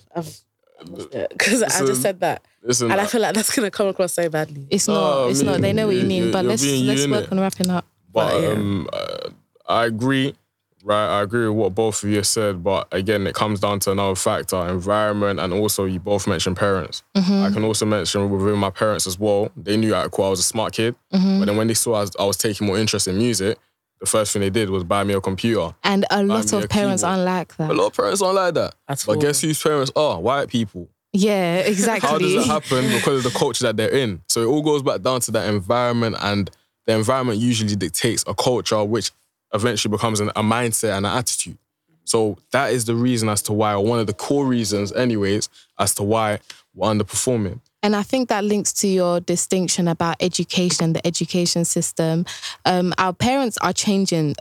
Because 1.29 1.63
I 1.63 1.85
just 1.85 2.01
said 2.01 2.19
that, 2.21 2.43
Listen, 2.63 2.91
and 2.91 2.99
I 3.01 3.05
feel 3.05 3.21
like 3.21 3.33
that's 3.35 3.55
gonna 3.55 3.71
come 3.71 3.87
across 3.87 4.13
so 4.13 4.29
badly. 4.29 4.67
It's 4.69 4.87
not. 4.87 4.97
Oh, 4.97 5.29
it's 5.29 5.41
I 5.41 5.45
not. 5.45 5.61
They 5.61 5.73
know 5.73 5.87
what 5.87 5.95
you 5.95 6.01
you- 6.01 6.07
mean. 6.07 6.23
you- 6.25 6.31
but 6.31 6.45
let's 6.45 6.63
let's 6.63 7.07
work 7.07 7.25
innit? 7.25 7.31
on 7.31 7.39
wrapping 7.39 7.69
up. 7.69 7.85
But 8.13 8.31
But, 8.31 8.41
yeah. 8.41 8.49
um, 8.49 8.89
uh, 8.91 9.29
I 9.67 9.85
agree, 9.85 10.35
right? 10.83 11.19
I 11.19 11.21
agree 11.21 11.47
with 11.47 11.57
what 11.57 11.75
both 11.75 12.03
of 12.03 12.09
you 12.09 12.23
said. 12.23 12.63
But 12.63 12.87
again, 12.91 13.25
it 13.27 13.35
comes 13.35 13.59
down 13.59 13.79
to 13.81 13.91
another 13.91 14.15
factor: 14.15 14.57
environment, 14.67 15.39
and 15.39 15.53
also 15.53 15.85
you 15.85 15.99
both 15.99 16.27
mentioned 16.27 16.57
parents. 16.57 17.03
Mm-hmm. 17.15 17.43
I 17.43 17.49
can 17.51 17.63
also 17.63 17.85
mention 17.85 18.29
within 18.29 18.57
my 18.59 18.69
parents 18.69 19.07
as 19.07 19.17
well. 19.19 19.51
They 19.55 19.77
knew 19.77 19.93
at 19.95 20.11
cool 20.11 20.25
I 20.25 20.29
was 20.29 20.39
a 20.39 20.43
smart 20.43 20.73
kid, 20.73 20.95
Mm-hmm. 21.13 21.39
but 21.39 21.45
then 21.45 21.57
when 21.57 21.67
they 21.67 21.73
saw 21.73 21.95
I 21.95 22.01
was, 22.01 22.11
I 22.19 22.25
was 22.25 22.37
taking 22.37 22.67
more 22.67 22.77
interest 22.77 23.07
in 23.07 23.17
music, 23.17 23.57
the 23.99 24.05
first 24.05 24.33
thing 24.33 24.41
they 24.41 24.49
did 24.49 24.69
was 24.69 24.83
buy 24.83 25.03
me 25.03 25.13
a 25.13 25.21
computer. 25.21 25.73
And 25.83 26.05
a 26.09 26.23
lot 26.23 26.51
of 26.53 26.63
a 26.63 26.67
parents 26.67 27.03
keyboard. 27.03 27.19
aren't 27.19 27.25
like 27.25 27.55
that. 27.57 27.69
A 27.69 27.73
lot 27.73 27.87
of 27.87 27.93
parents 27.93 28.21
aren't 28.21 28.35
like 28.35 28.53
that. 28.55 28.75
At 28.87 29.03
But 29.05 29.15
all. 29.17 29.21
guess 29.21 29.41
whose 29.41 29.61
parents 29.61 29.91
are? 29.95 30.19
White 30.19 30.47
people. 30.49 30.89
Yeah, 31.13 31.57
exactly. 31.57 32.09
How 32.09 32.17
does 32.17 32.33
it 32.33 32.45
happen? 32.45 32.89
Because 32.89 33.25
of 33.25 33.31
the 33.31 33.37
culture 33.37 33.63
that 33.65 33.77
they're 33.77 33.89
in. 33.91 34.21
So 34.29 34.41
it 34.41 34.45
all 34.45 34.61
goes 34.63 34.81
back 34.81 35.01
down 35.01 35.19
to 35.21 35.31
that 35.31 35.47
environment, 35.53 36.15
and 36.21 36.49
the 36.87 36.93
environment 36.95 37.37
usually 37.39 37.75
dictates 37.75 38.23
a 38.27 38.33
culture, 38.33 38.83
which 38.83 39.11
eventually 39.53 39.91
becomes 39.91 40.19
an, 40.19 40.29
a 40.29 40.43
mindset 40.43 40.97
and 40.97 41.05
an 41.05 41.17
attitude. 41.17 41.57
So 42.03 42.37
that 42.51 42.73
is 42.73 42.85
the 42.85 42.95
reason 42.95 43.29
as 43.29 43.41
to 43.43 43.53
why, 43.53 43.73
or 43.73 43.85
one 43.85 43.99
of 43.99 44.07
the 44.07 44.13
core 44.13 44.45
reasons, 44.45 44.91
anyways, 44.91 45.49
as 45.79 45.93
to 45.95 46.03
why 46.03 46.39
we're 46.73 46.89
underperforming. 46.89 47.59
And 47.83 47.95
I 47.95 48.03
think 48.03 48.29
that 48.29 48.43
links 48.43 48.73
to 48.73 48.87
your 48.87 49.19
distinction 49.19 49.87
about 49.87 50.17
education, 50.19 50.93
the 50.93 51.05
education 51.05 51.65
system. 51.65 52.25
Um, 52.65 52.93
our 52.97 53.13
parents 53.13 53.57
are 53.61 53.73
changing. 53.73 54.35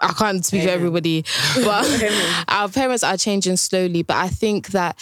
I 0.00 0.12
can't 0.12 0.44
speak 0.44 0.64
for 0.64 0.68
everybody, 0.68 1.24
but 1.56 2.04
our 2.48 2.68
parents 2.68 3.02
are 3.02 3.16
changing 3.16 3.56
slowly. 3.56 4.02
But 4.02 4.16
I 4.16 4.28
think 4.28 4.68
that 4.68 4.98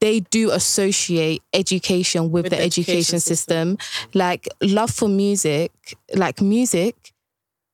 they 0.00 0.20
do 0.20 0.50
associate 0.50 1.42
education 1.52 2.30
with, 2.30 2.44
With 2.44 2.50
the, 2.50 2.56
the 2.56 2.62
education, 2.62 2.98
education 2.98 3.20
system. 3.20 3.78
Like 4.14 4.48
love 4.62 4.90
for 4.90 5.08
music, 5.08 5.72
like 6.14 6.40
music 6.40 7.12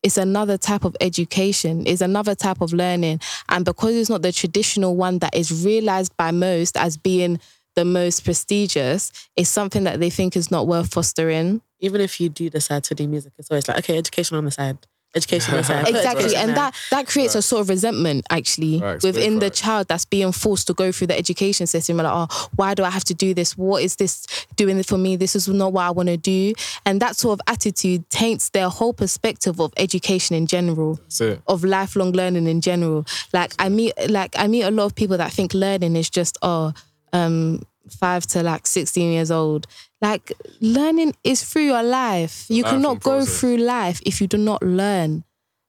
is 0.03 0.19
another 0.19 0.57
type 0.57 0.85
of 0.85 0.97
education, 1.01 1.87
is 1.87 2.01
another 2.01 2.35
type 2.35 2.61
of 2.61 2.73
learning. 2.73 3.21
And 3.49 3.65
because 3.65 3.95
it's 3.95 4.11
not 4.11 4.23
the 4.23 4.33
traditional 4.33 4.97
one 4.97 5.19
that 5.19 5.35
is 5.35 5.65
realized 5.65 6.17
by 6.17 6.31
most 6.31 6.77
as 6.77 6.97
being 6.97 7.41
the 7.75 7.85
most 7.85 8.25
prestigious, 8.25 9.13
it's 9.37 9.51
something 9.51 9.85
that 9.85 10.01
they 10.01 10.11
think 10.11 10.37
is 10.37 10.51
not 10.51 10.67
worth 10.67 10.93
fostering. 10.93 11.61
Even 11.81 12.01
if 12.01 12.21
you 12.21 12.29
do 12.29 12.49
decide 12.49 12.85
to 12.85 12.95
do 12.95 13.07
music, 13.07 13.35
it's 13.39 13.51
always 13.51 13.69
like 13.69 13.79
okay, 13.79 13.99
education 13.99 14.37
on 14.37 14.45
the 14.45 14.51
side, 14.51 14.79
education 15.17 15.55
on 15.55 15.59
the 15.59 15.65
side. 15.65 15.87
Put 15.87 15.95
Exactly. 15.97 16.25
education 16.25 16.49
And 16.51 16.57
that 16.57 16.75
that 16.91 17.07
creates 17.07 17.35
a 17.35 17.43
sort 17.43 17.63
of 17.63 17.69
resentment 17.69 18.27
actually 18.31 18.81
Facts, 18.81 19.05
big 19.05 19.15
within 19.15 19.39
the 19.39 19.51
child 19.51 19.89
that's 19.89 20.05
being 20.05 20.33
forced 20.33 20.67
to 20.69 20.75
go 20.75 20.93
through 20.93 21.09
the 21.09 21.19
education 21.19 21.67
system. 21.67 21.97
Like, 21.97 22.07
oh, 22.09 22.49
why 22.57 22.75
do 22.75 22.85
I 22.85 22.91
have 22.91 23.05
to 23.05 23.15
do 23.15 23.35
this? 23.35 23.57
What 23.57 23.83
is 23.83 23.97
this 23.97 24.27
doing 24.57 24.83
for 24.83 24.99
me? 24.99 25.17
This 25.17 25.35
is 25.35 25.49
not 25.49 25.73
what 25.73 25.83
I 25.83 25.91
want 25.91 26.09
to 26.09 26.17
do. 26.17 26.53
And 26.85 27.01
that 27.01 27.17
sort 27.17 27.41
of 27.41 27.41
attitude 27.47 28.09
taints 28.11 28.51
their 28.51 28.69
whole 28.69 28.93
perspective 28.93 29.61
of 29.61 29.73
education 29.77 30.37
in 30.37 30.47
general. 30.47 30.97
That's 30.97 31.21
it. 31.21 31.41
of 31.47 31.65
lifelong 31.65 32.13
learning 32.13 32.47
in 32.47 32.61
general. 32.61 33.07
Like 33.33 33.53
I 33.59 33.69
meet 33.69 33.93
like 34.11 34.35
I 34.39 34.47
meet 34.47 34.63
a 34.63 34.71
lot 34.71 34.85
of 34.85 34.95
people 34.95 35.17
that 35.17 35.33
think 35.33 35.55
learning 35.55 35.97
is 35.97 36.11
just 36.11 36.39
oh 36.43 36.73
um 37.13 37.63
five 37.89 38.27
to 38.27 38.43
like 38.43 38.67
16 38.67 39.13
years 39.13 39.31
old. 39.31 39.67
Like 40.01 40.33
learning 40.61 41.15
is 41.25 41.43
through 41.43 41.67
your 41.67 41.83
life. 41.83 42.47
You 42.49 42.65
cannot 42.65 43.01
go 43.01 43.19
process. 43.19 43.41
through 43.41 43.57
life 43.59 44.01
if 44.05 44.21
you 44.21 44.27
do 44.27 44.37
not 44.37 44.63
learn. 44.63 45.25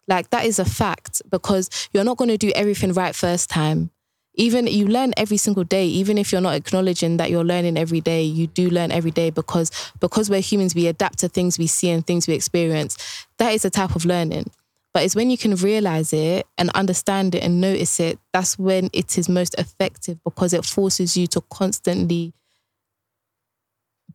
Like 0.07 0.29
that 0.29 0.45
is 0.45 0.59
a 0.59 0.65
fact 0.65 1.21
because 1.29 1.89
you're 1.93 2.03
not 2.03 2.17
going 2.17 2.29
to 2.29 2.37
do 2.37 2.51
everything 2.55 2.93
right 2.93 3.15
first 3.15 3.49
time. 3.49 3.91
Even 4.35 4.67
you 4.67 4.87
learn 4.87 5.13
every 5.17 5.37
single 5.37 5.63
day, 5.63 5.87
even 5.87 6.17
if 6.17 6.31
you're 6.31 6.41
not 6.41 6.53
acknowledging 6.53 7.17
that 7.17 7.31
you're 7.31 7.43
learning 7.43 7.75
every 7.75 8.01
day, 8.01 8.21
you 8.21 8.47
do 8.47 8.69
learn 8.69 8.91
every 8.91 9.11
day 9.11 9.31
because 9.31 9.71
because 9.99 10.29
we're 10.29 10.41
humans, 10.41 10.75
we 10.75 10.87
adapt 10.87 11.19
to 11.19 11.29
things 11.29 11.57
we 11.57 11.65
see 11.65 11.89
and 11.89 12.05
things 12.05 12.27
we 12.27 12.35
experience. 12.35 13.25
That 13.39 13.53
is 13.53 13.65
a 13.65 13.69
type 13.69 13.95
of 13.95 14.05
learning. 14.05 14.51
But 14.93 15.03
it's 15.03 15.15
when 15.15 15.29
you 15.29 15.37
can 15.37 15.55
realize 15.55 16.13
it 16.13 16.45
and 16.57 16.69
understand 16.71 17.35
it 17.35 17.43
and 17.43 17.59
notice 17.61 17.99
it, 17.99 18.19
that's 18.33 18.57
when 18.57 18.89
it 18.93 19.17
is 19.17 19.27
most 19.27 19.55
effective 19.57 20.19
because 20.23 20.53
it 20.53 20.65
forces 20.65 21.17
you 21.17 21.27
to 21.27 21.41
constantly 21.51 22.33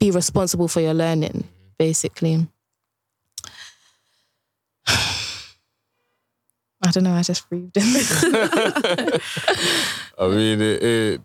be 0.03 0.11
responsible 0.11 0.69
for 0.69 0.81
your 0.81 0.95
learning, 0.95 1.45
basically. 1.79 2.49
I 4.87 6.91
don't 6.91 7.05
know, 7.05 7.15
I 7.15 7.23
just 7.23 7.49
breathed. 7.49 7.77
In. 7.77 7.85
I 10.19 10.29
mean, 10.29 10.61
it, 10.61 10.83
it 10.83 11.21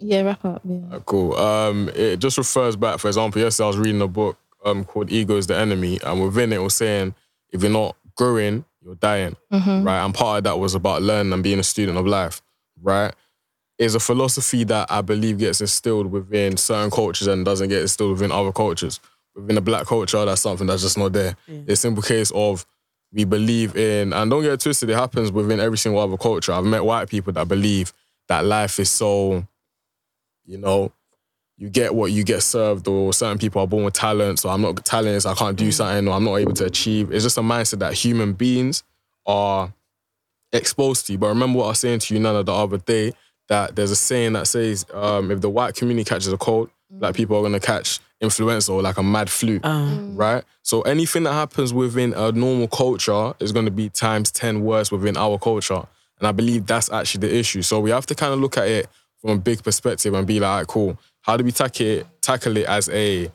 yeah, 0.00 0.22
wrap 0.22 0.44
up. 0.44 0.62
Yeah. 0.64 0.98
Cool. 1.06 1.36
Um, 1.36 1.88
it 1.94 2.16
just 2.16 2.36
refers 2.36 2.74
back, 2.74 2.98
for 2.98 3.06
example, 3.06 3.40
yesterday 3.40 3.64
I 3.64 3.68
was 3.68 3.78
reading 3.78 4.02
a 4.02 4.08
book 4.08 4.36
um, 4.64 4.84
called 4.84 5.12
Ego 5.12 5.36
is 5.36 5.46
the 5.46 5.56
Enemy, 5.56 6.00
and 6.04 6.20
within 6.20 6.52
it, 6.52 6.56
it 6.56 6.62
was 6.62 6.74
saying 6.74 7.14
if 7.50 7.62
you're 7.62 7.70
not 7.70 7.96
growing, 8.16 8.64
you're 8.84 8.96
dying, 8.96 9.36
right? 9.50 10.04
And 10.04 10.12
part 10.12 10.38
of 10.38 10.44
that 10.44 10.58
was 10.58 10.74
about 10.74 11.02
learning 11.02 11.32
and 11.32 11.44
being 11.44 11.60
a 11.60 11.62
student 11.62 11.96
of 11.96 12.06
life, 12.06 12.42
right? 12.82 13.14
Is 13.82 13.94
a 13.94 14.00
philosophy 14.00 14.64
that 14.64 14.90
I 14.90 15.00
believe 15.00 15.38
gets 15.38 15.60
instilled 15.60 16.06
within 16.06 16.56
certain 16.56 16.90
cultures 16.90 17.26
and 17.26 17.44
doesn't 17.44 17.68
get 17.68 17.82
instilled 17.82 18.12
within 18.12 18.30
other 18.30 18.52
cultures. 18.52 19.00
Within 19.34 19.56
the 19.56 19.60
black 19.60 19.86
culture, 19.86 20.24
that's 20.24 20.42
something 20.42 20.66
that's 20.66 20.82
just 20.82 20.96
not 20.98 21.12
there. 21.12 21.36
It's 21.48 21.72
a 21.72 21.76
simple 21.76 22.02
case 22.02 22.30
of 22.32 22.64
we 23.12 23.24
believe 23.24 23.76
in, 23.76 24.12
and 24.12 24.30
don't 24.30 24.42
get 24.42 24.52
it 24.52 24.60
twisted, 24.60 24.88
it 24.88 24.94
happens 24.94 25.32
within 25.32 25.58
every 25.58 25.78
single 25.78 26.00
other 26.00 26.16
culture. 26.16 26.52
I've 26.52 26.64
met 26.64 26.84
white 26.84 27.08
people 27.08 27.32
that 27.32 27.48
believe 27.48 27.92
that 28.28 28.44
life 28.44 28.78
is 28.78 28.90
so 28.90 29.46
you 30.44 30.58
know, 30.58 30.92
you 31.56 31.68
get 31.68 31.94
what 31.94 32.12
you 32.12 32.24
get 32.24 32.42
served, 32.42 32.88
or 32.88 33.12
certain 33.12 33.38
people 33.38 33.62
are 33.62 33.66
born 33.66 33.84
with 33.84 33.94
talent, 33.94 34.38
so 34.38 34.48
I'm 34.48 34.62
not 34.62 34.84
talented, 34.84 35.22
so 35.22 35.30
I 35.30 35.34
can't 35.34 35.56
do 35.56 35.68
mm. 35.68 35.72
something, 35.72 36.08
or 36.08 36.14
I'm 36.14 36.24
not 36.24 36.36
able 36.36 36.54
to 36.54 36.64
achieve. 36.64 37.12
It's 37.12 37.24
just 37.24 37.38
a 37.38 37.42
mindset 37.42 37.78
that 37.80 37.94
human 37.94 38.32
beings 38.32 38.82
are 39.26 39.72
exposed 40.52 41.06
to. 41.06 41.18
But 41.18 41.28
remember 41.28 41.60
what 41.60 41.64
I 41.66 41.68
was 41.68 41.80
saying 41.80 42.00
to 42.00 42.14
you, 42.14 42.20
Nana, 42.20 42.42
the 42.42 42.52
other 42.52 42.78
day, 42.78 43.12
that 43.48 43.76
there's 43.76 43.90
a 43.90 43.96
saying 43.96 44.34
that 44.34 44.46
says, 44.46 44.86
um, 44.92 45.30
if 45.30 45.40
the 45.40 45.50
white 45.50 45.74
community 45.74 46.04
catches 46.08 46.32
a 46.32 46.38
cold, 46.38 46.70
black 46.90 47.14
people 47.14 47.36
are 47.36 47.42
gonna 47.42 47.60
catch 47.60 48.00
influenza 48.20 48.72
or 48.72 48.82
like 48.82 48.98
a 48.98 49.02
mad 49.02 49.28
flu. 49.28 49.60
Um, 49.62 50.16
Right? 50.16 50.44
So 50.62 50.82
anything 50.82 51.24
that 51.24 51.32
happens 51.32 51.72
within 51.74 52.14
a 52.14 52.32
normal 52.32 52.68
culture 52.68 53.34
is 53.40 53.52
gonna 53.52 53.70
be 53.70 53.88
times 53.88 54.30
10 54.30 54.62
worse 54.62 54.90
within 54.92 55.16
our 55.16 55.38
culture. 55.38 55.82
And 56.18 56.28
I 56.28 56.32
believe 56.32 56.66
that's 56.66 56.90
actually 56.92 57.26
the 57.26 57.36
issue. 57.36 57.62
So 57.62 57.80
we 57.80 57.90
have 57.90 58.06
to 58.06 58.14
kind 58.14 58.32
of 58.32 58.40
look 58.40 58.56
at 58.56 58.68
it 58.68 58.88
from 59.20 59.30
a 59.30 59.38
big 59.38 59.62
perspective 59.62 60.14
and 60.14 60.26
be 60.26 60.38
like, 60.38 60.48
all 60.48 60.56
right, 60.58 60.66
cool. 60.66 60.98
How 61.22 61.36
do 61.36 61.44
we 61.44 61.52
tackle 61.52 61.86
it, 61.86 62.06
tackle 62.20 62.56
it 62.56 62.66
as 62.66 62.88
a 62.90 63.30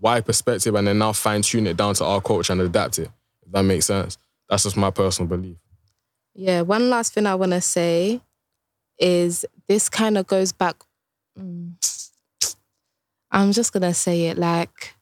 wide 0.00 0.24
perspective 0.24 0.74
and 0.74 0.86
then 0.86 0.98
now 0.98 1.12
fine 1.12 1.42
tune 1.42 1.66
it 1.66 1.76
down 1.76 1.94
to 1.94 2.04
our 2.04 2.20
culture 2.20 2.52
and 2.52 2.60
adapt 2.62 2.98
it? 2.98 3.10
If 3.44 3.52
that 3.52 3.62
makes 3.62 3.86
sense. 3.86 4.18
That's 4.48 4.62
just 4.62 4.76
my 4.76 4.90
personal 4.90 5.28
belief. 5.28 5.56
Yeah, 6.34 6.62
one 6.62 6.88
last 6.90 7.12
thing 7.14 7.26
I 7.26 7.34
want 7.34 7.52
to 7.52 7.60
say 7.60 8.20
is 8.98 9.44
this 9.68 9.88
kind 9.88 10.18
of 10.18 10.26
goes 10.26 10.52
back. 10.52 10.76
mm, 11.38 11.72
I'm 13.30 13.52
just 13.52 13.72
going 13.72 13.82
to 13.82 13.94
say 13.94 14.26
it 14.26 14.38
like, 14.38 14.94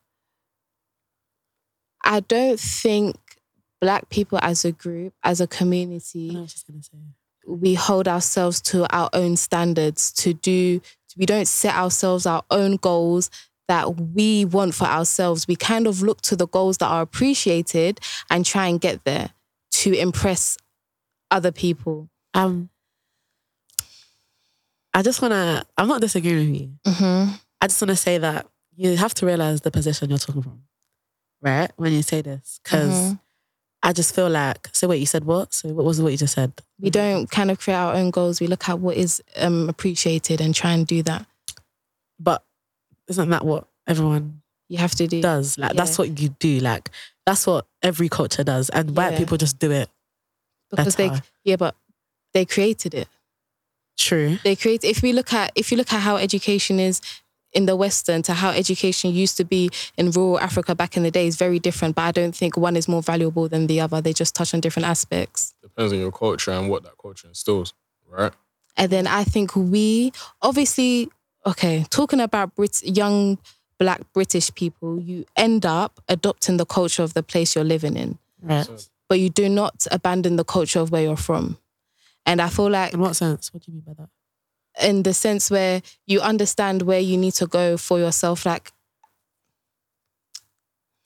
I 2.04 2.20
don't 2.20 2.58
think 2.60 3.16
Black 3.80 4.08
people 4.08 4.38
as 4.42 4.64
a 4.64 4.72
group, 4.72 5.12
as 5.22 5.40
a 5.40 5.46
community, 5.46 6.30
know 6.30 6.40
what 6.42 6.50
she's 6.50 6.62
gonna 6.62 6.82
say. 6.82 6.98
we 7.46 7.74
hold 7.74 8.08
ourselves 8.08 8.60
to 8.62 8.86
our 8.94 9.10
own 9.12 9.36
standards 9.36 10.12
to 10.12 10.32
do 10.34 10.80
we 11.18 11.26
don't 11.26 11.48
set 11.48 11.74
ourselves 11.74 12.26
our 12.26 12.42
own 12.50 12.76
goals 12.76 13.30
that 13.68 14.00
we 14.00 14.44
want 14.44 14.74
for 14.74 14.84
ourselves 14.84 15.46
we 15.48 15.56
kind 15.56 15.86
of 15.86 16.02
look 16.02 16.20
to 16.22 16.36
the 16.36 16.46
goals 16.48 16.78
that 16.78 16.86
are 16.86 17.02
appreciated 17.02 18.00
and 18.30 18.44
try 18.46 18.66
and 18.68 18.80
get 18.80 19.04
there 19.04 19.30
to 19.72 19.92
impress 19.94 20.56
other 21.30 21.52
people 21.52 22.08
Um, 22.34 22.70
I 24.96 25.02
just 25.02 25.20
wanna. 25.20 25.64
I'm 25.76 25.88
not 25.88 26.00
disagreeing 26.00 26.50
with 26.52 26.60
you. 26.62 26.70
mm-hmm. 26.86 27.34
I 27.60 27.66
just 27.66 27.80
wanna 27.82 27.96
say 27.96 28.16
that 28.18 28.46
you 28.76 28.96
have 28.96 29.12
to 29.14 29.26
realize 29.26 29.60
the 29.60 29.70
position 29.70 30.08
you're 30.10 30.18
talking 30.18 30.42
from, 30.42 30.62
right? 31.42 31.70
When 31.76 31.92
you 31.92 32.02
say 32.02 32.22
this, 32.22 32.60
because 32.62 32.94
Mhm. 32.94 33.20
I 33.82 33.92
just 33.92 34.14
feel 34.14 34.30
like. 34.30 34.68
So 34.72 34.88
wait, 34.88 34.98
you 35.00 35.06
said 35.06 35.24
what? 35.24 35.52
So 35.52 35.68
what 35.68 35.84
was 35.84 36.00
what 36.00 36.12
you 36.12 36.18
just 36.18 36.34
said? 36.34 36.52
we 36.80 36.90
don't 36.90 37.30
kind 37.30 37.50
of 37.50 37.58
create 37.58 37.76
our 37.76 37.94
own 37.94 38.10
goals 38.10 38.38
we 38.40 38.46
look 38.46 38.68
at 38.68 38.78
what 38.78 38.96
is 38.96 39.22
um, 39.36 39.66
appreciated 39.68 40.40
and 40.42 40.54
try 40.54 40.72
and 40.72 40.86
do 40.86 41.02
that 41.02 41.24
But 42.18 42.44
isn't 43.08 43.30
that 43.30 43.44
what 43.46 43.66
everyone 43.86 44.42
you 44.68 44.78
have 44.78 44.94
to 44.96 45.06
do 45.06 45.20
does? 45.22 45.56
Like 45.58 45.74
that's 45.76 45.96
what 45.98 46.18
you 46.20 46.30
do. 46.48 46.60
Like 46.60 46.90
that's 47.26 47.46
what 47.46 47.66
every 47.82 48.08
culture 48.08 48.44
does, 48.44 48.70
and 48.70 48.96
white 48.96 49.12
Yeah. 49.12 49.18
people 49.18 49.36
just 49.36 49.58
do 49.58 49.70
it. 49.70 49.88
because 50.70 50.96
they 50.96 51.10
yeah 51.44 51.56
but 51.56 51.76
they 52.34 52.44
created 52.44 52.92
it 52.94 53.08
True. 53.96 54.38
they 54.44 54.54
create 54.56 54.84
if 54.84 55.02
we 55.02 55.12
look 55.12 55.32
at 55.32 55.52
if 55.54 55.70
you 55.70 55.76
look 55.78 55.92
at 55.92 56.00
how 56.00 56.16
education 56.16 56.78
is 56.78 57.00
in 57.52 57.64
the 57.66 57.74
western 57.76 58.20
to 58.22 58.34
how 58.34 58.50
education 58.50 59.10
used 59.12 59.36
to 59.38 59.44
be 59.44 59.70
in 59.96 60.10
rural 60.10 60.38
africa 60.40 60.74
back 60.74 60.96
in 60.96 61.02
the 61.02 61.10
day 61.10 61.26
is 61.26 61.36
very 61.36 61.58
different 61.58 61.94
but 61.94 62.02
i 62.02 62.12
don't 62.12 62.36
think 62.36 62.56
one 62.56 62.76
is 62.76 62.86
more 62.88 63.02
valuable 63.02 63.48
than 63.48 63.66
the 63.66 63.80
other 63.80 64.00
they 64.00 64.12
just 64.12 64.34
touch 64.34 64.52
on 64.52 64.60
different 64.60 64.86
aspects 64.86 65.54
Depends 65.62 65.92
on 65.92 65.98
your 65.98 66.12
culture 66.12 66.50
and 66.50 66.68
what 66.68 66.82
that 66.84 66.92
culture 67.00 67.28
instills, 67.28 67.72
right? 68.08 68.32
and 68.76 68.90
then 68.92 69.06
i 69.06 69.24
think 69.24 69.56
we 69.56 70.12
obviously 70.42 71.08
okay 71.46 71.84
talking 71.90 72.20
about 72.20 72.54
Brit- 72.54 72.82
young 72.84 73.38
black 73.78 74.00
british 74.12 74.52
people 74.54 75.00
you 75.00 75.24
end 75.36 75.64
up 75.64 76.00
adopting 76.08 76.58
the 76.58 76.66
culture 76.66 77.02
of 77.02 77.14
the 77.14 77.22
place 77.22 77.54
you're 77.54 77.64
living 77.64 77.96
in 77.96 78.18
Right. 78.42 78.68
but 79.08 79.18
you 79.18 79.30
do 79.30 79.48
not 79.48 79.86
abandon 79.90 80.36
the 80.36 80.44
culture 80.44 80.80
of 80.80 80.90
where 80.92 81.02
you're 81.02 81.16
from 81.16 81.56
and 82.26 82.40
i 82.42 82.48
feel 82.48 82.68
like 82.70 82.92
In 82.94 83.00
what 83.00 83.16
sense? 83.16 83.52
What 83.54 83.62
do 83.62 83.70
you 83.72 83.76
mean 83.78 83.84
by 83.86 83.94
that? 84.02 84.08
in 84.88 85.02
the 85.04 85.14
sense 85.14 85.50
where 85.50 85.80
you 86.06 86.20
understand 86.20 86.82
where 86.82 87.00
you 87.00 87.16
need 87.16 87.32
to 87.34 87.46
go 87.46 87.78
for 87.78 87.98
yourself. 87.98 88.44
Like, 88.44 88.72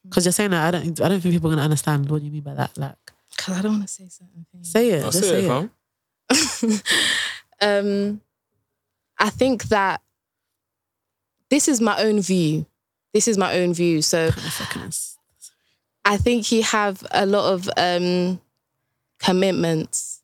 Because 0.03 0.25
you're 0.27 0.33
saying 0.33 0.51
that 0.51 0.66
I 0.66 0.71
don't. 0.77 1.01
I 1.01 1.09
don't 1.09 1.21
think 1.21 1.35
people 1.35 1.49
are 1.51 1.55
gonna 1.55 1.62
understand 1.71 2.11
what 2.11 2.21
you 2.23 2.31
mean 2.33 2.43
by 2.43 2.55
that. 2.55 2.77
Like, 2.77 2.97
because 3.31 3.59
I 3.59 3.62
don't 3.62 3.73
want 3.73 3.83
to 3.87 3.89
say 3.89 4.09
certain 4.09 4.45
things. 4.51 4.73
say 4.73 4.91
it. 4.91 5.05
I'll 5.05 5.11
just 5.12 5.23
say 5.29 5.31
say 5.31 5.47
it, 5.47 5.71
it. 6.33 6.83
fam. 7.61 7.87
um, 7.87 8.21
I 9.18 9.31
think 9.31 9.64
that 9.64 10.01
this 11.51 11.68
is 11.68 11.81
my 11.81 11.97
own 12.03 12.21
view. 12.21 12.66
This 13.12 13.29
is 13.29 13.37
my 13.39 13.55
own 13.59 13.73
view. 13.75 14.03
So 14.03 14.31
Kind 14.31 14.47
of 14.47 14.53
fucking 14.53 14.83
is- 14.83 15.16
I 16.05 16.16
think 16.16 16.51
you 16.51 16.62
have 16.62 17.07
a 17.11 17.27
lot 17.27 17.53
of 17.53 17.68
um, 17.77 18.41
commitments, 19.18 20.20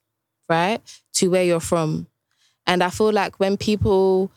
right, 0.49 0.81
to 1.15 1.29
where 1.31 1.45
you're 1.45 1.61
from. 1.61 2.07
And 2.67 2.83
I 2.83 2.91
feel 2.91 3.13
like 3.13 3.39
when 3.39 3.57
people 3.57 4.31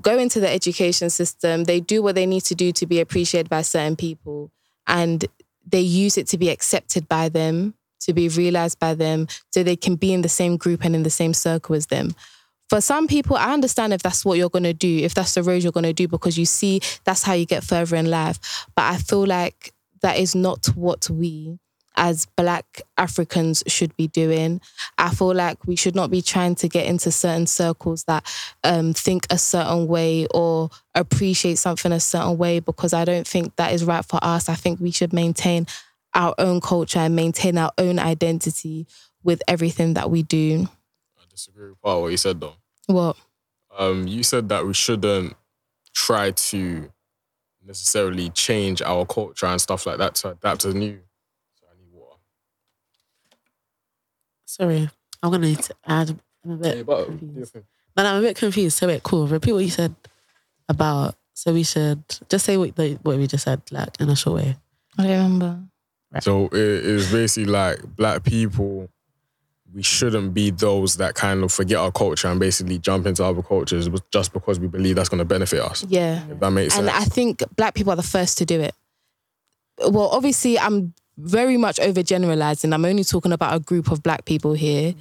go 0.00 0.18
into 0.18 0.40
the 0.40 0.50
education 0.50 1.10
system, 1.10 1.64
they 1.64 1.80
do 1.80 2.02
what 2.02 2.14
they 2.14 2.26
need 2.26 2.42
to 2.42 2.54
do 2.54 2.72
to 2.72 2.86
be 2.86 3.00
appreciated 3.00 3.48
by 3.48 3.62
certain 3.62 3.96
people. 3.96 4.50
And 4.86 5.24
they 5.66 5.80
use 5.80 6.18
it 6.18 6.26
to 6.28 6.38
be 6.38 6.48
accepted 6.50 7.08
by 7.08 7.28
them, 7.28 7.74
to 8.00 8.12
be 8.12 8.28
realized 8.28 8.78
by 8.78 8.94
them, 8.94 9.28
so 9.50 9.62
they 9.62 9.76
can 9.76 9.96
be 9.96 10.12
in 10.12 10.22
the 10.22 10.28
same 10.28 10.56
group 10.56 10.84
and 10.84 10.94
in 10.94 11.02
the 11.02 11.10
same 11.10 11.34
circle 11.34 11.74
as 11.74 11.86
them. 11.86 12.14
For 12.68 12.80
some 12.80 13.06
people, 13.06 13.36
I 13.36 13.52
understand 13.52 13.92
if 13.92 14.02
that's 14.02 14.24
what 14.24 14.38
you're 14.38 14.48
going 14.48 14.62
to 14.62 14.72
do, 14.72 14.98
if 14.98 15.14
that's 15.14 15.34
the 15.34 15.42
road 15.42 15.62
you're 15.62 15.72
going 15.72 15.84
to 15.84 15.92
do, 15.92 16.08
because 16.08 16.38
you 16.38 16.46
see 16.46 16.80
that's 17.04 17.22
how 17.22 17.34
you 17.34 17.44
get 17.44 17.62
further 17.62 17.96
in 17.96 18.10
life. 18.10 18.66
But 18.74 18.84
I 18.84 18.96
feel 18.96 19.26
like 19.26 19.74
that 20.00 20.18
is 20.18 20.34
not 20.34 20.66
what 20.74 21.08
we 21.10 21.58
as 21.96 22.26
Black 22.36 22.82
Africans 22.96 23.62
should 23.66 23.96
be 23.96 24.08
doing. 24.08 24.60
I 24.98 25.14
feel 25.14 25.34
like 25.34 25.66
we 25.66 25.76
should 25.76 25.94
not 25.94 26.10
be 26.10 26.22
trying 26.22 26.54
to 26.56 26.68
get 26.68 26.86
into 26.86 27.10
certain 27.10 27.46
circles 27.46 28.04
that 28.04 28.24
um, 28.64 28.92
think 28.92 29.26
a 29.30 29.38
certain 29.38 29.86
way 29.86 30.26
or 30.34 30.70
appreciate 30.94 31.58
something 31.58 31.92
a 31.92 32.00
certain 32.00 32.38
way 32.38 32.60
because 32.60 32.92
I 32.92 33.04
don't 33.04 33.26
think 33.26 33.56
that 33.56 33.72
is 33.72 33.84
right 33.84 34.04
for 34.04 34.18
us. 34.22 34.48
I 34.48 34.54
think 34.54 34.80
we 34.80 34.90
should 34.90 35.12
maintain 35.12 35.66
our 36.14 36.34
own 36.38 36.60
culture 36.60 36.98
and 36.98 37.16
maintain 37.16 37.56
our 37.58 37.72
own 37.78 37.98
identity 37.98 38.86
with 39.22 39.42
everything 39.48 39.94
that 39.94 40.10
we 40.10 40.22
do. 40.22 40.68
I 41.18 41.24
disagree 41.30 41.70
with 41.70 41.80
part 41.80 41.96
of 41.96 42.02
what 42.02 42.10
you 42.10 42.16
said 42.16 42.40
though. 42.40 42.54
What? 42.86 43.16
Um, 43.76 44.06
you 44.06 44.22
said 44.22 44.48
that 44.50 44.66
we 44.66 44.74
shouldn't 44.74 45.34
try 45.94 46.30
to 46.32 46.90
necessarily 47.64 48.28
change 48.30 48.82
our 48.82 49.06
culture 49.06 49.46
and 49.46 49.60
stuff 49.60 49.86
like 49.86 49.98
that 49.98 50.14
to 50.16 50.30
adapt 50.30 50.62
to 50.62 50.72
new. 50.74 50.98
So 51.54 51.66
I 51.70 51.78
need 51.78 51.90
water. 51.92 52.18
Sorry, 54.52 54.88
I'm 55.22 55.30
gonna 55.30 55.46
need 55.46 55.60
to 55.60 55.74
add. 55.86 56.18
I'm 56.44 56.50
a 56.52 56.56
bit 56.56 56.76
Yeah, 56.78 56.82
but 56.82 57.06
confused. 57.06 57.54
do. 57.54 57.64
No, 57.96 58.02
no, 58.02 58.10
I'm 58.10 58.18
a 58.18 58.26
bit 58.26 58.36
confused. 58.36 58.76
So 58.78 58.86
wait, 58.86 59.02
cool. 59.02 59.26
Repeat 59.26 59.52
what 59.52 59.64
you 59.64 59.70
said 59.70 59.94
about. 60.68 61.14
So 61.34 61.52
we 61.54 61.62
should 61.62 62.02
just 62.28 62.44
say 62.44 62.56
what 62.58 62.76
the, 62.76 62.98
what 63.02 63.16
we 63.16 63.26
just 63.26 63.44
said, 63.44 63.62
like 63.70 63.98
in 64.00 64.08
a 64.10 64.16
short 64.16 64.36
way. 64.42 64.56
I 64.98 65.02
don't 65.04 65.12
remember. 65.12 65.58
So 66.20 66.46
it 66.46 66.54
is 66.54 67.10
basically 67.10 67.50
like 67.50 67.78
black 67.96 68.22
people, 68.24 68.88
we 69.74 69.82
shouldn't 69.82 70.34
be 70.34 70.50
those 70.50 70.98
that 70.98 71.14
kind 71.14 71.42
of 71.42 71.50
forget 71.50 71.78
our 71.78 71.90
culture 71.90 72.28
and 72.28 72.38
basically 72.38 72.78
jump 72.78 73.06
into 73.06 73.24
other 73.24 73.40
cultures 73.42 73.88
just 74.12 74.34
because 74.34 74.60
we 74.60 74.66
believe 74.66 74.96
that's 74.96 75.08
going 75.08 75.20
to 75.20 75.24
benefit 75.24 75.60
us. 75.60 75.86
Yeah. 75.88 76.22
If 76.30 76.38
that 76.40 76.50
makes 76.50 76.76
And 76.76 76.86
sense. 76.88 76.98
I 77.00 77.08
think 77.08 77.42
black 77.56 77.72
people 77.74 77.94
are 77.94 77.96
the 77.96 78.02
first 78.02 78.36
to 78.38 78.44
do 78.44 78.60
it. 78.60 78.74
Well, 79.78 80.08
obviously, 80.08 80.58
I'm 80.58 80.92
very 81.16 81.56
much 81.56 81.76
overgeneralizing. 81.78 82.72
I'm 82.72 82.84
only 82.84 83.04
talking 83.04 83.32
about 83.32 83.54
a 83.54 83.60
group 83.60 83.90
of 83.90 84.02
black 84.02 84.24
people 84.24 84.54
here. 84.54 84.94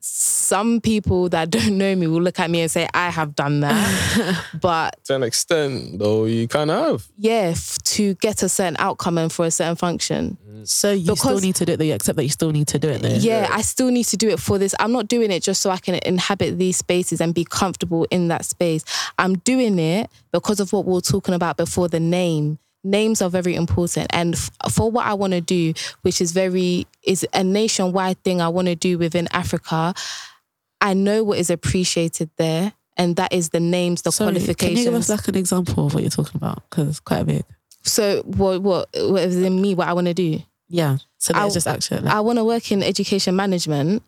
Some 0.00 0.80
people 0.80 1.28
that 1.30 1.50
don't 1.56 1.76
know 1.76 1.94
me 1.96 2.06
will 2.06 2.22
look 2.22 2.38
at 2.38 2.50
me 2.50 2.60
and 2.62 2.70
say, 2.70 2.88
I 2.94 3.10
have 3.10 3.34
done 3.34 3.60
that. 3.60 4.44
but 4.60 5.02
to 5.06 5.16
an 5.16 5.22
extent, 5.24 5.98
though, 5.98 6.24
you 6.24 6.46
kind 6.46 6.70
of 6.70 6.86
have. 7.02 7.08
yeah, 7.16 7.50
f- 7.52 7.78
to 7.82 8.14
get 8.14 8.42
a 8.44 8.48
certain 8.48 8.76
outcome 8.78 9.18
and 9.18 9.30
for 9.32 9.44
a 9.46 9.50
certain 9.50 9.74
function. 9.76 10.38
Mm. 10.48 10.66
So 10.68 10.92
you 10.92 11.02
still 11.02 11.14
Because- 11.16 11.42
need 11.42 11.56
to 11.56 11.64
do 11.66 11.72
it. 11.72 11.76
Though, 11.78 11.84
you 11.84 11.94
accept 11.94 12.16
that 12.16 12.22
you 12.22 12.28
still 12.30 12.52
need 12.52 12.68
to 12.68 12.78
do 12.78 12.88
it. 12.88 13.02
Though. 13.02 13.08
Yeah, 13.08 13.48
I 13.50 13.62
still 13.62 13.90
need 13.90 14.04
to 14.04 14.16
do 14.16 14.28
it 14.28 14.38
for 14.38 14.56
this. 14.56 14.74
I'm 14.78 14.92
not 14.92 15.08
doing 15.08 15.30
it 15.32 15.42
just 15.42 15.60
so 15.62 15.70
I 15.70 15.78
can 15.78 15.96
inhabit 16.06 16.58
these 16.58 16.76
spaces 16.76 17.20
and 17.20 17.34
be 17.34 17.44
comfortable 17.44 18.06
in 18.10 18.28
that 18.28 18.44
space. 18.44 18.84
I'm 19.18 19.38
doing 19.38 19.78
it 19.80 20.10
because 20.32 20.60
of 20.60 20.72
what 20.72 20.84
we 20.86 20.92
were 20.92 21.00
talking 21.00 21.34
about 21.34 21.56
before 21.56 21.88
the 21.88 22.00
name. 22.00 22.58
Names 22.90 23.20
are 23.22 23.30
very 23.30 23.54
important. 23.54 24.06
And 24.10 24.34
f- 24.34 24.50
for 24.70 24.90
what 24.90 25.06
I 25.06 25.14
want 25.14 25.32
to 25.34 25.40
do, 25.40 25.74
which 26.02 26.20
is 26.20 26.32
very, 26.32 26.86
is 27.02 27.26
a 27.34 27.44
nationwide 27.44 28.22
thing 28.24 28.40
I 28.40 28.48
want 28.48 28.68
to 28.68 28.74
do 28.74 28.98
within 28.98 29.28
Africa, 29.32 29.94
I 30.80 30.94
know 30.94 31.24
what 31.24 31.38
is 31.38 31.50
appreciated 31.50 32.30
there. 32.36 32.72
And 32.96 33.16
that 33.16 33.32
is 33.32 33.50
the 33.50 33.60
names, 33.60 34.02
the 34.02 34.10
Sorry, 34.10 34.32
qualifications. 34.32 34.74
Can 34.74 34.76
you 34.78 34.84
give 34.84 34.94
us 34.94 35.08
like 35.08 35.28
an 35.28 35.36
example 35.36 35.86
of 35.86 35.94
what 35.94 36.02
you're 36.02 36.10
talking 36.10 36.36
about? 36.36 36.68
Because 36.68 36.88
it's 36.88 37.00
quite 37.00 37.26
big. 37.26 37.44
so 37.82 38.22
what, 38.22 38.62
what, 38.62 38.88
what 38.94 39.22
is 39.22 39.36
in 39.36 39.60
me, 39.60 39.74
what 39.74 39.88
I 39.88 39.92
want 39.92 40.08
to 40.08 40.14
do? 40.14 40.40
Yeah. 40.68 40.98
So 41.18 41.32
let's 41.34 41.54
just 41.54 41.66
action. 41.66 42.06
I 42.08 42.20
want 42.20 42.38
to 42.38 42.44
work 42.44 42.70
in 42.72 42.82
education 42.82 43.36
management, 43.36 44.02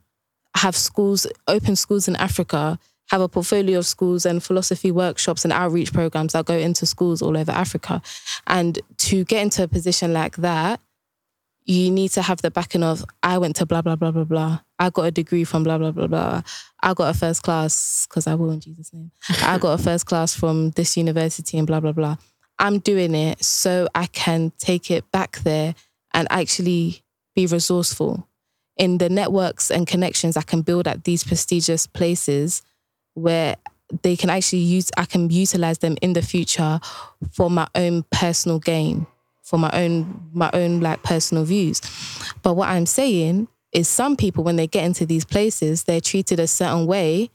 have 0.56 0.76
schools, 0.76 1.26
open 1.46 1.76
schools 1.76 2.08
in 2.08 2.16
Africa, 2.16 2.78
have 3.10 3.20
a 3.20 3.28
portfolio 3.28 3.78
of 3.78 3.86
schools 3.86 4.24
and 4.24 4.42
philosophy 4.42 4.92
workshops 4.92 5.44
and 5.44 5.52
outreach 5.52 5.92
programs 5.92 6.32
that 6.32 6.44
go 6.46 6.56
into 6.56 6.86
schools 6.86 7.20
all 7.20 7.36
over 7.36 7.50
Africa. 7.50 8.00
And 8.46 8.78
to 8.98 9.24
get 9.24 9.42
into 9.42 9.64
a 9.64 9.68
position 9.68 10.12
like 10.12 10.36
that, 10.36 10.80
you 11.64 11.90
need 11.90 12.10
to 12.12 12.22
have 12.22 12.40
the 12.40 12.50
backing 12.50 12.82
of 12.84 13.04
I 13.22 13.38
went 13.38 13.56
to 13.56 13.66
blah 13.66 13.82
blah 13.82 13.96
blah 13.96 14.12
blah 14.12 14.24
blah. 14.24 14.60
I 14.78 14.90
got 14.90 15.02
a 15.02 15.10
degree 15.10 15.44
from 15.44 15.64
blah 15.64 15.78
blah 15.78 15.90
blah 15.90 16.06
blah. 16.06 16.42
I 16.82 16.94
got 16.94 17.14
a 17.14 17.18
first 17.18 17.42
class 17.42 18.06
because 18.08 18.26
I 18.26 18.34
will 18.34 18.50
in 18.50 18.60
Jesus' 18.60 18.92
name. 18.92 19.10
I 19.42 19.58
got 19.58 19.78
a 19.78 19.82
first 19.82 20.06
class 20.06 20.34
from 20.34 20.70
this 20.70 20.96
university 20.96 21.58
and 21.58 21.66
blah 21.66 21.80
blah 21.80 21.92
blah. 21.92 22.16
I'm 22.58 22.78
doing 22.78 23.14
it 23.14 23.42
so 23.44 23.88
I 23.94 24.06
can 24.06 24.52
take 24.58 24.90
it 24.90 25.10
back 25.10 25.38
there 25.38 25.74
and 26.14 26.28
actually 26.30 27.02
be 27.34 27.46
resourceful 27.46 28.28
in 28.76 28.98
the 28.98 29.08
networks 29.08 29.70
and 29.70 29.86
connections 29.86 30.36
I 30.36 30.42
can 30.42 30.62
build 30.62 30.86
at 30.86 31.04
these 31.04 31.24
prestigious 31.24 31.86
places 31.86 32.62
where 33.20 33.56
they 34.02 34.16
can 34.16 34.30
actually 34.30 34.60
use 34.60 34.90
I 34.96 35.04
can 35.04 35.30
utilize 35.30 35.78
them 35.78 35.96
in 36.00 36.12
the 36.12 36.22
future 36.22 36.80
for 37.32 37.50
my 37.50 37.66
own 37.74 38.04
personal 38.10 38.58
gain, 38.58 39.06
for 39.42 39.58
my 39.58 39.70
own 39.72 40.30
my 40.32 40.50
own 40.52 40.80
like 40.80 41.02
personal 41.02 41.44
views. 41.44 41.80
But 42.42 42.54
what 42.54 42.68
I'm 42.68 42.86
saying 42.86 43.48
is 43.72 43.88
some 43.88 44.16
people 44.16 44.44
when 44.44 44.56
they 44.56 44.66
get 44.66 44.84
into 44.84 45.06
these 45.06 45.24
places, 45.24 45.84
they're 45.84 46.00
treated 46.00 46.40
a 46.40 46.46
certain 46.46 46.86
way 46.86 47.30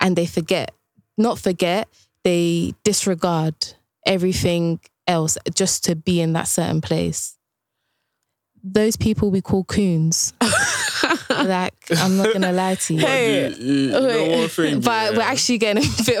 and 0.00 0.16
they 0.16 0.26
forget. 0.26 0.72
Not 1.16 1.38
forget, 1.38 1.88
they 2.22 2.74
disregard 2.84 3.54
everything 4.06 4.80
else 5.06 5.36
just 5.54 5.84
to 5.84 5.96
be 5.96 6.20
in 6.20 6.34
that 6.34 6.46
certain 6.48 6.80
place. 6.80 7.36
Those 8.62 8.96
people 8.96 9.30
we 9.30 9.40
call 9.40 9.64
coons. 9.64 10.32
like, 11.46 11.74
I'm 11.96 12.16
not 12.16 12.32
gonna 12.32 12.52
lie 12.52 12.74
to 12.76 12.94
you. 12.94 13.00
Hey, 13.00 13.48
You, 13.58 13.64
you 13.66 13.90
know 13.90 14.38
one 14.38 14.48
thing, 14.48 14.80
but 14.80 15.12
yeah. 15.12 15.18
we're 15.18 15.22
actually 15.24 15.58
getting 15.58 15.82
a 15.84 16.02
bit 16.04 16.20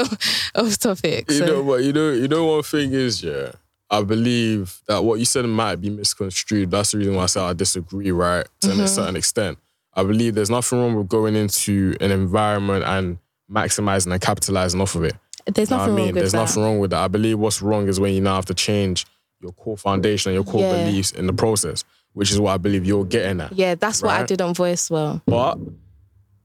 off 0.54 0.78
topic. 0.78 1.30
You 1.30 1.38
so- 1.38 1.46
know 1.46 1.62
what? 1.62 1.82
You 1.84 1.92
know, 1.92 2.10
you 2.10 2.28
know 2.28 2.44
one 2.46 2.62
thing 2.62 2.92
is, 2.92 3.22
yeah. 3.22 3.52
I 3.90 4.02
believe 4.02 4.80
that 4.86 5.02
what 5.02 5.18
you 5.18 5.24
said 5.24 5.46
might 5.46 5.76
be 5.76 5.88
misconstrued. 5.88 6.70
That's 6.70 6.92
the 6.92 6.98
reason 6.98 7.14
why 7.14 7.22
I 7.22 7.26
said 7.26 7.42
I 7.42 7.52
disagree, 7.54 8.10
right? 8.10 8.46
To 8.60 8.68
Mm-hmm. 8.68 8.80
a 8.80 8.88
certain 8.88 9.16
extent. 9.16 9.58
I 9.94 10.02
believe 10.04 10.34
there's 10.34 10.50
nothing 10.50 10.78
wrong 10.78 10.94
with 10.94 11.08
going 11.08 11.34
into 11.34 11.96
an 12.00 12.10
environment 12.10 12.84
and 12.84 13.18
maximizing 13.50 14.12
and 14.12 14.20
capitalizing 14.20 14.80
off 14.80 14.94
of 14.94 15.04
it. 15.04 15.14
There's 15.46 15.70
You 15.70 15.76
know 15.76 15.82
what 15.82 15.86
nothing 15.88 15.94
I 15.94 15.96
mean? 15.96 16.04
wrong 16.04 16.06
with 16.14 16.14
There's 16.22 16.32
that. 16.32 16.38
nothing 16.38 16.62
wrong 16.62 16.78
with 16.80 16.90
that. 16.90 17.02
I 17.02 17.08
believe 17.08 17.38
what's 17.38 17.62
wrong 17.62 17.88
is 17.88 17.98
when 17.98 18.12
you 18.12 18.20
now 18.20 18.34
have 18.34 18.44
to 18.46 18.54
change 18.54 19.06
your 19.40 19.52
core 19.52 19.78
foundation 19.78 20.30
and 20.30 20.34
your 20.34 20.44
core 20.52 20.60
Yeah. 20.60 20.84
beliefs 20.84 21.12
in 21.12 21.26
the 21.26 21.32
process, 21.32 21.84
which 22.12 22.30
is 22.30 22.40
what 22.40 22.52
I 22.52 22.56
believe 22.56 22.84
you're 22.86 23.04
getting 23.04 23.40
at. 23.40 23.52
Yeah, 23.52 23.74
that's 23.74 24.02
what 24.02 24.12
I 24.12 24.24
didn't 24.24 24.54
voice 24.54 24.90
well. 24.90 25.22
But 25.26 25.58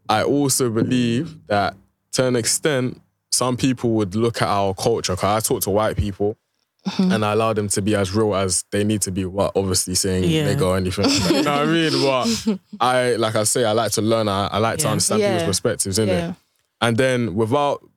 I 0.10 0.24
also 0.24 0.70
believe 0.70 1.38
that 1.48 1.76
to 2.14 2.28
an 2.28 2.36
extent, 2.36 3.02
some 3.32 3.58
people 3.58 3.92
would 3.92 4.16
look 4.16 4.42
at 4.42 4.48
our 4.48 4.74
culture. 4.76 5.16
Cause 5.16 5.44
I 5.44 5.48
talk 5.48 5.62
to 5.64 5.70
white 5.70 5.98
people 5.98 6.38
Mm-hmm. 6.86 7.14
and 7.14 7.24
I 7.24 7.32
allow 7.32 7.54
them 7.54 7.70
to 7.70 7.82
be 7.82 7.96
as 7.96 8.14
real 8.14 8.36
as 8.36 8.66
they 8.72 8.84
need 8.84 9.02
to 9.04 9.12
be. 9.12 9.24
What 9.24 9.54
obviously 9.56 9.96
saying 9.96 10.26
Yeah. 10.26 10.44
they 10.44 10.56
go 10.56 10.74
anything. 10.74 11.10
you 11.34 11.42
know 11.42 11.60
what 11.60 11.62
I 11.62 11.66
mean? 11.66 11.92
But 12.04 12.60
I, 12.82 13.16
like 13.16 13.36
I 13.38 13.44
say, 13.46 13.64
I 13.64 13.72
like 13.72 13.94
to 13.94 14.02
learn. 14.02 14.28
I, 14.28 14.48
I 14.48 14.58
like 14.58 14.80
to 14.80 14.84
Yeah. 14.88 14.92
understand 14.92 15.22
people's 15.22 15.42
Yeah. 15.44 15.46
perspectives 15.48 15.98
in 15.98 16.10
Yeah. 16.10 16.30
it. 16.32 16.36
And 16.82 16.98
then 16.98 17.36
without, 17.36 17.88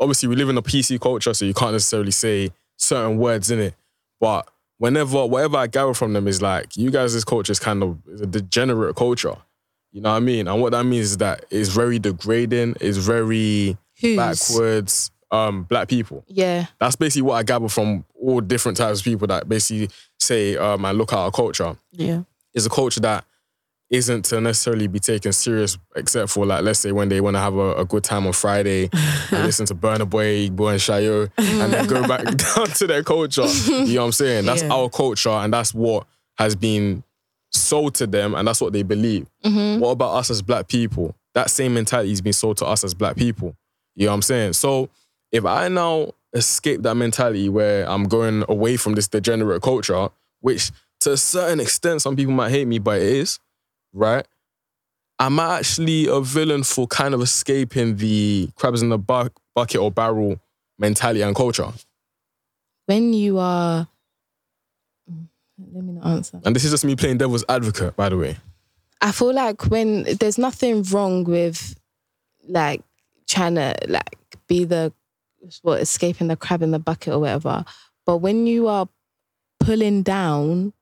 obviously, 0.00 0.28
we 0.28 0.34
live 0.34 0.48
in 0.48 0.58
a 0.58 0.62
PC 0.62 1.00
culture, 1.00 1.32
so 1.34 1.44
you 1.44 1.54
can't 1.54 1.70
necessarily 1.70 2.10
say 2.10 2.50
certain 2.76 3.16
words 3.16 3.52
in 3.52 3.60
it. 3.60 3.74
But 4.18 4.48
whenever, 4.82 5.24
whatever 5.26 5.58
I 5.58 5.68
gather 5.68 5.94
from 5.94 6.12
them 6.12 6.26
is 6.26 6.42
like, 6.42 6.76
you 6.76 6.90
guys' 6.90 7.14
this 7.14 7.22
culture 7.22 7.52
is 7.52 7.60
kind 7.60 7.84
of 7.84 7.98
is 8.08 8.20
a 8.20 8.26
degenerate 8.26 8.96
culture. 8.96 9.36
You 9.92 10.00
know 10.00 10.10
what 10.10 10.16
I 10.16 10.20
mean? 10.20 10.48
And 10.48 10.60
what 10.60 10.72
that 10.72 10.84
means 10.84 11.12
is 11.12 11.16
that 11.18 11.44
it's 11.50 11.68
very 11.68 12.00
degrading, 12.00 12.78
it's 12.80 12.98
very 12.98 13.76
Who's? 14.00 14.16
backwards. 14.16 15.10
Um, 15.30 15.62
black 15.62 15.88
people. 15.88 16.24
Yeah. 16.26 16.66
That's 16.78 16.96
basically 16.96 17.22
what 17.22 17.36
I 17.36 17.42
gather 17.42 17.68
from 17.68 18.04
all 18.20 18.42
different 18.42 18.76
types 18.76 18.98
of 18.98 19.04
people 19.04 19.26
that 19.28 19.48
basically 19.48 19.88
say, 20.18 20.58
um, 20.58 20.84
I 20.84 20.92
look 20.92 21.12
at 21.12 21.18
our 21.18 21.30
culture. 21.30 21.74
Yeah. 21.92 22.24
It's 22.52 22.66
a 22.66 22.68
culture 22.68 23.00
that 23.00 23.24
isn't 23.92 24.24
to 24.24 24.40
necessarily 24.40 24.86
be 24.88 24.98
taken 24.98 25.32
serious, 25.32 25.76
except 25.94 26.30
for 26.30 26.46
like, 26.46 26.62
let's 26.62 26.78
say 26.80 26.90
when 26.92 27.08
they 27.10 27.20
want 27.20 27.36
to 27.36 27.40
have 27.40 27.54
a, 27.54 27.74
a 27.76 27.84
good 27.84 28.02
time 28.02 28.26
on 28.26 28.32
Friday 28.32 28.88
and 28.92 29.44
listen 29.44 29.66
to 29.66 29.74
Burna 29.74 30.08
Boy, 30.08 30.48
Boy 30.50 30.70
and 30.70 30.80
Shayo, 30.80 31.30
and 31.36 31.72
then 31.72 31.86
go 31.86 32.08
back 32.08 32.24
down 32.36 32.66
to 32.68 32.86
their 32.86 33.04
culture. 33.04 33.44
You 33.46 33.94
know 33.94 34.00
what 34.00 34.06
I'm 34.06 34.12
saying? 34.12 34.46
That's 34.46 34.62
Yeah. 34.62 34.72
our 34.72 34.88
culture, 34.88 35.28
and 35.30 35.52
that's 35.52 35.74
what 35.74 36.06
has 36.38 36.56
been 36.56 37.04
sold 37.50 37.94
to 37.96 38.06
them, 38.06 38.34
and 38.34 38.48
that's 38.48 38.62
what 38.62 38.72
they 38.72 38.82
believe. 38.82 39.26
Mm-hmm. 39.44 39.80
What 39.80 39.90
about 39.90 40.14
us 40.16 40.30
as 40.30 40.40
black 40.40 40.68
people? 40.68 41.14
That 41.34 41.50
same 41.50 41.74
mentality 41.74 42.08
has 42.10 42.22
been 42.22 42.32
sold 42.32 42.56
to 42.58 42.66
us 42.66 42.82
as 42.84 42.94
black 42.94 43.16
people. 43.16 43.54
You 43.94 44.06
know 44.06 44.12
what 44.12 44.16
I'm 44.16 44.22
saying? 44.22 44.52
So 44.54 44.88
if 45.30 45.44
I 45.44 45.68
now 45.68 46.12
escape 46.32 46.80
that 46.82 46.94
mentality 46.94 47.50
where 47.50 47.86
I'm 47.86 48.04
going 48.04 48.42
away 48.48 48.78
from 48.78 48.94
this 48.94 49.06
degenerate 49.06 49.60
culture, 49.60 50.08
which 50.40 50.70
to 51.00 51.12
a 51.12 51.16
certain 51.18 51.60
extent 51.60 52.00
some 52.00 52.16
people 52.16 52.32
might 52.32 52.50
hate 52.50 52.66
me, 52.66 52.78
but 52.78 53.02
it 53.02 53.06
is, 53.08 53.38
right? 53.92 54.26
Am 55.18 55.38
I 55.38 55.58
actually 55.58 56.08
a 56.08 56.20
villain 56.20 56.62
for 56.62 56.86
kind 56.86 57.14
of 57.14 57.20
escaping 57.20 57.96
the 57.96 58.48
crabs 58.56 58.82
in 58.82 58.88
the 58.88 58.98
bu- 58.98 59.30
bucket 59.54 59.80
or 59.80 59.90
barrel 59.90 60.40
mentality 60.78 61.22
and 61.22 61.34
culture? 61.36 61.72
When 62.86 63.12
you 63.12 63.38
are 63.38 63.88
let 65.72 65.84
me 65.84 65.92
not 65.92 66.06
answer. 66.06 66.40
And 66.44 66.56
this 66.56 66.64
is 66.64 66.70
just 66.70 66.84
me 66.84 66.96
playing 66.96 67.18
devil's 67.18 67.44
advocate, 67.48 67.96
by 67.96 68.08
the 68.08 68.16
way. 68.16 68.36
I 69.00 69.12
feel 69.12 69.32
like 69.32 69.66
when 69.66 70.04
there's 70.18 70.38
nothing 70.38 70.82
wrong 70.84 71.24
with 71.24 71.76
like 72.48 72.82
trying 73.28 73.56
to 73.56 73.74
like 73.88 74.16
be 74.48 74.64
the 74.64 74.92
what 75.62 75.80
escaping 75.80 76.28
the 76.28 76.36
crab 76.36 76.62
in 76.62 76.70
the 76.70 76.78
bucket 76.78 77.12
or 77.12 77.20
whatever, 77.20 77.64
but 78.06 78.18
when 78.18 78.46
you 78.46 78.68
are 78.68 78.88
pulling 79.60 80.02
down 80.02 80.72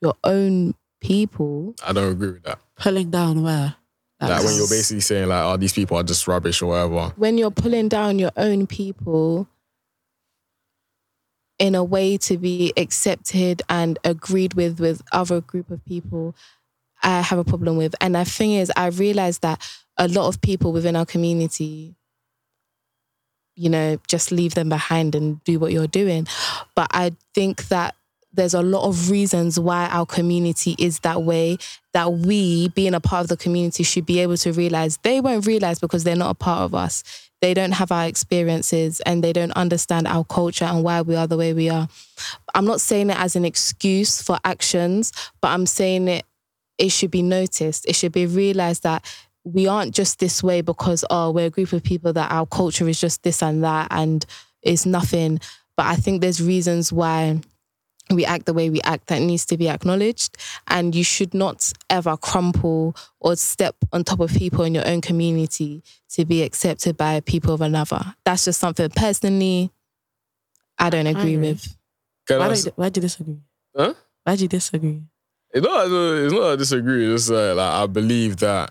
your 0.00 0.14
own 0.24 0.74
people, 1.00 1.74
I 1.86 1.92
don't 1.92 2.12
agree 2.12 2.32
with 2.32 2.42
that. 2.44 2.58
Pulling 2.76 3.10
down 3.10 3.42
where? 3.42 3.74
Like 4.20 4.42
when 4.44 4.56
you're 4.56 4.66
basically 4.68 5.00
saying 5.00 5.28
like, 5.28 5.44
oh, 5.44 5.56
these 5.56 5.72
people 5.72 5.96
are 5.96 6.02
just 6.02 6.26
rubbish 6.26 6.60
or 6.60 6.66
whatever. 6.70 7.12
when 7.16 7.38
you're 7.38 7.52
pulling 7.52 7.88
down 7.88 8.18
your 8.18 8.32
own 8.36 8.66
people 8.66 9.48
in 11.58 11.74
a 11.74 11.82
way 11.84 12.16
to 12.16 12.36
be 12.36 12.72
accepted 12.76 13.62
and 13.68 13.98
agreed 14.04 14.54
with 14.54 14.78
with 14.80 15.02
other 15.12 15.40
group 15.40 15.70
of 15.70 15.84
people 15.84 16.34
i 17.02 17.20
have 17.20 17.38
a 17.38 17.44
problem 17.44 17.76
with 17.76 17.94
and 18.00 18.14
the 18.14 18.24
thing 18.24 18.52
is 18.54 18.70
i 18.76 18.86
realize 18.86 19.40
that 19.40 19.60
a 19.96 20.06
lot 20.08 20.28
of 20.28 20.40
people 20.40 20.72
within 20.72 20.94
our 20.94 21.06
community 21.06 21.96
you 23.56 23.68
know 23.68 23.98
just 24.06 24.30
leave 24.30 24.54
them 24.54 24.68
behind 24.68 25.14
and 25.16 25.42
do 25.44 25.58
what 25.58 25.72
you're 25.72 25.88
doing 25.88 26.26
but 26.76 26.86
i 26.92 27.10
think 27.34 27.66
that 27.68 27.96
there's 28.32 28.54
a 28.54 28.62
lot 28.62 28.86
of 28.86 29.10
reasons 29.10 29.58
why 29.58 29.88
our 29.88 30.06
community 30.06 30.76
is 30.78 31.00
that 31.00 31.22
way 31.22 31.58
that 31.92 32.12
we 32.12 32.68
being 32.68 32.94
a 32.94 33.00
part 33.00 33.22
of 33.22 33.28
the 33.28 33.36
community 33.36 33.82
should 33.82 34.06
be 34.06 34.20
able 34.20 34.36
to 34.36 34.52
realize 34.52 34.98
they 34.98 35.20
won't 35.20 35.46
realize 35.46 35.78
because 35.78 36.04
they're 36.04 36.16
not 36.16 36.30
a 36.30 36.34
part 36.34 36.60
of 36.60 36.74
us. 36.74 37.02
They 37.40 37.54
don't 37.54 37.72
have 37.72 37.92
our 37.92 38.06
experiences 38.06 39.00
and 39.00 39.22
they 39.22 39.32
don't 39.32 39.52
understand 39.52 40.06
our 40.08 40.24
culture 40.24 40.64
and 40.64 40.82
why 40.82 41.02
we 41.02 41.14
are 41.16 41.26
the 41.26 41.36
way 41.36 41.52
we 41.52 41.70
are. 41.70 41.88
I'm 42.54 42.64
not 42.64 42.80
saying 42.80 43.10
it 43.10 43.18
as 43.18 43.36
an 43.36 43.44
excuse 43.44 44.20
for 44.20 44.38
actions 44.44 45.12
but 45.40 45.48
i'm 45.48 45.66
saying 45.66 46.08
it 46.08 46.24
it 46.78 46.90
should 46.90 47.10
be 47.10 47.22
noticed. 47.22 47.86
It 47.86 47.96
should 47.96 48.12
be 48.12 48.26
realized 48.26 48.84
that 48.84 49.04
we 49.44 49.66
aren't 49.66 49.94
just 49.94 50.20
this 50.20 50.42
way 50.42 50.60
because 50.60 51.04
oh 51.10 51.30
we're 51.30 51.46
a 51.46 51.50
group 51.50 51.72
of 51.72 51.82
people 51.82 52.12
that 52.12 52.30
our 52.30 52.46
culture 52.46 52.88
is 52.88 53.00
just 53.00 53.22
this 53.22 53.42
and 53.42 53.64
that 53.64 53.88
and 53.90 54.24
it's 54.62 54.86
nothing. 54.86 55.40
But 55.76 55.86
i 55.86 55.96
think 55.96 56.20
there's 56.20 56.42
reasons 56.42 56.92
why 56.92 57.40
we 58.10 58.24
act 58.24 58.46
the 58.46 58.54
way 58.54 58.70
we 58.70 58.80
act 58.82 59.08
that 59.08 59.20
needs 59.20 59.44
to 59.46 59.56
be 59.56 59.68
acknowledged 59.68 60.36
and 60.68 60.94
you 60.94 61.04
should 61.04 61.34
not 61.34 61.72
ever 61.90 62.16
crumple 62.16 62.96
or 63.20 63.36
step 63.36 63.76
on 63.92 64.04
top 64.04 64.20
of 64.20 64.30
people 64.32 64.64
in 64.64 64.74
your 64.74 64.86
own 64.86 65.00
community 65.00 65.82
to 66.10 66.24
be 66.24 66.42
accepted 66.42 66.96
by 66.96 67.20
people 67.20 67.52
of 67.54 67.60
another 67.60 68.14
that's 68.24 68.44
just 68.46 68.58
something 68.60 68.88
personally 68.90 69.70
i 70.78 70.88
don't 70.90 71.06
agree 71.06 71.34
agree. 71.34 71.50
with 71.50 71.76
Can 72.26 72.38
Why 72.38 72.44
I 72.44 72.48
do 72.48 72.52
s- 72.54 72.64
you, 72.66 72.72
why'd 72.76 72.96
you 72.96 73.00
disagree? 73.02 73.38
Huh? 73.76 73.94
why 74.24 74.36
do 74.36 74.42
you 74.42 74.48
disagree? 74.48 75.02
It's 75.50 75.64
not, 75.66 75.86
it's 75.86 76.32
not 76.34 76.52
I 76.52 76.56
disagree. 76.56 77.14
It's 77.14 77.30
uh, 77.30 77.54
like 77.54 77.72
I 77.82 77.86
believe 77.86 78.36
that 78.38 78.70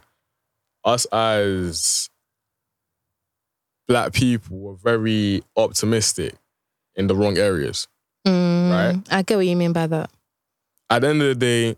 us 0.85 1.05
as 1.05 2.07
black 3.87 4.13
people 4.13 4.57
were 4.59 4.75
very 4.75 5.41
optimistic 5.55 6.35
in 6.95 7.07
the 7.07 7.15
wrong 7.15 7.37
areas. 7.37 7.87
Mm, 8.27 8.71
Right. 8.71 8.97
i 9.11 9.21
get 9.21 9.35
what 9.37 9.47
you 9.47 9.55
mean 9.55 9.73
by 9.73 9.87
that 9.87 10.09
At 10.89 11.01
the 11.01 11.09
end 11.09 11.21
of 11.21 11.27
the 11.27 11.35
day, 11.35 11.77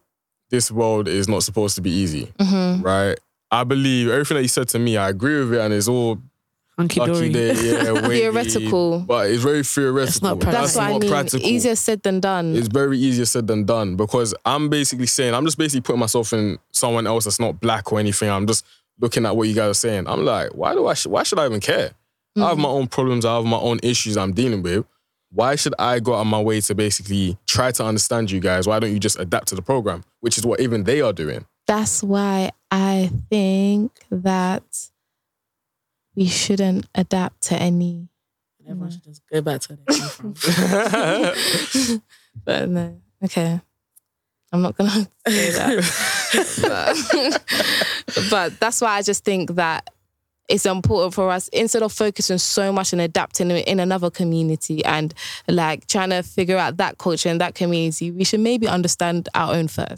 this 0.49 0.71
world 0.71 1.07
is 1.07 1.27
not 1.27 1.43
supposed 1.43 1.75
to 1.75 1.81
be 1.81 1.91
easy, 1.91 2.31
hmm 2.39 2.81
right? 2.81 3.17
I 3.51 3.63
believe 3.63 4.09
everything 4.09 4.35
that 4.37 4.43
you 4.43 4.47
said 4.49 4.67
to 4.69 4.79
me, 4.79 4.97
I 4.97 5.09
agree 5.09 5.39
with 5.39 5.53
it, 5.53 5.61
and 5.61 5.73
it's 5.73 5.87
all 5.87 6.19
Hunky 6.77 6.99
lucky 7.01 7.29
day, 7.33 7.53
yeah, 7.55 7.91
wavy, 8.07 8.19
Theoretical. 8.19 8.99
but 9.01 9.29
it's 9.29 9.43
very 9.43 9.63
theoretical. 9.63 10.29
not 10.29 10.39
practical. 10.39 10.61
that's 10.61 10.75
what 10.75 10.83
i 10.85 10.97
mean 10.99 11.09
practical. 11.09 11.45
easier 11.47 11.75
said 11.75 12.01
than 12.03 12.19
done 12.21 12.55
It's 12.55 12.67
very 12.69 12.97
easier 12.97 13.25
said 13.25 13.47
than 13.47 13.65
done 13.65 13.95
because 13.97 14.33
I'm 14.45 14.69
basically 14.69 15.07
saying 15.07 15.33
I'm 15.33 15.43
just 15.45 15.57
basically 15.57 15.81
putting 15.81 15.99
myself 15.99 16.31
in 16.31 16.57
someone 16.71 17.05
else 17.05 17.25
that's 17.25 17.39
not 17.39 17.59
black 17.59 17.91
or 17.91 17.99
anything. 17.99 18.29
I'm 18.29 18.47
just 18.47 18.63
looking 18.99 19.25
at 19.25 19.35
what 19.35 19.47
you 19.49 19.55
guys 19.55 19.71
are 19.71 19.73
saying. 19.73 20.07
I'm 20.07 20.23
like, 20.23 20.51
why 20.55 20.73
do 20.73 20.87
I? 20.87 20.93
Sh- 20.93 21.07
why 21.07 21.23
should 21.23 21.39
I 21.39 21.45
even 21.47 21.59
care? 21.59 21.91
I 22.37 22.47
have 22.49 22.57
my 22.57 22.69
own 22.69 22.87
problems. 22.87 23.25
I 23.25 23.35
have 23.35 23.45
my 23.45 23.57
own 23.59 23.79
issues 23.83 24.15
I'm 24.15 24.31
dealing 24.33 24.61
with. 24.63 24.85
Why 25.31 25.55
should 25.55 25.75
I 25.77 25.99
go 25.99 26.15
out 26.15 26.21
of 26.21 26.27
my 26.27 26.41
way 26.41 26.59
to 26.61 26.75
basically 26.75 27.37
try 27.47 27.71
to 27.71 27.85
understand 27.85 28.31
you 28.31 28.39
guys? 28.39 28.67
Why 28.67 28.79
don't 28.79 28.91
you 28.91 28.99
just 28.99 29.19
adapt 29.19 29.47
to 29.49 29.55
the 29.55 29.61
program, 29.61 30.03
which 30.21 30.37
is 30.37 30.45
what 30.45 30.59
even 30.59 30.83
they 30.83 31.01
are 31.01 31.13
doing? 31.13 31.45
that's 31.69 32.01
why 32.01 32.49
I 32.71 33.11
think 33.29 33.91
that 34.09 34.63
we 36.15 36.25
shouldn't 36.25 36.87
adapt 36.95 37.41
to 37.43 37.55
any. 37.55 38.09
Everyone 38.67 38.89
should 38.89 39.03
just 39.03 39.21
go 39.31 39.39
back 39.41 39.61
to 39.61 39.77
where 39.77 41.33
they. 41.33 41.99
But 42.43 42.69
no, 42.69 42.99
okay. 43.23 43.61
I'm 44.51 44.63
not 44.63 44.75
gonna 44.75 45.07
say 45.27 45.51
that. 45.51 45.77
but, 46.63 48.23
but 48.31 48.59
that's 48.59 48.81
why 48.81 48.97
I 48.97 49.03
just 49.03 49.23
think 49.23 49.51
that 49.51 49.91
it's 50.49 50.65
important 50.65 51.13
for 51.13 51.29
us 51.29 51.47
instead 51.49 51.83
of 51.83 51.93
focusing 51.93 52.39
so 52.39 52.73
much 52.73 52.91
on 52.93 52.99
adapting 52.99 53.51
in 53.51 53.79
another 53.79 54.09
community 54.09 54.83
and 54.83 55.13
like 55.47 55.87
trying 55.87 56.09
to 56.09 56.23
figure 56.23 56.57
out 56.57 56.77
that 56.77 56.97
culture 56.97 57.29
and 57.29 57.39
that 57.39 57.55
community, 57.55 58.11
we 58.11 58.23
should 58.23 58.39
maybe 58.39 58.67
understand 58.67 59.29
our 59.35 59.53
own 59.53 59.67
first. 59.67 59.97